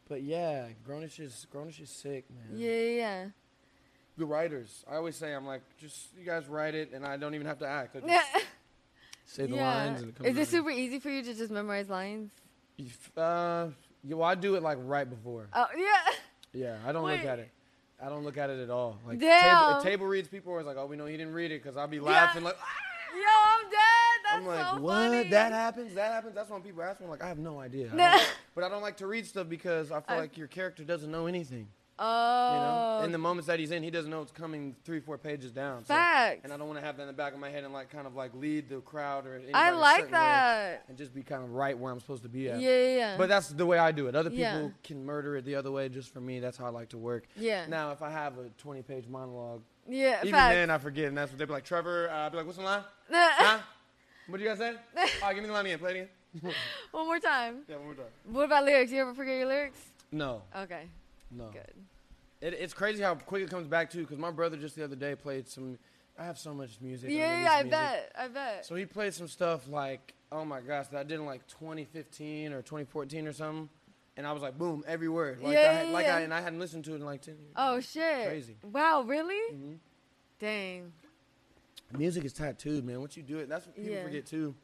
but 0.07 0.21
yeah, 0.21 0.67
Grownish 0.87 1.19
is 1.19 1.47
Grownish 1.53 1.81
is 1.81 1.89
sick, 1.89 2.25
man. 2.29 2.57
yeah, 2.59 2.69
yeah, 2.71 2.89
yeah. 2.95 3.25
The 4.17 4.25
writers, 4.25 4.83
I 4.91 4.95
always 4.97 5.15
say, 5.15 5.33
I'm 5.33 5.45
like, 5.47 5.61
just 5.79 6.07
you 6.17 6.25
guys 6.25 6.47
write 6.47 6.75
it, 6.75 6.91
and 6.93 7.05
I 7.05 7.17
don't 7.17 7.33
even 7.33 7.47
have 7.47 7.59
to 7.59 7.67
act. 7.67 7.95
I 7.95 7.99
just 8.01 8.11
Yeah. 8.11 8.41
say 9.25 9.45
the 9.47 9.55
yeah. 9.55 9.75
lines, 9.85 10.01
and 10.01 10.09
it 10.09 10.15
comes. 10.15 10.29
Is 10.29 10.37
it 10.37 10.41
out. 10.41 10.47
super 10.47 10.69
easy 10.69 10.99
for 10.99 11.09
you 11.09 11.23
to 11.23 11.33
just 11.33 11.51
memorize 11.51 11.89
lines? 11.89 12.31
If, 12.77 13.17
Uh, 13.17 13.67
yeah, 14.03 14.15
well, 14.15 14.27
I 14.29 14.35
do 14.35 14.55
it 14.55 14.63
like 14.63 14.77
right 14.81 15.09
before. 15.09 15.47
Oh, 15.53 15.65
yeah. 15.77 16.13
Yeah, 16.53 16.77
I 16.85 16.91
don't 16.91 17.03
Wait. 17.03 17.17
look 17.17 17.25
at 17.25 17.39
it. 17.39 17.49
I 18.03 18.09
don't 18.09 18.23
look 18.23 18.37
at 18.37 18.49
it 18.49 18.59
at 18.59 18.69
all. 18.69 18.99
Like 19.07 19.19
Damn. 19.19 19.69
Table, 19.73 19.83
table 19.83 20.07
reads, 20.07 20.27
people 20.27 20.51
are 20.51 20.55
always 20.55 20.65
like, 20.67 20.75
"Oh, 20.77 20.87
we 20.87 20.95
know 20.97 21.05
he 21.05 21.15
didn't 21.17 21.33
read 21.33 21.51
it," 21.51 21.61
because 21.63 21.77
I'll 21.77 21.87
be 21.87 21.99
laughing 21.99 22.43
like, 22.43 22.57
Yo, 23.13 23.21
I'm 23.21 23.69
dead. 23.69 23.77
That's 24.23 24.35
I'm 24.37 24.45
like, 24.47 24.65
so 24.75 24.81
"What? 24.81 24.93
funny. 25.11 25.29
That 25.29 25.51
happens? 25.51 25.93
That 25.93 26.11
happens?" 26.11 26.33
That's 26.35 26.49
when 26.49 26.61
people 26.61 26.81
ask 26.81 26.99
me, 26.99 27.05
I'm 27.05 27.11
like, 27.11 27.23
"I 27.23 27.27
have 27.27 27.37
no 27.37 27.59
idea." 27.59 27.91
I 27.97 28.25
but 28.55 28.63
I 28.63 28.69
don't 28.69 28.81
like 28.81 28.97
to 28.97 29.07
read 29.07 29.25
stuff 29.27 29.47
because 29.47 29.91
I 29.91 30.01
feel 30.01 30.17
I- 30.17 30.19
like 30.21 30.37
your 30.37 30.47
character 30.47 30.83
doesn't 30.83 31.11
know 31.11 31.27
anything. 31.27 31.67
Oh. 31.99 32.53
You 32.53 32.59
know, 33.01 33.05
in 33.05 33.11
the 33.11 33.17
moments 33.19 33.45
that 33.47 33.59
he's 33.59 33.71
in, 33.71 33.83
he 33.83 33.91
doesn't 33.91 34.09
know 34.09 34.21
it's 34.21 34.31
coming 34.31 34.75
three, 34.83 34.99
four 34.99 35.17
pages 35.17 35.51
down. 35.51 35.81
So- 35.85 35.93
Facts. 35.93 36.41
and 36.43 36.51
I 36.51 36.57
don't 36.57 36.67
want 36.67 36.79
to 36.79 36.85
have 36.85 36.97
that 36.97 37.03
in 37.03 37.07
the 37.07 37.13
back 37.13 37.33
of 37.33 37.39
my 37.39 37.49
head 37.49 37.63
and 37.63 37.73
like 37.73 37.89
kind 37.91 38.07
of 38.07 38.15
like 38.15 38.33
lead 38.33 38.69
the 38.69 38.79
crowd 38.81 39.27
or 39.27 39.35
anybody 39.35 39.53
I 39.53 39.69
like 39.71 40.09
that. 40.11 40.83
and 40.89 40.97
just 40.97 41.13
be 41.13 41.21
kind 41.23 41.43
of 41.43 41.51
right 41.51 41.77
where 41.77 41.91
I'm 41.91 41.99
supposed 41.99 42.23
to 42.23 42.29
be 42.29 42.41
Yeah, 42.41 42.53
at. 42.55 42.61
yeah, 42.61 42.85
yeah. 42.97 43.17
But 43.17 43.29
that's 43.29 43.49
the 43.49 43.65
way 43.65 43.77
I 43.77 43.91
do 43.91 44.07
it. 44.07 44.15
Other 44.15 44.29
people 44.31 44.39
Yeah. 44.41 44.67
can 44.83 45.05
murder 45.05 45.35
it 45.37 45.45
the 45.45 45.55
other 45.55 45.71
way. 45.71 45.89
Just 45.89 46.11
for 46.13 46.21
me, 46.21 46.39
that's 46.39 46.57
how 46.57 46.65
I 46.65 46.69
like 46.69 46.89
to 46.89 46.97
work. 46.97 47.27
yeah. 47.35 47.65
Now, 47.67 47.91
if 47.91 48.01
I 48.01 48.09
have 48.09 48.37
a 48.39 48.49
20 48.57 48.81
page 48.81 49.07
monologue, 49.07 49.61
yeah, 49.87 50.19
even 50.21 50.31
facts. 50.31 50.55
then 50.55 50.69
I 50.69 50.77
forget, 50.77 51.05
and 51.05 51.17
that's 51.17 51.31
what 51.31 51.37
they'd 51.39 51.45
be 51.45 51.51
like, 51.53 51.65
Trevor, 51.65 52.09
uh, 52.09 52.25
I'd 52.25 52.31
be 52.31 52.37
like, 52.37 52.45
what's 52.45 52.57
the 52.57 52.63
line? 52.63 52.83
Huh? 53.11 53.59
What 54.27 54.37
do 54.37 54.43
you 54.43 54.49
guys 54.49 54.59
say? 54.59 54.69
All 54.97 55.03
right, 55.23 55.33
give 55.33 55.43
me 55.43 55.47
the 55.47 55.53
line 55.53 55.65
again. 55.65 55.79
Play 55.79 55.91
it 55.91 56.09
again. 56.41 56.53
One 56.91 57.05
more 57.07 57.19
time. 57.19 57.63
Yeah, 57.67 57.75
one 57.77 57.85
more 57.85 57.95
time. 57.95 58.05
What 58.25 58.45
about 58.45 58.63
lyrics? 58.63 58.91
You 58.91 59.01
ever 59.01 59.13
forget 59.13 59.37
your 59.37 59.47
lyrics? 59.47 59.79
No, 60.13 60.43
Okay, 60.55 60.87
no. 61.31 61.49
good. 61.51 61.73
It, 62.41 62.53
it's 62.55 62.73
crazy 62.73 63.01
how 63.03 63.15
quick 63.15 63.43
it 63.43 63.49
comes 63.49 63.67
back 63.67 63.89
too. 63.91 64.01
Because 64.01 64.17
my 64.17 64.31
brother 64.31 64.57
just 64.57 64.75
the 64.75 64.83
other 64.83 64.95
day 64.95 65.15
played 65.15 65.47
some. 65.47 65.77
I 66.17 66.25
have 66.25 66.37
so 66.37 66.53
much 66.53 66.71
music. 66.81 67.09
Yeah, 67.11 67.41
yeah, 67.43 67.51
I 67.51 67.55
music. 67.63 67.71
bet. 67.71 68.11
I 68.19 68.27
bet. 68.27 68.65
So 68.65 68.75
he 68.75 68.85
played 68.85 69.13
some 69.13 69.27
stuff 69.27 69.67
like, 69.67 70.13
oh 70.31 70.43
my 70.45 70.59
gosh, 70.61 70.87
that 70.87 70.99
I 70.99 71.03
did 71.03 71.19
in 71.19 71.25
like 71.25 71.47
2015 71.47 72.53
or 72.53 72.57
2014 72.61 73.27
or 73.27 73.33
something, 73.33 73.69
and 74.17 74.27
I 74.27 74.31
was 74.33 74.41
like, 74.41 74.57
boom, 74.57 74.83
every 74.87 75.07
word. 75.09 75.39
Like 75.41 75.53
Yeah, 75.53 75.59
I 75.59 75.73
had, 75.73 75.87
yeah, 75.87 75.93
like 75.93 76.05
yeah. 76.05 76.15
I 76.17 76.19
and 76.21 76.33
I 76.33 76.41
hadn't 76.41 76.59
listened 76.59 76.83
to 76.85 76.91
it 76.93 76.95
in 76.95 77.05
like 77.05 77.21
10 77.21 77.35
years. 77.35 77.53
oh 77.55 77.79
shit. 77.79 78.27
Crazy. 78.27 78.55
Wow, 78.63 79.03
really? 79.07 79.55
Mm-hmm. 79.55 79.73
Dang. 80.39 80.91
Music 81.97 82.23
is 82.25 82.33
tattooed, 82.33 82.85
man. 82.85 82.99
Once 82.99 83.17
you 83.17 83.23
do 83.23 83.37
it, 83.39 83.49
that's 83.49 83.65
what 83.65 83.75
people 83.75 83.91
Yeah. 83.91 84.03
forget 84.03 84.25
too. 84.25 84.55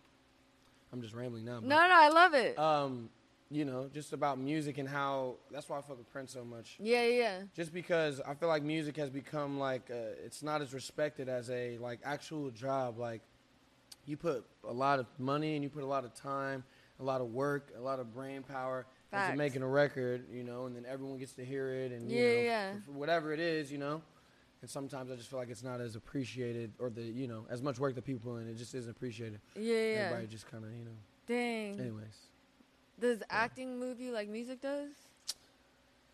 I'm 0.93 1.01
just 1.01 1.13
rambling 1.13 1.43
now. 1.45 1.59
No, 1.59 1.67
no, 1.75 1.87
I 1.91 2.09
love 2.09 2.33
it. 2.33 2.57
Um, 2.57 3.09
you 3.49 3.63
know, 3.65 3.89
just 3.93 4.11
about 4.13 4.37
music 4.39 4.77
and 4.77 4.87
how 4.89 5.35
that's 5.51 5.69
why 5.69 5.77
I 5.77 5.81
fuck 5.81 5.97
with 5.97 6.11
Prince 6.11 6.33
so 6.33 6.43
much. 6.43 6.75
yeah, 6.79 7.03
yeah. 7.03 7.41
Just 7.55 7.73
because 7.73 8.19
I 8.27 8.33
feel 8.33 8.49
like 8.49 8.63
music 8.63 8.97
has 8.97 9.09
become 9.09 9.57
like 9.59 9.89
uh, 9.89 9.95
it's 10.25 10.43
not 10.43 10.61
as 10.61 10.73
respected 10.73 11.29
as 11.29 11.49
a 11.49 11.77
like 11.77 11.99
actual 12.03 12.49
job. 12.51 12.97
Like 12.99 13.21
you 14.05 14.17
put 14.17 14.45
a 14.67 14.73
lot 14.73 14.99
of 14.99 15.05
money 15.17 15.55
and 15.55 15.63
you 15.63 15.69
put 15.69 15.83
a 15.83 15.87
lot 15.87 16.03
of 16.05 16.13
time, 16.13 16.63
a 16.99 17.03
lot 17.03 17.21
of 17.21 17.27
work, 17.27 17.71
a 17.77 17.81
lot 17.81 17.99
of 17.99 18.13
brain 18.13 18.43
power 18.43 18.85
Facts. 19.11 19.27
into 19.29 19.37
making 19.37 19.61
a 19.61 19.67
record, 19.67 20.25
you 20.31 20.43
know, 20.43 20.65
and 20.65 20.75
then 20.75 20.85
everyone 20.87 21.17
gets 21.17 21.33
to 21.33 21.45
hear 21.45 21.69
it 21.73 21.91
and 21.93 22.11
you 22.11 22.17
Yeah, 22.17 22.33
know, 22.33 22.41
yeah. 22.41 22.73
whatever 22.87 23.31
it 23.33 23.39
is, 23.39 23.71
you 23.71 23.77
know. 23.77 24.01
And 24.61 24.69
sometimes 24.69 25.11
I 25.11 25.15
just 25.15 25.29
feel 25.29 25.37
like 25.39 25.49
it's 25.49 25.63
not 25.63 25.79
as 25.81 25.95
appreciated 25.95 26.73
or 26.79 26.89
the 26.89 27.03
you 27.03 27.27
know 27.27 27.45
as 27.49 27.61
much 27.61 27.79
work 27.79 27.95
that 27.95 28.03
people 28.03 28.31
put 28.33 28.39
in 28.41 28.49
it 28.49 28.57
just 28.57 28.73
isn't 28.75 28.89
appreciated. 28.91 29.39
Yeah, 29.55 29.73
yeah. 29.73 29.79
Everybody 30.05 30.27
just 30.27 30.49
kind 30.51 30.65
of 30.65 30.71
you 30.73 30.83
know. 30.83 30.97
Dang. 31.27 31.79
Anyways, 31.79 32.17
Does 32.99 33.19
acting 33.29 33.79
move 33.79 33.99
you 33.99 34.11
like 34.11 34.27
music 34.29 34.61
does? 34.61 34.89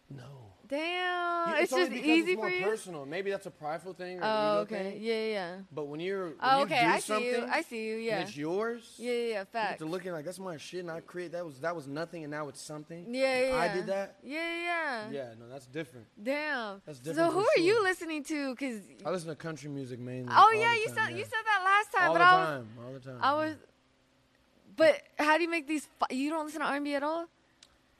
no. 0.09 0.23
Damn. 0.65 1.49
You- 1.49 1.55
it's, 1.61 1.73
only 1.73 1.89
just 1.89 2.05
easy 2.05 2.31
it's 2.31 2.37
more 2.37 2.49
for 2.49 2.55
you. 2.55 2.63
personal. 2.65 3.05
Maybe 3.05 3.29
that's 3.29 3.45
a 3.45 3.51
prideful 3.51 3.93
thing. 3.93 4.19
Or 4.19 4.21
Oh, 4.23 4.57
okay. 4.61 4.91
Thing. 4.93 4.99
Yeah, 5.03 5.25
yeah. 5.25 5.55
But 5.71 5.87
when 5.87 5.99
you're 5.99 6.27
when 6.27 6.35
Oh, 6.41 6.57
you 6.59 6.63
okay. 6.63 6.81
do 6.81 6.87
I 6.89 6.99
see 6.99 7.25
you. 7.27 7.47
I 7.51 7.61
see 7.61 7.85
you. 7.85 7.95
Yeah. 7.97 8.19
and 8.19 8.27
it's 8.29 8.37
yours, 8.37 8.95
Yeah, 8.97 9.11
yeah, 9.11 9.17
yeah. 9.27 9.39
you 9.41 9.45
Facts. 9.45 9.79
to 9.79 9.85
looking 9.85 10.13
like 10.13 10.23
that's 10.25 10.39
my 10.39 10.57
shit, 10.57 10.79
and 10.79 10.89
I 10.89 11.01
create 11.01 11.33
that 11.33 11.45
was 11.45 11.59
that 11.59 11.75
was 11.75 11.85
nothing, 11.87 12.23
and 12.23 12.31
now 12.31 12.47
it's 12.47 12.61
something. 12.61 13.13
Yeah, 13.13 13.49
yeah. 13.49 13.55
I 13.57 13.67
did 13.75 13.85
that. 13.87 14.15
Yeah, 14.23 14.39
yeah. 14.39 15.09
Yeah, 15.11 15.33
no, 15.37 15.49
that's 15.51 15.67
different. 15.67 16.07
Damn. 16.23 16.81
That's 16.85 16.99
different. 16.99 17.29
so 17.29 17.37
who 17.37 17.45
are 17.45 17.61
you 17.61 17.83
listening 17.83 18.23
to? 18.23 18.55
Cause 18.55 18.79
I 19.05 19.09
listen 19.11 19.29
to 19.29 19.35
country 19.35 19.69
music 19.69 19.99
mainly. 19.99 20.31
oh 20.35 20.51
yeah, 20.57 20.73
you 20.75 20.87
time, 20.87 20.95
said 20.95 21.09
yeah. 21.11 21.17
you 21.17 21.23
said 21.25 21.43
that 21.45 21.61
last 21.65 21.91
time, 21.91 22.07
all 22.07 22.13
but 22.13 22.19
the 22.19 22.25
I 22.25 22.35
was 22.39 22.47
time, 22.47 22.67
all 22.85 22.93
the 22.93 22.99
time. 22.99 23.17
I 23.21 23.45
yeah. 23.47 23.53
But 24.75 25.01
how 25.17 25.37
do 25.37 25.43
you 25.43 25.49
make 25.49 25.67
these? 25.67 25.87
Fi- 25.99 26.13
you 26.15 26.29
don't 26.29 26.45
listen 26.45 26.61
to 26.61 26.67
R&B 26.67 26.95
at 26.95 27.03
all? 27.03 27.25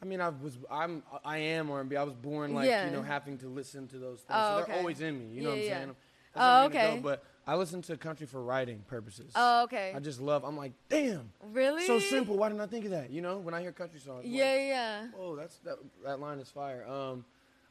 I 0.02 0.06
mean, 0.06 0.20
I 0.20 0.30
was, 0.30 0.58
I'm, 0.70 1.02
I 1.24 1.38
am 1.38 1.72
R&B. 1.72 1.96
I 1.96 2.04
was 2.04 2.14
born 2.14 2.54
like 2.54 2.68
Yeah. 2.68 2.86
you 2.86 2.92
know 2.92 3.02
having 3.02 3.38
to 3.40 3.48
listen 3.48 3.88
to 3.90 3.98
those 3.98 4.20
things. 4.20 4.32
Oh, 4.32 4.58
so 4.58 4.64
okay. 4.64 4.72
they're 4.72 4.80
always 4.82 5.00
in 5.02 5.18
me. 5.18 5.34
You 5.36 5.44
know 5.44 5.50
what 5.50 5.56
I'm 5.56 5.62
Yeah, 5.62 5.68
yeah. 5.70 5.78
saying? 5.78 5.88
That's 5.88 5.96
Oh, 6.36 6.70
gonna 6.70 6.86
okay. 6.90 7.00
But 7.02 7.24
I 7.48 7.56
listen 7.56 7.82
to 7.84 7.96
country 7.98 8.26
for 8.26 8.42
writing 8.42 8.84
purposes. 8.88 9.32
Oh, 9.36 9.64
okay. 9.64 9.94
I 9.96 10.00
just 10.00 10.20
love. 10.20 10.44
I'm 10.44 10.58
like, 10.58 10.74
damn, 10.90 11.30
really? 11.52 11.86
so 11.86 12.00
simple. 12.00 12.36
Why 12.38 12.50
didn't 12.50 12.62
I 12.62 12.68
think 12.68 12.86
of 12.86 12.92
that? 12.92 13.12
You 13.12 13.22
know, 13.22 13.38
when 13.38 13.54
I 13.54 13.62
hear 13.62 13.72
country 13.72 14.00
songs. 14.00 14.26
I'm 14.26 14.32
like, 14.32 14.40
Yeah, 14.40 14.56
yeah. 14.56 15.08
Oh, 15.18 15.36
that's 15.36 15.58
that. 15.60 15.78
That 16.04 16.20
line 16.20 16.40
is 16.40 16.50
fire. 16.50 16.86
Um, 16.88 17.24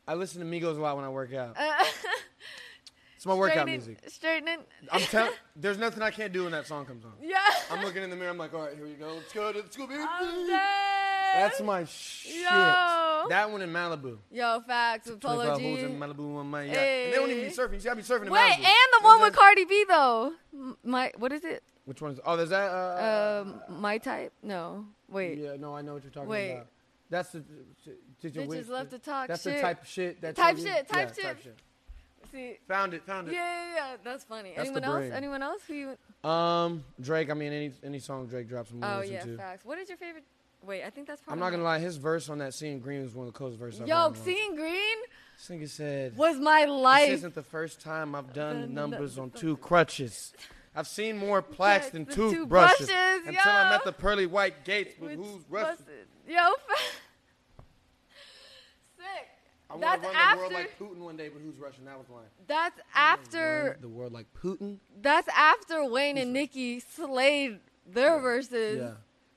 I 0.08 0.14
listen 0.14 0.40
to 0.40 0.46
Migos 0.46 0.78
a 0.78 0.80
lot 0.80 0.96
when 0.96 1.04
I 1.04 1.08
work 1.10 1.32
out. 1.34 1.56
Uh, 3.22 3.24
It's 3.24 3.26
my 3.26 3.34
workout 3.34 3.52
straightening- 3.68 3.86
music. 3.86 3.98
Straightening. 4.10 4.58
I'm 4.90 5.00
telling. 5.02 5.32
There's 5.56 5.78
nothing 5.78 6.02
I 6.02 6.10
can't 6.10 6.32
do 6.32 6.42
when 6.42 6.52
that 6.52 6.66
song 6.66 6.84
comes 6.86 7.04
on. 7.04 7.12
yeah. 7.22 7.38
I'm 7.70 7.82
looking 7.84 8.02
in 8.02 8.10
the 8.10 8.16
mirror. 8.16 8.30
I'm 8.30 8.38
like, 8.38 8.52
all 8.52 8.62
right, 8.62 8.74
here 8.74 8.84
we 8.84 8.94
go. 8.94 9.14
Let's 9.14 9.32
go. 9.32 9.52
Let's 9.54 9.76
go, 9.76 9.86
baby. 9.86 10.02
I'm 10.06 10.46
dead. 10.46 10.58
That's 11.34 11.60
my 11.62 11.84
shit. 11.84 12.42
Yo. 12.42 13.26
That 13.28 13.48
one 13.50 13.62
in 13.62 13.70
Malibu. 13.72 14.18
Yo, 14.30 14.60
facts 14.66 15.08
with 15.08 15.20
Polo 15.20 15.56
G. 15.56 15.78
in 15.80 15.98
Malibu 15.98 16.36
on 16.36 16.50
my 16.50 16.64
yacht. 16.64 16.76
And 16.76 17.12
they 17.12 17.16
don't 17.16 17.30
even 17.30 17.44
be 17.44 17.50
surfing. 17.50 17.74
You 17.74 17.80
see, 17.80 17.88
I 17.88 17.94
be 17.94 18.02
surfing 18.02 18.26
in 18.26 18.32
Wait, 18.32 18.40
Malibu. 18.40 18.56
and 18.58 18.92
the 19.00 19.04
one 19.04 19.20
with 19.22 19.34
Cardi 19.34 19.64
B 19.64 19.84
though. 19.88 20.32
My 20.84 21.12
what 21.16 21.32
is 21.32 21.44
it? 21.44 21.62
Which 21.84 22.02
one's? 22.02 22.18
Oh, 22.26 22.36
there's 22.36 22.50
that. 22.50 22.70
Uh, 22.70 23.44
Um, 23.68 23.80
my 23.80 23.98
type? 23.98 24.32
No. 24.42 24.84
Wait. 25.08 25.38
Yeah, 25.38 25.56
no, 25.58 25.74
I 25.74 25.82
know 25.82 25.94
what 25.94 26.02
you're 26.02 26.12
talking 26.12 26.28
Wait. 26.28 26.52
about. 26.52 26.66
That's 27.08 27.30
the. 27.30 27.40
Did 28.20 28.36
you 28.36 28.42
Bitches 28.42 28.68
love 28.68 28.90
to 28.90 28.98
talk 28.98 29.22
shit. 29.24 29.28
That's 29.28 29.42
shit. 29.42 29.56
the 29.56 29.60
type 29.62 29.82
of 29.82 29.88
shit. 29.88 30.20
That 30.22 30.36
Type 30.36 30.56
shit, 30.58 30.88
type 30.88 31.12
yeah, 31.16 31.24
shit. 31.28 31.36
See. 31.38 31.42
shit. 31.44 31.58
Found 32.68 32.94
it. 32.94 33.02
Found 33.04 33.28
it. 33.28 33.34
yeah, 33.34 33.40
yeah. 33.40 33.74
yeah. 33.76 33.96
That's 34.04 34.24
funny. 34.24 34.52
That's 34.56 34.70
the 34.70 34.76
Anyone 34.76 34.84
else? 34.84 34.98
brain. 35.00 35.12
Anyone 35.12 35.42
else? 35.42 35.62
Who 35.68 35.74
you? 35.74 36.28
Um, 36.28 36.84
Drake. 37.00 37.30
I 37.30 37.34
mean, 37.34 37.52
any 37.52 37.72
any 37.84 37.98
song 37.98 38.26
Drake 38.26 38.48
drops, 38.48 38.70
I'm 38.70 38.80
gonna 38.80 38.96
Oh 38.96 38.98
listen 39.00 39.14
yeah, 39.14 39.24
to. 39.24 39.36
facts. 39.36 39.64
What 39.64 39.78
is 39.78 39.88
your 39.88 39.98
favorite? 39.98 40.24
Wait, 40.64 40.84
I 40.84 40.90
think 40.90 41.08
that's. 41.08 41.20
Probably. 41.22 41.32
I'm 41.32 41.44
not 41.44 41.50
gonna 41.50 41.64
lie. 41.64 41.78
His 41.80 41.96
verse 41.96 42.28
on 42.28 42.38
that 42.38 42.54
"Seeing 42.54 42.78
Green" 42.80 43.02
was 43.02 43.14
one 43.14 43.26
of 43.26 43.32
the 43.32 43.38
coolest 43.38 43.58
verses 43.58 43.80
I've 43.80 43.88
Yo, 43.88 43.94
heard. 43.96 44.06
in 44.06 44.14
a 44.14 44.16
while. 44.16 44.24
seeing 44.24 44.54
green 44.56 44.96
This 45.36 45.48
nigga 45.50 45.68
said. 45.68 46.16
was 46.16 46.38
my 46.38 46.64
life. 46.66 47.00
This 47.00 47.08
life. 47.08 47.12
isn't 47.18 47.34
the 47.34 47.42
first 47.42 47.80
time 47.80 48.14
I've 48.14 48.32
done 48.32 48.72
numbers 48.72 49.18
on 49.18 49.30
two 49.36 49.56
crutches. 49.56 50.32
I've 50.74 50.86
seen 50.86 51.18
more 51.18 51.42
plaques 51.56 51.90
than 51.90 52.06
toothbrushes 52.06 52.78
toothbrushes, 52.86 53.26
until 53.26 53.52
I 53.52 53.64
yo. 53.64 53.70
met 53.70 53.84
the 53.84 53.92
pearly 53.92 54.26
white 54.26 54.64
gates. 54.64 54.94
But 54.98 55.10
Which 55.10 55.18
who's 55.18 55.42
busted. 55.44 56.06
Yo, 56.28 56.38
sick. 58.96 59.28
I 59.72 59.76
want 59.76 59.80
That's 59.80 60.02
to 60.02 60.08
run 60.08 60.16
after. 60.16 60.36
the 60.36 60.40
world 60.40 60.52
like 60.52 60.78
Putin 60.78 60.98
one 60.98 61.16
day, 61.16 61.28
but 61.28 61.40
who's 61.42 61.58
rushing? 61.58 61.84
That 61.86 61.96
was 61.98 62.06
mine. 62.10 62.24
that's 62.46 62.78
after. 62.94 63.78
The 63.80 63.88
world 63.88 64.12
like 64.12 64.26
Putin. 64.34 64.78
That's 65.00 65.28
after 65.36 65.84
Wayne 65.84 66.18
and 66.18 66.32
Nicki 66.32 66.80
slayed 66.80 67.58
their 67.86 68.20
verses. 68.20 68.78
Yeah. 68.78 68.90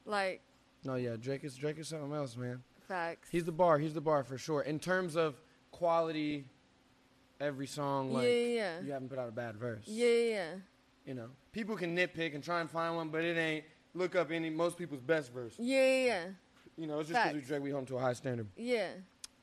Like 0.06 0.42
No, 0.84 0.96
yeah. 0.96 1.16
Drake 1.20 1.44
is 1.44 1.56
Drake 1.56 1.80
is 1.80 1.88
something 1.88 2.12
else, 2.14 2.36
man. 2.36 2.64
facts. 2.88 3.30
He's 3.32 3.46
the 3.46 3.52
bar. 3.52 3.80
He's 3.80 3.94
the 3.94 4.02
bar 4.02 4.24
for 4.24 4.38
sure. 4.38 4.62
In 4.62 4.78
terms 4.80 5.16
of 5.16 5.42
quality, 5.72 6.46
every 7.40 7.68
song 7.68 8.12
like 8.14 8.24
Yeah, 8.26 8.30
yeah. 8.30 8.82
you 8.82 8.92
haven't 8.92 9.10
put 9.10 9.20
out 9.20 9.30
a 9.30 9.32
bad 9.32 9.56
verse. 9.58 9.84
yeah, 9.88 10.06
yeah, 10.08 10.30
yeah. 10.30 10.48
You 11.06 11.14
know, 11.14 11.28
people 11.52 11.76
can 11.76 11.96
nitpick 11.96 12.34
and 12.36 12.44
try 12.44 12.62
and 12.62 12.70
find 12.70 12.96
one, 12.96 13.10
but 13.10 13.24
it 13.24 13.38
ain't. 13.38 13.66
Look 13.94 14.16
up 14.16 14.32
any 14.32 14.50
most 14.50 14.78
people's 14.78 15.00
best 15.02 15.32
verse. 15.32 15.54
Yeah, 15.58 15.80
yeah, 15.86 16.06
yeah. 16.06 16.24
You 16.78 16.88
know, 16.88 17.00
it's 17.00 17.10
just 17.10 17.24
because 17.24 17.36
we. 17.42 17.48
Drake 17.48 17.64
we 17.64 17.70
home 17.72 17.86
to 17.86 17.96
a 17.96 18.00
high 18.02 18.14
standard. 18.14 18.48
Yeah. 18.58 18.90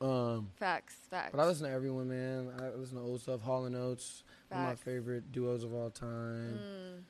Um. 0.03 0.49
Facts. 0.59 0.95
Facts. 1.11 1.31
But 1.35 1.41
I 1.43 1.47
listen 1.47 1.67
to 1.69 1.73
everyone, 1.73 2.09
man. 2.09 2.51
I 2.61 2.77
listen 2.77 2.97
to 2.99 3.03
old 3.05 3.21
stuff, 3.21 3.41
Hall 3.43 3.65
and 3.67 3.77
Oates, 3.77 4.25
one 4.49 4.61
of 4.63 4.67
my 4.69 4.75
favorite 4.75 5.31
duos 5.33 5.63
of 5.65 5.73
all 5.73 5.91
time. 5.91 6.59
Mm. 6.61 7.03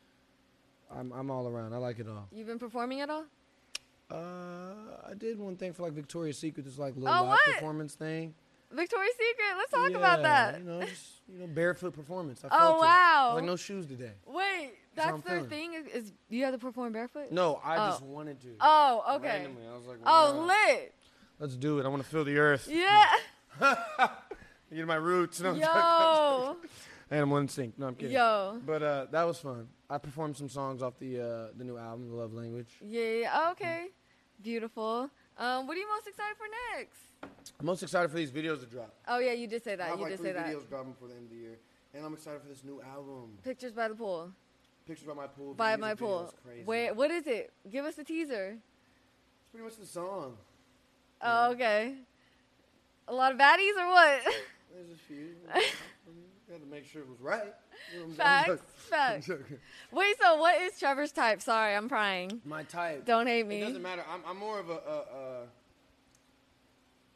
I'm 0.98 1.12
I'm 1.12 1.31
all 1.31 1.48
around. 1.48 1.72
I 1.72 1.78
like 1.78 1.98
it 1.98 2.07
all. 2.09 2.28
You've 2.33 2.46
been 2.48 2.59
performing 2.59 3.00
at 3.00 3.09
all? 3.11 3.24
Uh, 4.11 5.09
I 5.09 5.14
did 5.16 5.38
one 5.38 5.57
thing 5.57 5.72
for 5.72 5.83
like 5.85 5.92
Victoria's 5.92 6.37
Secret, 6.38 6.64
this 6.66 6.78
like 6.78 6.94
little 6.96 7.09
Oh, 7.09 7.22
live 7.22 7.28
what? 7.28 7.55
performance 7.55 7.94
thing. 7.94 8.35
Victoria's 8.70 9.14
Secret. 9.18 9.57
Let's 9.57 9.70
talk 9.70 9.90
about 9.98 10.22
that. 10.22 10.59
You 10.59 10.64
know, 10.64 10.81
just 10.83 11.07
you 11.33 11.38
know, 11.38 11.46
barefoot 11.46 11.94
performance. 11.94 12.42
I 12.44 12.48
Oh, 12.50 12.78
wow. 12.78 13.33
Like 13.37 13.44
no 13.44 13.57
shoes 13.57 13.87
today. 13.87 14.12
Wait, 14.26 14.72
That's 14.94 15.12
that's 15.12 15.22
their 15.22 15.40
thing. 15.42 15.74
Is, 15.74 15.87
is 16.05 16.12
you 16.28 16.44
have 16.44 16.52
to 16.55 16.59
perform 16.59 16.92
barefoot? 16.92 17.31
No, 17.33 17.61
I 17.64 17.76
Oh. 17.76 17.90
just 17.90 18.02
wanted 18.02 18.40
to. 18.42 18.48
Oh, 18.61 19.14
okay. 19.16 19.28
Randomly, 19.28 19.62
I 19.66 19.76
was 19.76 19.87
like, 19.87 19.98
Oh, 20.05 20.44
lit. 20.46 20.94
Let's 21.42 21.57
do 21.57 21.81
it. 21.81 21.85
I 21.85 21.88
want 21.88 22.02
to 22.02 22.09
feel 22.09 22.24
the 22.24 22.38
earth. 22.38 22.68
Yeah. 22.70 23.05
Get 24.74 24.87
my 24.87 24.94
roots. 24.94 25.40
No, 25.40 25.52
Yo. 25.52 26.57
Animal 27.11 27.38
instinct. 27.38 27.78
No, 27.78 27.88
I'm 27.88 27.94
kidding. 27.94 28.14
Yo. 28.14 28.59
But 28.64 28.83
uh, 28.83 29.07
that 29.11 29.24
was 29.24 29.38
fun. 29.38 29.68
I 29.90 29.98
performed 29.98 30.37
some 30.37 30.48
songs 30.48 30.83
off 30.83 30.98
the 30.98 31.20
uh, 31.20 31.46
the 31.59 31.64
new 31.64 31.76
album, 31.76 32.09
The 32.09 32.14
Love 32.14 32.33
Language. 32.33 32.68
Yeah. 32.81 33.02
yeah. 33.02 33.50
Okay. 33.50 33.88
Beautiful. 34.42 35.11
Um, 35.37 35.66
what 35.66 35.76
are 35.76 35.81
you 35.81 35.88
most 35.88 36.07
excited 36.07 36.37
for 36.38 36.46
next? 36.78 37.00
I'm 37.61 37.66
most 37.66 37.83
excited 37.83 38.11
for 38.11 38.16
these 38.16 38.31
videos 38.31 38.61
to 38.61 38.66
drop. 38.66 38.94
Oh 39.07 39.18
yeah, 39.18 39.33
you 39.33 39.46
did 39.46 39.62
say 39.62 39.76
that. 39.76 39.85
I 39.85 39.90
have 39.90 39.98
You 39.98 40.05
like 40.05 40.12
did 40.12 40.20
three 40.20 40.28
say 40.28 40.33
that. 40.33 40.46
videos 40.46 40.68
dropping 40.68 40.92
before 40.92 41.09
the 41.09 41.14
end 41.14 41.24
of 41.24 41.31
the 41.31 41.37
year, 41.37 41.59
and 41.92 42.07
I'm 42.07 42.14
excited 42.14 42.40
for 42.40 42.48
this 42.48 42.64
new 42.64 42.81
album. 42.81 43.37
Pictures 43.44 43.72
by 43.72 43.88
the 43.88 43.94
pool. 43.94 44.31
Pictures 44.87 45.07
by 45.07 45.14
my 45.14 45.26
pool. 45.26 45.55
By 45.55 45.76
my 45.76 45.94
pool. 45.94 46.33
Where? 46.64 46.94
What 46.94 47.11
is 47.11 47.26
it? 47.26 47.52
Give 47.70 47.85
us 47.85 47.98
a 47.98 48.05
teaser. 48.05 48.57
It's 48.57 49.50
pretty 49.50 49.64
much 49.64 49.76
the 49.76 49.87
song. 49.87 50.37
Oh, 51.22 51.52
okay. 51.52 51.94
A 53.08 53.14
lot 53.14 53.32
of 53.32 53.38
baddies 53.38 53.76
or 53.78 53.88
what? 53.88 54.22
There's 54.74 54.90
a 54.92 54.96
few. 55.06 55.28
Got 56.50 56.61
to 56.61 56.66
make 56.66 56.87
sure 56.87 57.02
it 57.02 57.08
was 57.08 57.20
right. 57.20 57.54
You 57.94 58.06
know 58.06 58.12
Facts. 58.14 58.62
Facts. 58.76 59.30
Wait. 59.90 60.16
So 60.20 60.37
what 60.37 60.61
is 60.61 60.78
Trevor's 60.78 61.12
type? 61.12 61.40
Sorry, 61.40 61.74
I'm 61.74 61.88
prying. 61.88 62.42
My 62.44 62.62
type. 62.64 63.06
Don't 63.06 63.26
hate 63.26 63.46
me. 63.46 63.62
It 63.62 63.66
doesn't 63.66 63.82
matter. 63.82 64.04
I'm, 64.12 64.20
I'm 64.26 64.38
more 64.38 64.58
of 64.61 64.68
a. 64.68 64.74
a, 64.74 64.76
a 64.76 65.42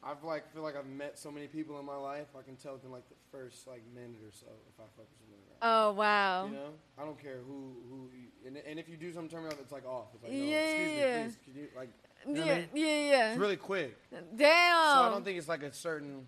I've 0.02 0.22
like 0.22 0.50
feel 0.52 0.62
like 0.62 0.76
I've 0.76 0.86
met 0.86 1.18
so 1.18 1.30
many 1.30 1.48
people 1.48 1.78
in 1.80 1.84
my 1.84 1.96
life. 1.96 2.28
I 2.38 2.42
can 2.42 2.56
tell 2.56 2.74
within 2.74 2.92
like 2.92 3.08
the 3.08 3.16
first 3.30 3.66
like 3.66 3.82
minute 3.92 4.20
or 4.24 4.30
so 4.30 4.46
if 4.46 4.78
I 4.78 4.84
fuck 4.96 5.06
with 5.08 5.18
someone. 5.18 5.40
Or 5.40 5.66
not. 5.66 5.76
Oh 5.76 5.92
wow. 5.92 6.46
You 6.46 6.52
know, 6.52 6.70
I 6.96 7.04
don't 7.04 7.20
care 7.20 7.40
who 7.46 7.74
who. 7.90 8.08
You, 8.16 8.28
and, 8.46 8.56
and 8.56 8.78
if 8.78 8.88
you 8.88 8.96
do 8.96 9.12
something 9.12 9.28
turn 9.28 9.42
me 9.42 9.50
off, 9.50 9.60
it's 9.60 9.72
like 9.72 9.84
off. 9.84 10.06
It's 10.14 10.22
like 10.22 10.32
no, 10.32 10.38
Yeah, 10.38 10.56
excuse 10.56 10.88
me, 10.88 11.24
please. 11.24 11.38
Can 11.44 11.54
you 11.62 11.68
like? 11.76 11.90
You 12.26 12.34
know 12.34 12.40
what 12.40 12.50
I 12.50 12.54
yeah, 12.54 12.56
mean? 12.56 12.66
yeah, 12.74 13.10
yeah. 13.10 13.30
It's 13.30 13.38
really 13.38 13.56
quick. 13.56 13.96
Damn. 14.10 14.94
So 14.94 15.02
I 15.02 15.08
don't 15.10 15.24
think 15.24 15.38
it's 15.38 15.48
like 15.48 15.62
a 15.62 15.72
certain, 15.72 16.26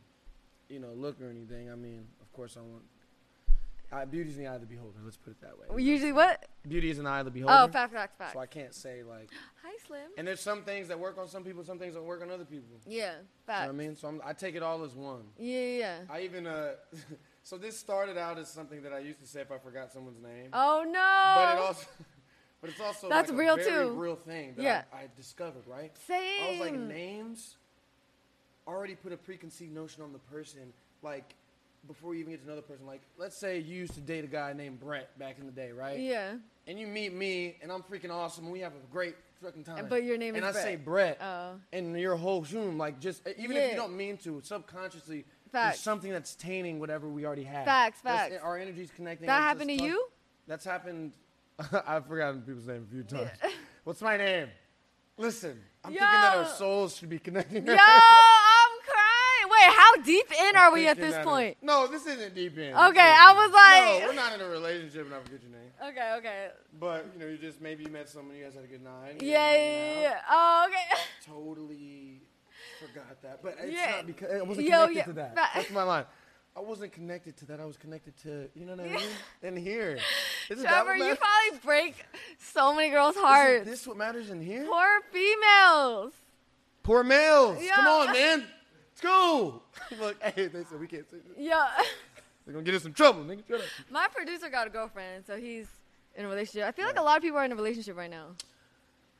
you 0.69 0.79
know, 0.79 0.93
look 0.95 1.21
or 1.21 1.29
anything. 1.29 1.71
I 1.71 1.75
mean, 1.75 2.07
of 2.21 2.33
course, 2.33 2.57
I 2.57 2.61
want. 2.61 2.83
Uh, 3.91 4.05
beauty's 4.05 4.37
in 4.37 4.45
the 4.45 4.51
eye 4.51 4.55
of 4.55 4.61
the 4.61 4.67
beholder. 4.67 4.99
Let's 5.03 5.17
put 5.17 5.31
it 5.31 5.41
that 5.41 5.59
way. 5.59 5.83
Usually 5.83 6.13
what? 6.13 6.45
Beauty 6.69 6.91
is 6.91 6.99
in 6.99 7.05
the 7.05 7.11
eye 7.11 7.21
of 7.21 7.25
the 7.25 7.31
beholder. 7.31 7.57
Oh, 7.59 7.69
fact, 7.69 7.95
fact, 7.95 8.19
fact. 8.19 8.35
So 8.35 8.39
I 8.39 8.45
can't 8.45 8.75
say 8.75 9.03
like. 9.03 9.31
Hi, 9.65 9.73
Slim. 9.87 10.03
And 10.19 10.27
there's 10.27 10.41
some 10.41 10.63
things 10.63 10.89
that 10.89 10.99
work 10.99 11.17
on 11.17 11.27
some 11.27 11.43
people, 11.43 11.65
some 11.65 11.79
things 11.79 11.95
don't 11.95 12.05
work 12.05 12.21
on 12.21 12.31
other 12.31 12.45
people. 12.45 12.77
Yeah, 12.87 12.97
You 12.97 13.07
know 13.07 13.15
fact. 13.47 13.67
what 13.67 13.69
I 13.71 13.73
mean? 13.73 13.97
So 13.97 14.09
I'm, 14.09 14.21
I 14.25 14.35
take 14.35 14.57
it 14.57 14.63
all 14.63 14.85
as 14.85 14.95
one. 14.95 15.23
Yeah, 15.39 15.61
yeah. 15.61 15.99
I 16.11 16.21
even 16.21 16.47
uh, 16.47 16.73
So 17.49 17.57
this 17.57 17.79
started 17.79 18.19
out 18.19 18.37
as 18.37 18.51
something 18.51 18.83
that 18.83 18.93
I 18.93 18.99
used 18.99 19.21
to 19.21 19.27
say 19.27 19.41
if 19.41 19.51
I 19.51 19.57
forgot 19.57 19.91
someone's 19.91 20.21
name. 20.23 20.51
Oh 20.53 20.85
no. 20.85 21.33
But 21.35 21.55
it 21.55 21.67
also, 21.67 21.87
but 22.61 22.71
it's 22.71 22.81
also 22.81 23.09
That's 23.09 23.31
like 23.31 23.39
real, 23.39 23.57
too. 23.57 23.91
real 23.97 24.17
thing 24.17 24.55
that 24.57 24.63
Yeah. 24.63 24.83
I, 24.93 25.03
I 25.03 25.09
discovered. 25.17 25.63
Right? 25.67 25.93
Same. 26.07 26.43
I 26.45 26.51
was 26.53 26.61
like, 26.61 26.75
names 26.75 27.57
already 28.67 28.95
put 28.95 29.13
a 29.13 29.17
preconceived 29.17 29.73
notion 29.73 30.03
on 30.03 30.13
the 30.13 30.19
person, 30.19 30.73
like 31.03 31.35
before 31.87 32.13
you 32.15 32.21
even 32.21 32.33
get 32.33 32.43
to 32.43 32.49
know 32.49 32.57
the 32.57 32.63
person. 32.63 32.87
Like, 32.87 33.01
let's 33.17 33.37
say 33.37 33.59
you 33.61 33.77
used 33.77 33.95
to 33.95 34.01
date 34.01 34.25
a 34.25 34.29
guy 34.29 34.53
named 34.53 34.81
Brett 34.81 35.17
back 35.19 35.39
in 35.39 35.47
the 35.47 35.53
day, 35.53 35.73
right? 35.73 35.99
Yeah. 35.99 36.35
And 36.67 36.79
you 36.79 36.87
meet 36.87 37.15
me, 37.15 37.57
and 37.63 37.73
I'm 37.73 37.83
freaking 37.83 38.11
awesome, 38.11 38.45
and 38.45 38.53
we 38.53 38.61
have 38.61 38.73
a 38.73 38.93
great 38.93 39.15
fucking 39.43 39.65
time. 39.65 39.87
But 39.89 40.03
your 40.05 40.19
name 40.19 40.35
is 40.35 40.43
and 40.43 40.51
is 40.51 40.57
I 40.57 40.61
say 40.63 40.77
Brett. 40.77 41.19
Brett, 41.19 41.23
Oh. 41.23 41.53
and 41.73 41.99
your 41.99 42.17
whole 42.17 42.45
zoom, 42.45 42.77
like 42.77 43.01
just 43.01 43.27
even 43.39 43.57
if 43.57 43.71
you 43.71 43.77
don't 43.77 43.97
mean 43.97 44.19
to, 44.19 44.41
subconsciously, 44.45 45.25
Facts. 45.53 45.77
there's 45.77 45.81
something 45.81 46.11
that's 46.13 46.35
tainting 46.35 46.79
whatever 46.79 47.09
we 47.09 47.25
already 47.25 47.45
have. 47.45 47.65
Facts, 47.65 48.01
That's- 48.03 48.33
facts. 48.33 48.43
Our 48.45 48.59
energy's 48.59 48.91
connecting. 48.91 49.27
That 49.29 49.41
happened 49.41 49.71
to 49.71 49.77
tough. 49.79 49.87
you? 49.87 50.07
That's 50.47 50.65
happened. 50.65 51.13
I've 51.87 52.07
forgotten 52.07 52.43
people's 52.43 52.67
names 52.67 52.87
a 52.89 52.91
few 52.93 53.03
times. 53.03 53.31
What's 53.85 54.01
my 54.01 54.17
name? 54.17 54.49
Listen, 55.17 55.61
I'm 55.85 55.91
thinking 55.91 56.07
that 56.07 56.37
our 56.37 56.47
souls 56.47 56.97
should 56.97 57.09
be 57.09 57.19
connecting. 57.19 57.67
Yo, 57.67 57.73
I'm 57.73 57.79
crying. 58.87 59.51
Wait, 59.51 59.77
how 59.77 59.97
deep 60.03 60.27
in 60.41 60.57
are 60.57 60.73
we 60.73 60.87
at 60.87 60.97
this 60.97 61.17
point? 61.25 61.57
it- 61.61 61.65
No, 61.67 61.89
this 61.89 62.07
isn't 62.07 62.35
deep 62.35 62.57
in. 62.59 62.73
Okay, 62.75 63.01
I 63.01 63.33
was 63.33 63.51
like- 63.53 64.03
no, 64.03 64.09
we're 64.09 64.15
not 64.15 64.33
in 64.35 64.41
a 64.41 64.49
relationship, 64.49 65.07
and 65.07 65.15
I 65.15 65.21
forget 65.21 65.41
your 65.43 65.51
name. 65.51 65.71
Okay, 65.91 66.15
okay. 66.19 66.49
But 66.79 67.07
you 67.15 67.21
know, 67.21 67.27
you 67.27 67.39
just 67.39 67.61
maybe 67.61 67.83
you 67.85 67.91
met 67.91 68.09
someone, 68.09 68.37
you 68.37 68.45
guys 68.45 68.55
had 68.55 68.65
a 68.65 68.69
good 68.69 68.85
night. 68.85 69.21
Yeah, 69.21 69.53
yeah, 69.53 69.57
yeah. 69.95 70.01
yeah. 70.03 70.21
Oh, 70.31 70.67
okay. 70.69 71.03
Totally 71.27 72.23
forgot 72.81 73.21
that, 73.23 73.43
but 73.43 73.57
it's 73.61 73.73
Yeah. 73.73 73.91
not 73.97 74.07
because 74.07 74.31
I 74.33 74.43
wasn't 74.43 74.67
Yo, 74.69 74.87
connected 74.87 74.97
yeah, 74.97 75.05
to 75.05 75.13
that. 75.15 75.35
That's 75.35 75.71
my 75.71 75.83
line. 75.83 76.05
I 76.57 76.61
wasn't 76.61 76.93
connected 76.93 77.37
to 77.39 77.47
that. 77.47 77.61
I 77.61 77.65
was 77.65 77.77
connected 77.77 78.17
to 78.23 78.49
you 78.55 78.67
know 78.67 78.75
what 78.75 78.87
I 78.87 78.89
mean. 78.89 79.09
In 79.43 79.57
here, 79.57 79.99
isn't 80.51 80.65
Trevor, 80.65 80.97
you 80.97 81.15
probably 81.17 81.59
break 81.65 82.05
so 82.39 82.75
many 82.75 82.91
girls' 82.91 83.15
Isn't 83.15 83.25
hearts. 83.27 83.65
this 83.65 83.87
what 83.87 83.97
matters 83.97 84.31
in 84.31 84.41
here? 84.41 84.65
Poor 84.67 85.01
females. 85.13 86.13
Poor 86.83 87.05
males. 87.05 87.59
Yeah. 87.63 87.77
Come 87.77 87.87
on, 87.87 88.13
man. 88.13 88.41
Let's 88.91 89.01
go. 89.01 89.63
Look, 90.01 90.21
hey, 90.35 90.49
they 90.49 90.65
said 90.65 90.81
we 90.81 90.87
can't 90.89 91.09
say 91.09 91.19
this. 91.19 91.37
Yeah. 91.39 91.69
They're 92.45 92.55
gonna 92.55 92.65
get 92.65 92.75
us 92.75 92.85
in 92.87 92.93
trouble, 92.95 93.23
nigga. 93.25 93.47
Shut 93.47 93.61
up. 93.61 93.67
My 93.91 94.09
producer 94.13 94.49
got 94.49 94.67
a 94.67 94.71
girlfriend, 94.71 95.27
so 95.27 95.37
he's 95.37 95.67
in 96.17 96.25
a 96.25 96.29
relationship. 96.29 96.67
I 96.67 96.73
feel 96.73 96.87
like 96.87 96.99
a 96.99 97.03
lot 97.03 97.19
of 97.19 97.23
people 97.23 97.39
are 97.39 97.45
in 97.45 97.53
a 97.53 97.57
relationship 97.57 97.97
right 97.97 98.11
now. 98.11 98.29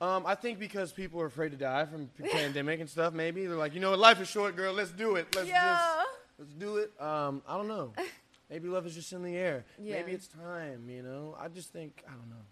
Um, 0.01 0.25
I 0.27 0.35
think 0.35 0.59
because 0.59 0.93
people 0.93 1.21
are 1.21 1.27
afraid 1.27 1.51
to 1.51 1.57
die 1.57 1.85
from 1.85 2.09
the 2.19 2.29
pandemic 2.29 2.81
and 2.81 2.89
stuff. 2.89 3.13
Maybe 3.13 3.45
they're 3.47 3.57
like, 3.57 3.75
you 3.75 3.81
know 3.81 3.91
what, 3.91 3.99
life 3.99 4.21
is 4.21 4.29
short, 4.29 4.57
girl. 4.57 4.73
Let's 4.73 4.93
do 4.93 5.17
it. 5.17 5.27
Let's 5.37 5.49
Yeah. 5.49 5.77
just 5.77 6.08
let's 6.39 6.53
do 6.53 6.77
it. 6.77 6.93
Um, 7.01 7.43
I 7.47 7.57
don't 7.57 7.69
know. 7.69 7.93
Maybe 8.51 8.69
love 8.69 8.87
is 8.87 8.95
just 8.95 9.13
in 9.13 9.23
the 9.23 9.37
air. 9.37 9.65
Yeah. 9.79 9.97
Maybe 9.97 10.13
it's 10.13 10.27
time. 10.29 10.89
You 10.89 11.03
know. 11.03 11.37
I 11.39 11.49
just 11.49 11.73
think 11.73 12.03
I 12.07 12.13
don't 12.13 12.31
know. 12.31 12.45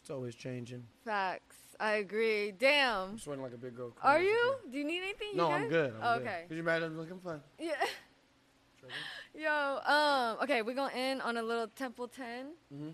It's 0.00 0.10
always 0.10 0.34
changing. 0.34 0.84
Facts. 1.04 1.56
I 1.78 1.94
agree. 1.94 2.52
Damn. 2.52 3.10
I'm 3.10 3.18
sweating 3.18 3.42
like 3.42 3.54
a 3.54 3.58
big 3.58 3.76
girl. 3.76 3.92
Are 4.02 4.20
you? 4.20 4.56
Do 4.70 4.78
you 4.78 4.84
need 4.84 5.02
anything? 5.02 5.28
You 5.32 5.38
No, 5.38 5.50
I'm 5.50 5.68
good. 5.68 5.94
I'm 6.00 6.20
okay. 6.20 6.44
Cause 6.48 6.56
you're 6.56 6.64
mad 6.64 6.82
at 6.82 6.90
me 6.90 6.98
looking 6.98 7.18
fine. 7.18 7.40
Yeah. 7.58 7.74
Yo, 9.34 9.78
um, 9.86 10.38
okay, 10.42 10.62
we're 10.62 10.74
gonna 10.74 10.92
end 10.92 11.22
on 11.22 11.36
a 11.36 11.42
little 11.42 11.68
Temple 11.68 12.08
10. 12.08 12.46
Mm-hmm. 12.74 12.88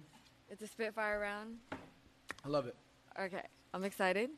It's 0.50 0.62
a 0.62 0.66
Spitfire 0.66 1.18
round. 1.18 1.56
I 2.44 2.48
love 2.48 2.66
it. 2.66 2.76
Okay, 3.18 3.42
I'm 3.74 3.84
excited. 3.84 4.30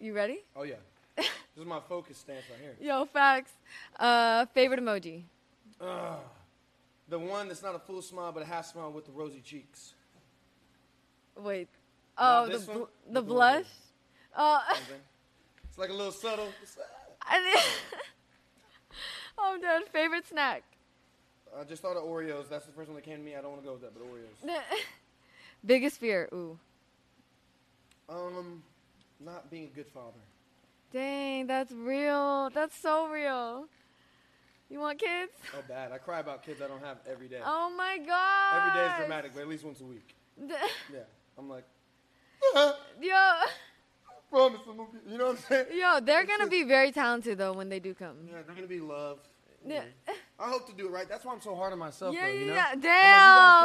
You 0.00 0.14
ready? 0.14 0.40
Oh 0.54 0.64
yeah. 0.64 0.76
this 1.54 1.62
is 1.62 1.66
my 1.66 1.80
focus 1.88 2.18
stance 2.18 2.44
right 2.50 2.60
here. 2.60 2.76
Yo, 2.80 3.04
facts. 3.06 3.52
Uh, 3.98 4.46
favorite 4.46 4.80
emoji? 4.80 5.22
Ugh. 5.80 6.18
The 7.08 7.18
one 7.18 7.48
that's 7.48 7.62
not 7.62 7.74
a 7.74 7.78
full 7.78 8.02
smile 8.02 8.32
but 8.32 8.42
a 8.42 8.46
half 8.46 8.66
smile 8.66 8.92
with 8.92 9.06
the 9.06 9.12
rosy 9.12 9.40
cheeks. 9.40 9.94
Wait. 11.36 11.68
Oh, 12.16 12.46
the 12.46 12.58
bl- 12.58 12.78
the 13.06 13.12
The 13.12 13.22
blush. 13.22 13.66
Oh, 14.36 14.60
Okay? 14.70 15.00
It's 15.68 15.78
like 15.78 15.90
a 15.90 15.94
little 15.94 16.12
subtle. 16.12 16.48
I 17.22 17.62
oh, 19.38 19.58
dad. 19.62 19.82
Favorite 19.92 20.26
snack? 20.26 20.62
I 21.58 21.64
just 21.64 21.82
thought 21.82 21.96
of 21.96 22.04
Oreos. 22.04 22.48
That's 22.48 22.66
the 22.66 22.72
first 22.72 22.88
one 22.88 22.96
that 22.96 23.04
came 23.04 23.18
to 23.18 23.24
me. 23.24 23.34
I 23.36 23.40
don't 23.40 23.50
want 23.50 23.62
to 23.62 23.66
go 23.66 23.72
with 23.72 23.82
that, 23.82 23.92
but 23.94 24.02
Oreos. 24.04 24.60
Biggest 25.64 25.98
fear? 25.98 26.28
Ooh. 26.32 26.58
Um, 28.08 28.62
not 29.20 29.50
being 29.50 29.64
a 29.64 29.74
good 29.74 29.88
father. 29.88 30.20
Dang, 30.92 31.46
that's 31.46 31.72
real. 31.72 32.50
That's 32.50 32.76
so 32.78 33.08
real. 33.08 33.66
You 34.70 34.80
want 34.80 34.98
kids? 34.98 35.32
Oh, 35.56 35.62
bad. 35.66 35.92
I 35.92 35.98
cry 35.98 36.20
about 36.20 36.44
kids 36.44 36.60
I 36.62 36.68
don't 36.68 36.82
have 36.84 36.98
every 37.10 37.28
day. 37.28 37.40
Oh 37.44 37.72
my 37.76 37.98
god. 37.98 38.56
Every 38.68 38.80
day 38.80 38.86
is 38.92 38.98
dramatic, 38.98 39.32
but 39.34 39.40
at 39.42 39.48
least 39.48 39.64
once 39.64 39.80
a 39.80 39.84
week. 39.84 40.14
Yeah. 40.92 41.00
I'm 41.38 41.48
like, 41.48 41.64
Yo, 42.54 43.32
promise 44.30 44.60
I'm 44.68 44.76
gonna 44.76 44.88
be, 44.92 45.12
you 45.12 45.18
know 45.18 45.26
what 45.26 45.36
I'm 45.36 45.42
saying? 45.48 45.66
yo, 45.74 46.00
they're 46.00 46.20
It's 46.22 46.28
gonna 46.30 46.44
just- 46.44 46.50
be 46.50 46.62
very 46.64 46.90
talented 46.92 47.38
though 47.38 47.52
when 47.52 47.68
they 47.68 47.80
do 47.80 47.94
come. 47.94 48.16
Yeah, 48.26 48.42
they're 48.46 48.54
gonna 48.54 48.66
be 48.66 48.80
loved. 48.80 49.26
Yeah. 49.66 49.82
I 50.38 50.48
hope 50.48 50.66
to 50.68 50.72
do 50.72 50.86
it 50.86 50.90
right. 50.92 51.08
That's 51.08 51.24
why 51.24 51.32
I'm 51.32 51.40
so 51.40 51.54
hard 51.56 51.72
on 51.72 51.78
myself. 51.80 52.14
Yeah, 52.14 52.26
though, 52.26 52.32
you 52.32 52.46
know? 52.46 52.54
yeah, 52.54 52.66
I'm 52.70 52.74
like, 52.74 52.82
damn. 52.82 52.92
you 52.92 53.12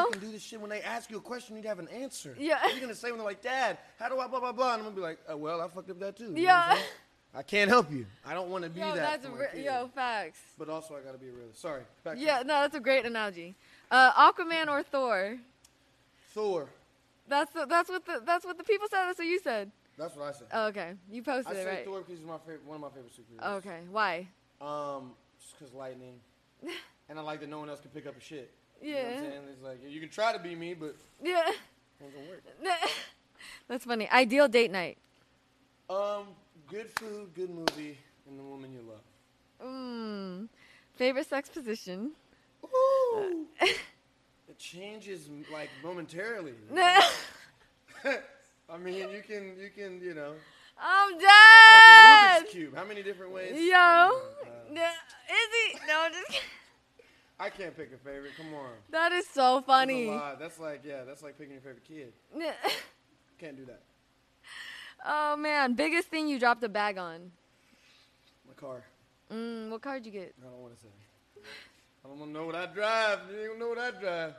gotta 0.01 0.03
fucking 0.13 0.21
do 0.27 0.31
this 0.33 0.41
shit. 0.41 0.59
When 0.59 0.69
they 0.71 0.81
ask 0.81 1.09
you 1.11 1.17
a 1.17 1.21
question, 1.21 1.55
you 1.55 1.61
need 1.61 1.63
to 1.63 1.69
have 1.69 1.79
an 1.79 1.87
answer. 1.89 2.35
Yeah. 2.39 2.61
What 2.63 2.71
are 2.71 2.75
you 2.75 2.81
gonna 2.81 2.95
say 2.95 3.09
when 3.11 3.19
they're 3.19 3.27
like, 3.27 3.41
Dad, 3.43 3.77
how 3.99 4.09
do 4.09 4.19
I 4.19 4.27
blah 4.27 4.39
blah 4.39 4.51
blah? 4.51 4.73
And 4.73 4.81
I'm 4.81 4.85
gonna 4.85 4.95
be 4.95 5.01
like, 5.01 5.19
oh, 5.29 5.37
well, 5.37 5.61
I 5.61 5.67
fucked 5.67 5.91
up 5.91 5.99
that 5.99 6.17
too. 6.17 6.33
You 6.35 6.43
Yeah. 6.43 6.77
I 7.35 7.41
can't 7.41 7.69
help 7.69 7.91
you. 7.91 8.05
I 8.25 8.33
don't 8.33 8.49
want 8.49 8.63
to 8.63 8.69
be 8.69 8.79
Yo, 8.79 8.93
that. 8.93 9.21
that's 9.23 9.27
re- 9.55 9.63
yo 9.63 9.89
facts. 9.95 10.39
But 10.57 10.69
also, 10.69 10.95
I 10.95 11.01
gotta 11.01 11.17
be 11.17 11.29
a 11.29 11.31
realist. 11.31 11.59
Sorry. 11.61 11.81
Yeah, 12.15 12.39
no, 12.39 12.61
that's 12.61 12.75
a 12.75 12.79
great 12.79 13.05
analogy. 13.05 13.55
Uh, 13.89 14.31
Aquaman 14.31 14.67
or 14.67 14.83
Thor? 14.83 15.37
Thor. 16.33 16.67
That's 17.27 17.51
the, 17.53 17.65
that's 17.65 17.89
what 17.89 18.05
the 18.05 18.21
that's 18.25 18.45
what 18.45 18.57
the 18.57 18.63
people 18.63 18.87
said. 18.89 19.05
That's 19.07 19.17
what 19.17 19.27
you 19.27 19.39
said. 19.39 19.71
That's 19.97 20.15
what 20.15 20.27
I 20.27 20.31
said. 20.33 20.47
Oh, 20.51 20.67
okay, 20.67 20.93
you 21.11 21.21
I 21.21 21.25
posted 21.25 21.57
it 21.57 21.63
say 21.63 21.69
right. 21.69 21.85
Thor 21.85 21.99
because 22.01 22.17
he's 22.19 22.27
my 22.27 22.37
favorite, 22.39 22.65
one 22.65 22.75
of 22.75 22.81
my 22.81 22.89
favorite 22.89 23.13
superheroes. 23.13 23.57
Okay, 23.57 23.79
why? 23.91 24.27
Um, 24.61 25.11
just 25.41 25.57
because 25.57 25.73
lightning. 25.73 26.15
and 27.09 27.19
I 27.19 27.21
like 27.21 27.39
that 27.41 27.49
no 27.49 27.59
one 27.59 27.69
else 27.69 27.79
can 27.79 27.91
pick 27.91 28.05
up 28.07 28.17
a 28.17 28.21
shit. 28.21 28.51
You 28.81 28.93
know 28.93 28.97
what 28.99 29.03
Yeah. 29.05 29.11
I'm 29.17 29.23
saying? 29.23 29.41
It's 29.53 29.63
like, 29.63 29.79
you 29.87 29.99
can 29.99 30.09
try 30.09 30.33
to 30.33 30.39
be 30.39 30.55
me, 30.55 30.73
but 30.73 30.95
Yeah, 31.23 31.47
it 31.49 31.55
ain't 32.03 32.13
gonna 32.13 32.27
work. 32.27 32.43
that's 33.67 33.85
funny. 33.85 34.09
Ideal 34.09 34.47
date 34.47 34.71
night. 34.71 34.97
Um, 35.89 36.25
good 36.69 36.89
food, 36.99 37.33
good 37.35 37.49
movie, 37.49 37.97
and 38.27 38.39
the 38.39 38.43
woman 38.43 38.71
you 38.73 38.81
love. 38.87 39.01
Mm. 39.65 40.47
Favorite 40.95 41.27
sex 41.27 41.49
position. 41.49 42.11
Ooh. 42.65 43.45
it 43.61 44.57
changes 44.57 45.27
like 45.51 45.69
momentarily. 45.83 46.53
I 48.69 48.77
mean, 48.77 48.95
you 49.09 49.21
can, 49.25 49.55
you 49.59 49.69
can, 49.75 50.01
you 50.01 50.13
know, 50.13 50.33
I'm 50.79 51.11
like 51.13 51.21
dead. 51.21 52.41
a 52.41 52.43
Rubik's 52.43 52.51
cube. 52.51 52.75
How 52.75 52.83
many 52.85 53.03
different 53.03 53.31
ways? 53.31 53.51
Yo, 53.55 53.75
Uh, 53.75 54.11
Nah, 54.71 54.81
is 54.81 55.71
he? 55.71 55.77
No, 55.87 56.01
I'm 56.05 56.11
just 56.13 56.27
kidding. 56.27 56.41
I 57.39 57.49
can't 57.49 57.75
pick 57.75 57.91
a 57.93 57.97
favorite. 57.97 58.31
Come 58.37 58.53
on. 58.53 58.71
That 58.91 59.11
is 59.11 59.27
so 59.27 59.55
That's 59.55 59.65
funny. 59.67 60.07
lot. 60.07 60.39
That's 60.39 60.59
like, 60.59 60.81
yeah, 60.85 61.03
that's 61.05 61.21
like 61.21 61.37
picking 61.37 61.53
your 61.53 61.61
favorite 61.61 61.83
kid. 61.83 62.13
Can't 63.39 63.57
do 63.57 63.65
that. 63.65 63.81
Oh 65.05 65.35
man, 65.35 65.73
biggest 65.73 66.07
thing 66.07 66.27
you 66.27 66.39
dropped 66.39 66.63
a 66.63 66.69
bag 66.69 66.97
on. 66.97 67.31
My 68.47 68.53
car. 68.53 68.83
Mm, 69.31 69.69
what 69.69 69.81
car 69.81 69.99
did 69.99 70.05
you 70.05 70.11
get? 70.11 70.33
I 70.41 70.45
don't 70.45 70.61
want 70.61 70.75
to 70.75 70.81
say. 70.81 70.89
I 72.03 72.09
don't 72.09 72.19
want 72.19 72.33
to 72.33 72.39
know 72.39 72.45
what 72.45 72.55
I 72.55 72.65
drive. 72.67 73.19
You 73.31 73.39
ain't 73.39 73.47
gonna 73.47 73.59
know 73.59 73.69
what 73.69 73.79
I 73.79 73.91
drive. 73.91 74.33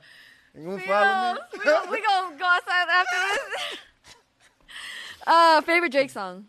You 0.55 0.65
gonna 0.65 0.83
Yo, 0.83 0.87
follow 0.87 1.35
me? 1.35 1.41
we 1.53 1.65
gonna, 1.65 1.91
we 1.91 2.03
gonna 2.03 2.39
go 2.39 2.45
outside 2.45 2.87
after 2.91 3.17
this. 3.33 3.79
uh, 5.27 5.61
favorite 5.63 5.91
Drake 5.91 6.11
song. 6.11 6.47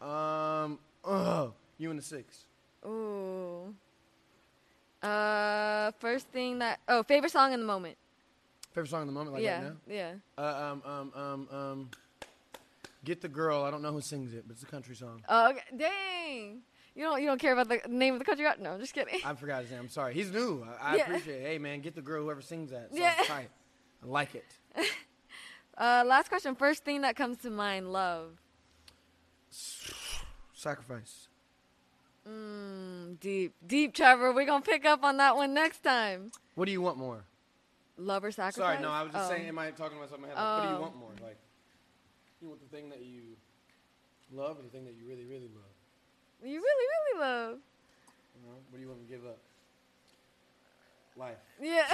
Um, 0.00 0.78
oh, 1.04 1.52
you 1.78 1.90
and 1.90 1.98
the 1.98 2.02
six. 2.02 2.44
Ooh. 2.86 3.74
Uh, 5.02 5.90
first 5.98 6.28
thing 6.28 6.60
that 6.60 6.78
oh, 6.86 7.02
favorite 7.02 7.32
song 7.32 7.52
in 7.52 7.60
the 7.60 7.66
moment. 7.66 7.96
Favorite 8.72 8.90
song 8.90 9.02
in 9.02 9.06
the 9.08 9.12
moment, 9.12 9.34
like 9.34 9.42
yeah, 9.42 9.62
right 9.64 9.72
yeah. 9.88 10.12
Uh, 10.38 10.72
um, 10.72 10.82
um, 10.86 11.12
um, 11.14 11.48
um, 11.50 11.90
Get 13.04 13.20
the 13.20 13.28
Girl. 13.28 13.62
I 13.64 13.70
don't 13.70 13.82
know 13.82 13.92
who 13.92 14.00
sings 14.00 14.32
it, 14.32 14.44
but 14.46 14.54
it's 14.54 14.62
a 14.62 14.66
country 14.66 14.94
song. 14.94 15.22
Oh, 15.28 15.50
okay. 15.50 15.60
dang. 15.76 16.60
You 16.94 17.04
don't 17.04 17.20
you 17.20 17.26
don't 17.26 17.38
care 17.40 17.52
about 17.52 17.68
the 17.68 17.80
name 17.88 18.12
of 18.14 18.18
the 18.18 18.24
country? 18.24 18.46
No, 18.60 18.72
I'm 18.74 18.80
just 18.80 18.92
kidding. 18.94 19.20
I 19.24 19.34
forgot 19.34 19.62
his 19.62 19.70
name. 19.70 19.80
I'm 19.80 19.88
sorry. 19.88 20.14
He's 20.14 20.30
new. 20.30 20.64
I, 20.80 20.92
I 20.92 20.96
Yeah. 20.96 21.02
appreciate 21.04 21.42
it. 21.42 21.46
Hey, 21.46 21.58
man, 21.58 21.80
get 21.80 21.94
the 21.94 22.02
girl, 22.02 22.22
whoever 22.22 22.42
sings 22.42 22.70
that. 22.70 22.88
Yeah. 22.92 23.14
Yeah. 23.18 23.24
Tight. 23.26 23.50
I 24.02 24.06
like 24.06 24.34
it. 24.34 24.44
Uh, 25.78 26.04
last 26.06 26.28
question. 26.28 26.54
First 26.54 26.84
thing 26.84 27.00
that 27.00 27.16
comes 27.16 27.38
to 27.38 27.48
mind. 27.48 27.90
Love. 27.90 28.32
Sacrifice. 30.52 31.28
Mm, 32.28 33.18
deep, 33.18 33.54
deep, 33.66 33.94
Trevor. 33.94 34.32
We're 34.32 34.44
gonna 34.44 34.62
pick 34.62 34.84
up 34.84 35.02
on 35.02 35.16
that 35.16 35.34
one 35.34 35.54
next 35.54 35.82
time. 35.82 36.30
What 36.54 36.66
do 36.66 36.72
you 36.72 36.82
want 36.82 36.98
more? 36.98 37.24
Love 37.96 38.22
or 38.24 38.30
sacrifice? 38.30 38.54
Sorry, 38.56 38.80
no, 38.80 38.90
I 38.90 39.02
was 39.02 39.12
just 39.12 39.26
Oh. 39.26 39.28
saying, 39.34 39.48
am 39.48 39.58
I 39.58 39.70
talking 39.70 39.96
to 39.96 40.02
myself 40.02 40.16
in 40.18 40.22
my 40.22 40.28
head? 40.28 40.36
Like, 40.36 40.44
What 40.56 40.62
do 40.62 40.68
Oh. 40.68 40.74
you 40.76 40.82
want 40.82 40.96
more? 40.96 41.10
Like, 41.22 41.38
you 42.42 42.48
want 42.48 42.60
the 42.60 42.76
thing 42.76 42.90
that 42.90 43.02
you 43.02 43.22
love 44.32 44.58
or 44.58 44.62
the 44.62 44.68
thing 44.68 44.84
that 44.84 44.94
you 44.94 45.06
really, 45.08 45.24
really 45.24 45.48
love? 45.54 45.72
You 46.42 46.60
really, 46.60 46.86
really 47.14 47.20
love. 47.20 47.58
You 48.34 48.42
know? 48.48 48.56
What 48.70 48.76
do 48.76 48.82
you 48.82 48.88
want 48.88 49.00
to 49.06 49.12
give 49.12 49.24
up? 49.24 49.38
life. 51.16 51.36
Yeah. 51.60 51.84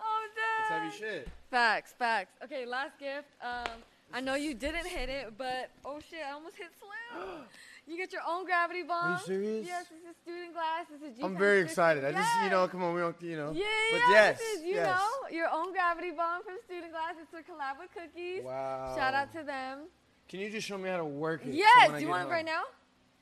oh, 0.00 0.26
It's 0.26 0.68
damn. 0.70 0.80
heavy 0.80 0.96
shit. 0.96 1.28
Facts, 1.50 1.94
facts. 1.98 2.32
Okay, 2.42 2.64
last 2.64 2.98
gift. 2.98 3.28
Um, 3.42 3.82
I 4.12 4.20
know 4.20 4.34
you 4.34 4.54
didn't 4.54 4.86
hit 4.86 5.08
it, 5.08 5.34
but 5.38 5.70
oh 5.84 6.00
shit, 6.10 6.20
I 6.26 6.32
almost 6.32 6.56
hit 6.56 6.68
Slim. 6.78 7.42
you 7.86 7.96
get 7.96 8.12
your 8.12 8.22
own 8.28 8.44
gravity 8.44 8.82
bomb. 8.82 9.12
Are 9.12 9.18
you 9.18 9.26
serious? 9.26 9.66
Yes, 9.66 9.86
this 9.86 10.02
is 10.10 10.16
student 10.22 10.52
glass. 10.52 10.86
This 10.90 11.16
is 11.16 11.22
I'm 11.22 11.36
very 11.36 11.60
excited. 11.60 12.04
I 12.04 12.12
just, 12.12 12.28
you 12.42 12.50
know, 12.50 12.66
come 12.66 12.82
on, 12.82 12.94
we 12.94 13.00
don't, 13.00 13.20
you 13.22 13.36
know. 13.36 13.52
Yeah, 13.54 13.64
But 13.92 13.98
yeah, 13.98 14.10
yes, 14.10 14.38
this 14.38 14.58
is, 14.58 14.64
you 14.64 14.74
yes. 14.74 14.86
know, 14.86 15.36
your 15.36 15.48
own 15.48 15.72
gravity 15.72 16.10
bomb 16.10 16.42
from 16.42 16.58
Student 16.66 16.90
Glass. 16.92 17.14
It's 17.22 17.32
a 17.34 17.42
collab 17.46 17.78
with 17.78 17.94
Cookies. 17.94 18.42
Wow. 18.42 18.94
Shout 18.96 19.14
out 19.14 19.30
to 19.32 19.42
them. 19.44 19.86
Can 20.28 20.40
you 20.40 20.50
just 20.50 20.66
show 20.66 20.78
me 20.78 20.88
how 20.88 20.98
to 20.98 21.04
work 21.04 21.46
it? 21.46 21.54
Yes, 21.54 21.90
I 21.90 21.98
do 21.98 22.04
you 22.04 22.10
want 22.10 22.28
it 22.28 22.30
right 22.30 22.44
now? 22.46 22.62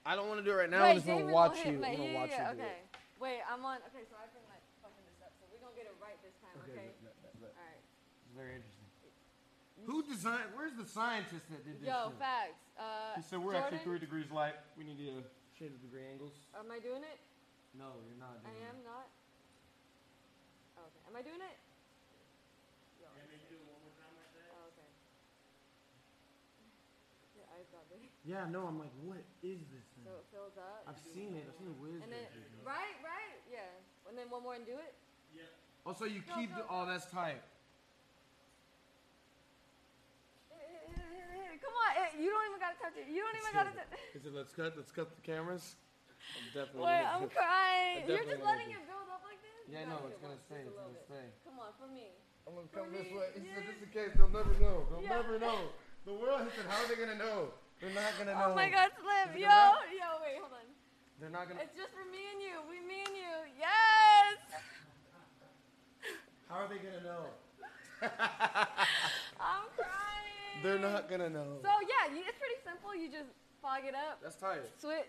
I 0.05 0.16
don't 0.16 0.28
want 0.28 0.41
to 0.41 0.45
do 0.45 0.53
it 0.53 0.68
right 0.68 0.70
now. 0.70 0.82
Wait, 0.89 0.91
I 0.91 0.95
just 0.95 1.07
want 1.07 1.26
to 1.26 1.32
watch 1.32 1.57
you. 1.64 1.72
hit 1.72 1.80
my- 1.80 1.89
I 1.89 1.91
want 1.91 2.01
to 2.01 2.09
yeah, 2.09 2.20
watch 2.20 2.30
yeah, 2.32 2.49
you 2.49 2.57
do 2.57 2.61
okay. 2.64 2.72
it. 2.72 2.97
Wait, 3.20 3.41
I'm 3.45 3.61
on. 3.64 3.76
Okay, 3.93 4.05
so 4.09 4.16
I've 4.16 4.32
been 4.32 4.47
like 4.49 4.64
fucking 4.80 5.05
this 5.05 5.20
up, 5.20 5.32
so 5.36 5.45
we're 5.53 5.61
gonna 5.61 5.76
get 5.76 5.84
it 5.84 5.97
right 6.01 6.16
this 6.24 6.32
time. 6.41 6.57
Okay. 6.64 6.97
bet, 7.03 7.12
bet, 7.20 7.34
bet. 7.45 7.53
All 7.53 7.61
right. 7.61 7.76
It's 7.76 8.32
very 8.32 8.57
interesting. 8.57 8.89
Who 9.89 10.05
designed? 10.05 10.53
Where's 10.53 10.76
the 10.76 10.84
scientist 10.84 11.49
that 11.49 11.64
did 11.64 11.80
this? 11.80 11.89
Yo, 11.89 12.12
shit? 12.12 12.20
facts. 12.20 12.61
Uh, 12.76 13.16
He 13.16 13.24
said 13.24 13.41
we're 13.41 13.57
Jordan, 13.57 13.72
actually 13.72 13.89
three 13.89 13.97
degrees 13.99 14.28
light. 14.28 14.61
We 14.76 14.84
need 14.84 15.01
to 15.01 15.24
change 15.57 15.72
the 15.72 15.80
degree 15.80 16.05
angles. 16.05 16.36
Am 16.53 16.68
I 16.68 16.76
doing 16.76 17.01
it? 17.01 17.16
No, 17.72 17.97
you're 18.05 18.20
not. 18.20 18.36
I 18.45 18.53
Doing 18.53 18.68
am 18.68 18.84
not. 18.84 19.09
Oh, 20.76 20.84
okay. 20.93 21.01
Am 21.09 21.16
I 21.16 21.24
doing 21.24 21.41
it? 21.41 21.57
Yo. 23.01 23.09
Oh, 23.09 23.16
okay. 23.16 24.91
Your 27.41 27.49
eyes 27.57 27.64
got 27.72 27.89
big. 27.89 28.12
Yeah, 28.28 28.45
no. 28.45 28.68
I'm 28.68 28.76
like, 28.76 28.93
what 29.09 29.24
is 29.41 29.64
this 29.72 29.89
thing? 29.97 30.05
So 30.05 30.20
it 30.20 30.28
fills 30.28 30.61
up. 30.61 30.84
I've 30.84 31.01
seen 31.01 31.32
it. 31.32 31.49
I've 31.49 31.57
seen 31.57 31.72
the 31.72 31.80
whiz. 31.80 32.05
And 32.05 32.12
right, 32.61 32.97
right, 33.01 33.41
yeah. 33.49 33.72
And 34.05 34.20
then 34.20 34.28
one 34.28 34.45
more 34.45 34.53
and 34.53 34.68
do 34.68 34.76
it. 34.76 34.93
Yeah. 35.32 35.49
Also, 35.89 36.05
you 36.05 36.20
Go, 36.28 36.36
keep 36.36 36.53
go, 36.53 36.61
the. 36.61 36.68
Oh, 36.68 36.84
that's 36.84 37.09
tight. 37.09 37.41
Hit 40.51 40.59
it, 40.59 40.68
hit 40.68 40.76
it, 40.76 40.89
hit 40.89 40.97
it, 40.97 40.97
hit 40.97 40.98
it. 40.98 40.98
Come 41.59 41.75
on, 41.75 41.91
eh, 41.99 42.11
you 42.23 42.29
don't 42.31 42.47
even 42.49 42.61
gotta 42.63 42.79
touch 42.79 42.97
it. 42.97 43.07
You 43.11 43.21
don't 43.25 43.35
even 43.35 43.53
gotta 43.53 43.73
touch 43.75 43.91
it. 43.93 44.01
Is 44.15 44.23
it? 44.27 44.33
Let's 44.35 44.53
cut. 44.55 44.77
Let's 44.79 44.93
cut 44.93 45.11
the 45.11 45.23
cameras. 45.25 45.75
I'm 46.39 46.47
definitely. 46.55 46.87
Wait, 46.87 47.03
gonna- 47.03 47.25
I'm 47.25 47.29
crying. 47.31 48.05
You're 48.07 48.29
just 48.29 48.45
letting 48.45 48.71
it 48.71 48.83
build 48.87 49.09
up 49.11 49.23
like 49.27 49.41
this? 49.43 49.55
Yeah, 49.67 49.89
no, 49.89 49.99
gotta 50.03 50.13
it's 50.13 50.21
gonna 50.23 50.39
once, 50.39 50.47
stay. 50.49 50.63
It's 50.63 50.77
gonna 50.77 50.93
bit. 50.95 51.09
stay. 51.09 51.27
Come 51.45 51.57
on, 51.59 51.71
for 51.81 51.89
me. 51.91 52.09
I'm 52.47 52.53
gonna 52.57 52.73
come 52.73 52.89
this 52.93 53.09
way. 53.13 53.29
He 53.37 53.49
said, 53.53 53.65
just 53.69 53.81
in 53.85 53.91
case, 53.93 54.13
they'll 54.17 54.33
never 54.33 54.55
know. 54.61 54.87
They'll 54.89 55.05
Yeah. 55.05 55.21
never 55.21 55.37
know. 55.39 55.73
The 56.09 56.15
world, 56.15 56.41
he 56.49 56.51
said, 56.57 56.65
how 56.71 56.81
are 56.85 56.89
they 56.89 56.97
gonna 56.97 57.21
know? 57.21 57.53
They're 57.81 57.93
not 57.93 58.13
gonna 58.19 58.35
know. 58.35 58.51
Oh 58.53 58.55
my 58.57 58.69
God, 58.71 58.91
Slim. 58.97 59.37
Yo, 59.37 59.49
gonna 59.49 59.93
yo, 59.93 60.09
wait, 60.25 60.39
hold 60.41 60.53
on. 60.53 60.67
They're 61.21 61.31
not 61.31 61.49
gonna. 61.49 61.61
It's 61.63 61.75
just 61.77 61.93
for 61.93 62.05
me 62.09 62.23
and 62.33 62.41
you. 62.43 62.55
We, 62.71 62.81
me 62.87 63.03
and 63.07 63.15
you. 63.17 63.35
Yes. 63.59 64.39
How 66.49 66.65
are 66.65 66.69
they 66.69 66.79
gonna 66.79 67.03
know? 67.05 67.25
I'm 69.41 69.69
crying. 69.77 70.38
They're 70.63 70.79
not 70.79 71.09
gonna 71.09 71.31
know. 71.31 71.59
So 71.63 71.69
yeah, 71.69 72.15
you, 72.15 72.23
it's 72.27 72.39
pretty 72.39 72.59
simple. 72.65 72.95
You 72.95 73.09
just 73.09 73.31
fog 73.63 73.81
it 73.87 73.95
up. 73.95 74.21
That's 74.23 74.37
tight. 74.37 74.61
Switch. 74.81 75.07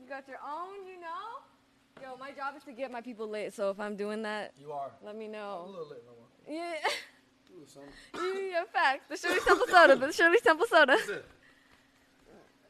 You 0.00 0.08
got 0.08 0.26
your 0.28 0.38
own, 0.46 0.86
you 0.86 1.00
know. 1.00 1.40
Yo, 2.02 2.16
my 2.18 2.30
job 2.30 2.54
is 2.56 2.62
to 2.64 2.72
get 2.72 2.90
my 2.90 3.00
people 3.00 3.28
lit. 3.28 3.52
So 3.54 3.70
if 3.70 3.78
I'm 3.80 3.96
doing 3.96 4.22
that, 4.22 4.52
You 4.60 4.72
are. 4.72 4.90
let 5.04 5.16
me 5.16 5.26
I'm 5.26 5.34
a 5.34 5.36
know. 5.36 5.64
little 5.68 5.88
lit, 5.88 6.02
Mama. 6.06 6.26
Yeah. 6.48 6.74
Ooh, 7.60 7.66
son. 7.66 7.82
yeah, 8.50 8.62
facts. 8.72 9.04
The 9.08 9.16
Shirley 9.16 9.40
Temple 9.46 9.66
soda. 9.68 9.96
The 9.96 10.12
Shirley 10.12 10.38
Temple 10.42 10.66
soda. 10.66 10.92
Listen. 10.94 11.18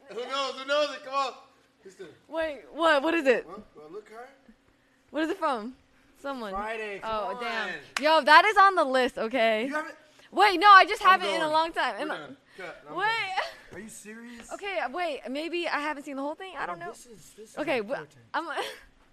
Who 0.09 0.17
knows? 0.17 0.53
Who 0.55 0.67
knows 0.67 0.91
it? 0.97 1.05
Come 1.05 1.15
on. 1.15 1.33
Listen. 1.85 2.07
Wait, 2.29 2.61
what? 2.73 3.03
What 3.03 3.15
is 3.15 3.27
it? 3.27 3.47
Huh? 3.49 3.61
Look 3.93 4.09
hard? 4.13 4.29
What 5.11 5.23
is 5.25 5.31
it 5.31 5.39
from? 5.39 5.75
Someone. 6.21 6.53
Friday. 6.53 7.01
Oh 7.03 7.35
on. 7.37 7.43
damn. 7.43 7.69
Yo, 8.01 8.21
that 8.23 8.45
is 8.45 8.57
on 8.57 8.75
the 8.75 8.85
list. 8.85 9.17
Okay. 9.19 9.67
You 9.67 9.75
haven't. 9.75 9.95
Wait, 10.33 10.61
no, 10.61 10.69
I 10.71 10.85
just 10.85 11.05
I'm 11.05 11.21
haven't 11.21 11.35
in 11.35 11.43
a 11.43 11.51
long 11.51 11.73
time. 11.73 11.97
We're 11.97 12.03
In 12.05 12.11
a- 12.11 12.19
done. 12.19 12.37
Cut. 12.57 12.85
I'm 12.89 12.97
wait. 12.97 13.07
done. 13.07 13.79
Are 13.79 13.81
you 13.81 13.89
serious? 13.89 14.53
Okay, 14.53 14.79
wait. 14.93 15.21
Maybe 15.31 15.67
I 15.69 15.79
haven't 15.81 16.05
seen 16.05 16.17
the 16.17 16.23
whole 16.23 16.35
thing. 16.35 16.53
I 16.59 16.67
don't 16.67 16.79
No, 16.79 16.87
know. 16.87 16.93
This 16.93 17.07
is 17.07 17.33
this 17.37 17.51
is 17.53 17.59
Okay, 17.59 17.79
important. 17.79 18.09
I'm. 18.35 18.47
A, 18.49 18.57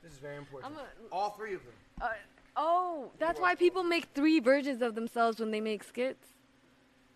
This 0.03 0.13
is 0.13 0.20
very 0.20 0.38
important. 0.38 0.74
I'm 0.74 0.80
a- 0.80 1.15
All 1.15 1.32
three 1.32 1.53
of 1.55 1.61
them. 1.63 1.74
uh, 2.01 2.09
oh, 2.55 3.11
that's 3.20 3.39
why 3.39 3.55
people 3.55 3.84
make 3.84 4.05
three 4.13 4.39
versions 4.39 4.82
of 4.82 4.95
themselves 4.95 5.39
when 5.39 5.51
they 5.51 5.59
make 5.61 5.84
skits. 5.84 6.28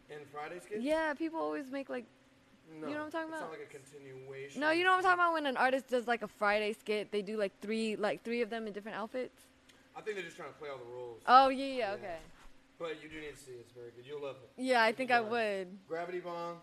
In 0.10 0.18
Friday 0.32 0.60
skit? 0.60 0.82
Yeah, 0.82 1.14
people 1.14 1.40
always 1.40 1.70
make 1.72 1.90
like. 1.90 2.06
No. 2.80 2.88
you 2.88 2.94
know 2.94 3.00
what 3.00 3.06
I'm 3.08 3.12
talking 3.12 3.28
about? 3.30 3.42
it's 3.42 3.42
not 3.42 3.52
like 3.52 3.68
a 3.70 3.74
continuation. 3.74 4.62
No, 4.62 4.72
you 4.72 4.84
know 4.86 4.92
what 4.92 4.98
I'm 4.98 5.04
talking 5.04 5.20
about. 5.20 5.34
When 5.34 5.46
an 5.46 5.58
artist 5.58 5.90
does 5.90 6.08
like 6.08 6.22
a 6.22 6.28
Friday 6.28 6.72
skit, 6.74 7.12
they 7.12 7.22
do 7.22 7.38
like 7.38 7.52
three, 7.62 7.96
like 7.98 8.24
three 8.24 8.42
of 8.42 8.50
them 8.50 8.66
in 8.66 8.72
different 8.74 8.98
outfits. 8.98 9.42
I 9.96 10.00
think 10.02 10.16
they're 10.16 10.24
just 10.26 10.38
trying 10.38 10.54
to 10.54 10.58
play 10.58 10.70
all 10.70 10.78
the 10.78 10.86
roles. 10.86 11.22
Oh 11.28 11.50
yeah, 11.50 11.66
yeah, 11.66 11.76
Yeah. 11.78 11.92
okay. 11.96 12.18
But 12.82 12.98
you 13.04 13.10
do 13.10 13.22
need 13.22 13.36
to 13.38 13.38
see 13.38 13.52
it. 13.52 13.60
It's 13.62 13.72
very 13.74 13.92
good. 13.96 14.06
You'll 14.08 14.24
love 14.24 14.38
it. 14.42 14.50
Yeah, 14.58 14.82
I 14.82 14.92
think 14.92 15.12
I 15.12 15.22
would. 15.22 15.68
Gravity 15.88 16.20
Bomb, 16.20 16.58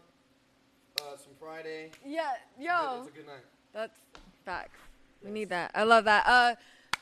uh, 1.01 1.17
some 1.17 1.31
Friday. 1.39 1.93
Yeah, 2.05 2.33
yo, 2.59 2.99
It's 3.03 3.09
a 3.15 3.17
good 3.17 3.27
night. 3.27 3.47
that's 3.73 3.97
facts. 4.45 4.81
We 5.25 5.31
need 5.31 5.49
that. 5.51 5.71
I 5.77 5.85
love 5.85 6.05
that. 6.07 6.27
Uh, 6.27 6.55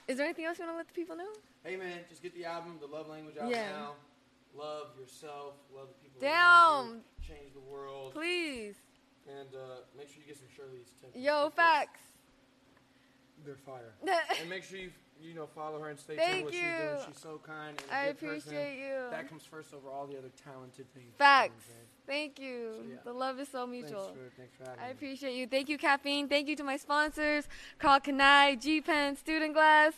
is 0.06 0.18
there 0.18 0.26
anything 0.26 0.44
else 0.44 0.58
you 0.58 0.64
want 0.66 0.74
to 0.74 0.76
let 0.76 0.88
the 0.88 0.92
people 0.92 1.16
know? 1.16 1.32
Hey 1.64 1.76
man, 1.76 2.00
just 2.10 2.22
get 2.22 2.34
the 2.34 2.44
album, 2.44 2.76
the 2.78 2.86
Love 2.86 3.08
Language 3.08 3.36
out 3.38 3.48
Yeah. 3.48 3.70
now. 3.72 3.92
Love 4.54 4.88
yourself. 5.00 5.54
Love 5.74 5.88
the 5.88 5.94
people. 6.04 6.22
Around 6.22 6.88
you, 6.96 7.00
Change 7.26 7.54
the 7.54 7.60
world. 7.60 8.12
Please. 8.12 8.74
And 9.26 9.48
uh, 9.54 9.80
make 9.96 10.08
sure 10.08 10.18
you 10.20 10.26
get 10.26 10.36
some 10.36 10.46
Shirley's 10.54 10.90
Temple. 11.00 11.18
Yo, 11.20 11.46
because 11.48 11.56
facts. 11.56 12.00
They're 13.46 13.54
fire. 13.54 13.94
and 14.40 14.50
make 14.50 14.64
sure 14.64 14.78
you 14.78 14.90
you 15.22 15.32
know 15.34 15.46
follow 15.46 15.80
her 15.80 15.88
and 15.88 15.98
stay 15.98 16.16
tuned 16.16 16.44
what 16.44 16.52
she's 16.52 16.62
doing. 16.62 16.98
She's 17.06 17.22
so 17.22 17.40
kind 17.46 17.80
and 17.80 17.90
a 17.90 17.94
I 17.94 18.06
good 18.08 18.18
person. 18.18 18.36
appreciate 18.36 18.78
you. 18.78 19.10
That 19.10 19.28
comes 19.28 19.44
first 19.44 19.72
over 19.72 19.88
all 19.88 20.06
the 20.06 20.18
other 20.18 20.30
talented 20.44 20.92
things. 20.92 21.14
Facts. 21.16 21.64
You 21.68 21.74
Thank 22.06 22.38
you. 22.40 22.72
So, 22.76 22.82
yeah. 22.90 22.96
The 23.04 23.12
love 23.12 23.38
is 23.40 23.48
so 23.48 23.60
what 23.60 23.64
I'm 23.64 23.70
saying? 23.70 23.82
mutual. 23.84 24.04
Thanks 24.04 24.18
for, 24.18 24.36
thanks 24.36 24.56
for 24.56 24.64
having 24.64 24.80
I 24.80 24.86
me. 24.86 24.92
appreciate 24.92 25.34
you. 25.36 25.46
Thank 25.46 25.68
you, 25.68 25.78
Caffeine. 25.78 26.28
Thank 26.28 26.48
you 26.48 26.56
to 26.56 26.64
my 26.64 26.76
sponsors, 26.76 27.48
Karl 27.78 28.00
Kani, 28.00 28.60
G 28.60 28.80
Pen, 28.80 29.16
Student 29.16 29.54
Glass, 29.54 29.94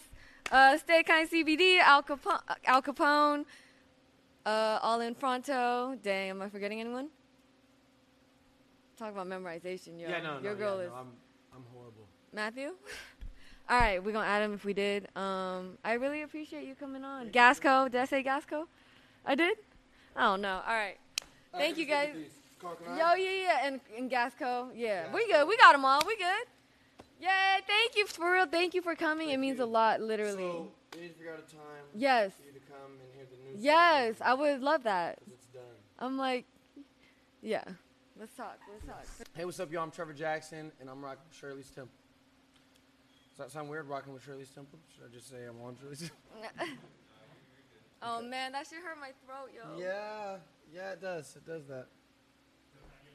uh, 0.52 0.76
Stay 0.78 1.02
Kind 1.02 1.28
CBD, 1.30 1.78
Al 1.78 2.02
Capone, 2.02 2.40
Al 2.66 2.82
Capone 2.82 3.44
uh, 4.46 4.78
All 4.82 5.00
in 5.00 5.14
Fronto. 5.14 5.96
Dang, 6.02 6.30
am 6.30 6.42
I 6.42 6.48
forgetting 6.48 6.80
anyone? 6.80 7.08
Talk 8.98 9.12
about 9.12 9.26
memorization, 9.26 10.00
yo. 10.00 10.08
Yeah, 10.08 10.20
no, 10.22 10.36
no, 10.38 10.42
Your 10.42 10.52
yeah, 10.52 10.58
girl 10.58 10.76
no, 10.76 10.82
is 10.82 10.90
I'm, 10.94 11.12
I'm 11.54 11.64
horrible. 11.72 12.06
Matthew. 12.32 12.72
All 13.70 13.78
right, 13.78 14.02
we're 14.02 14.12
gonna 14.12 14.26
add 14.26 14.42
him 14.42 14.54
if 14.54 14.64
we 14.64 14.72
did. 14.72 15.08
Um, 15.14 15.76
I 15.84 15.94
really 15.94 16.22
appreciate 16.22 16.66
you 16.66 16.74
coming 16.74 17.04
on. 17.04 17.28
Gasco, 17.28 17.90
did 17.90 18.00
I 18.00 18.06
say 18.06 18.24
Gasco? 18.24 18.66
I 19.26 19.34
did. 19.34 19.58
I 20.16 20.22
don't 20.22 20.40
know. 20.40 20.62
All 20.66 20.74
right. 20.74 20.96
Thank 21.52 21.76
you, 21.76 21.84
guys. 21.84 22.08
look 22.08 22.16
at 22.16 22.22
these. 22.22 22.32
Karl 22.58 22.76
Kani? 22.76 22.98
Yo, 22.98 23.14
yeah, 23.14 23.42
yeah, 23.42 23.66
and, 23.66 23.80
and 23.96 24.10
Gasco, 24.10 24.70
yeah, 24.74 25.12
we 25.12 25.30
good. 25.30 25.46
We 25.46 25.56
got 25.58 25.72
them 25.72 25.84
all. 25.84 26.00
We 26.06 26.16
good. 26.16 26.46
Yeah, 27.20 27.58
thank 27.66 27.94
you 27.94 28.06
for 28.06 28.32
real. 28.32 28.46
Thank 28.46 28.72
you 28.72 28.80
for 28.80 28.94
coming. 28.94 29.28
it 29.28 29.36
means 29.36 29.58
you. 29.58 29.64
a 29.64 29.66
lot, 29.66 30.00
literally. 30.00 30.44
So, 30.44 30.68
we 30.94 31.02
need 31.02 31.08
to 31.08 31.14
figure 31.14 31.32
out 31.34 31.38
a 31.38 31.52
time 31.52 31.60
yes, 31.94 32.32
for 32.38 32.46
you 32.46 32.52
to 32.52 32.66
come 32.66 32.92
and 32.92 33.14
hear 33.14 33.26
the 33.30 33.52
news. 33.52 33.62
yes, 33.62 34.16
I 34.24 34.32
would 34.32 34.62
love 34.62 34.84
that. 34.84 35.18
It's 35.30 35.46
done. 35.46 35.62
I'm 35.98 36.16
like, 36.16 36.46
yeah. 37.42 37.64
Let's 38.18 38.34
talk. 38.34 38.58
Let's 38.72 38.86
talk. 38.86 39.28
Hey, 39.34 39.44
what's 39.44 39.60
up, 39.60 39.70
y'all? 39.70 39.82
I'm 39.82 39.90
Trevor 39.90 40.14
Jackson, 40.14 40.72
and 40.80 40.88
I'm 40.88 41.04
rocking 41.04 41.22
Shirley's 41.30 41.70
Temple. 41.70 41.92
Does 43.38 43.46
that 43.46 43.52
sound 43.52 43.70
weird, 43.70 43.88
rocking 43.88 44.12
with 44.12 44.24
Shirley's 44.24 44.50
Temple? 44.50 44.80
Should 44.92 45.04
I 45.08 45.14
just 45.14 45.30
say 45.30 45.36
I'm 45.48 45.64
on 45.64 45.76
Shirley's 45.80 46.00
Temple? 46.00 46.76
Oh 48.00 48.22
man, 48.22 48.52
that 48.52 48.64
should 48.64 48.78
hurt 48.78 48.96
my 49.00 49.10
throat, 49.26 49.50
yo. 49.52 49.76
Yeah, 49.76 50.36
yeah, 50.72 50.92
it 50.92 51.00
does. 51.00 51.34
It 51.34 51.44
does 51.44 51.66
that. 51.66 51.86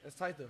It's 0.03 0.13
tight, 0.13 0.35
though. 0.37 0.49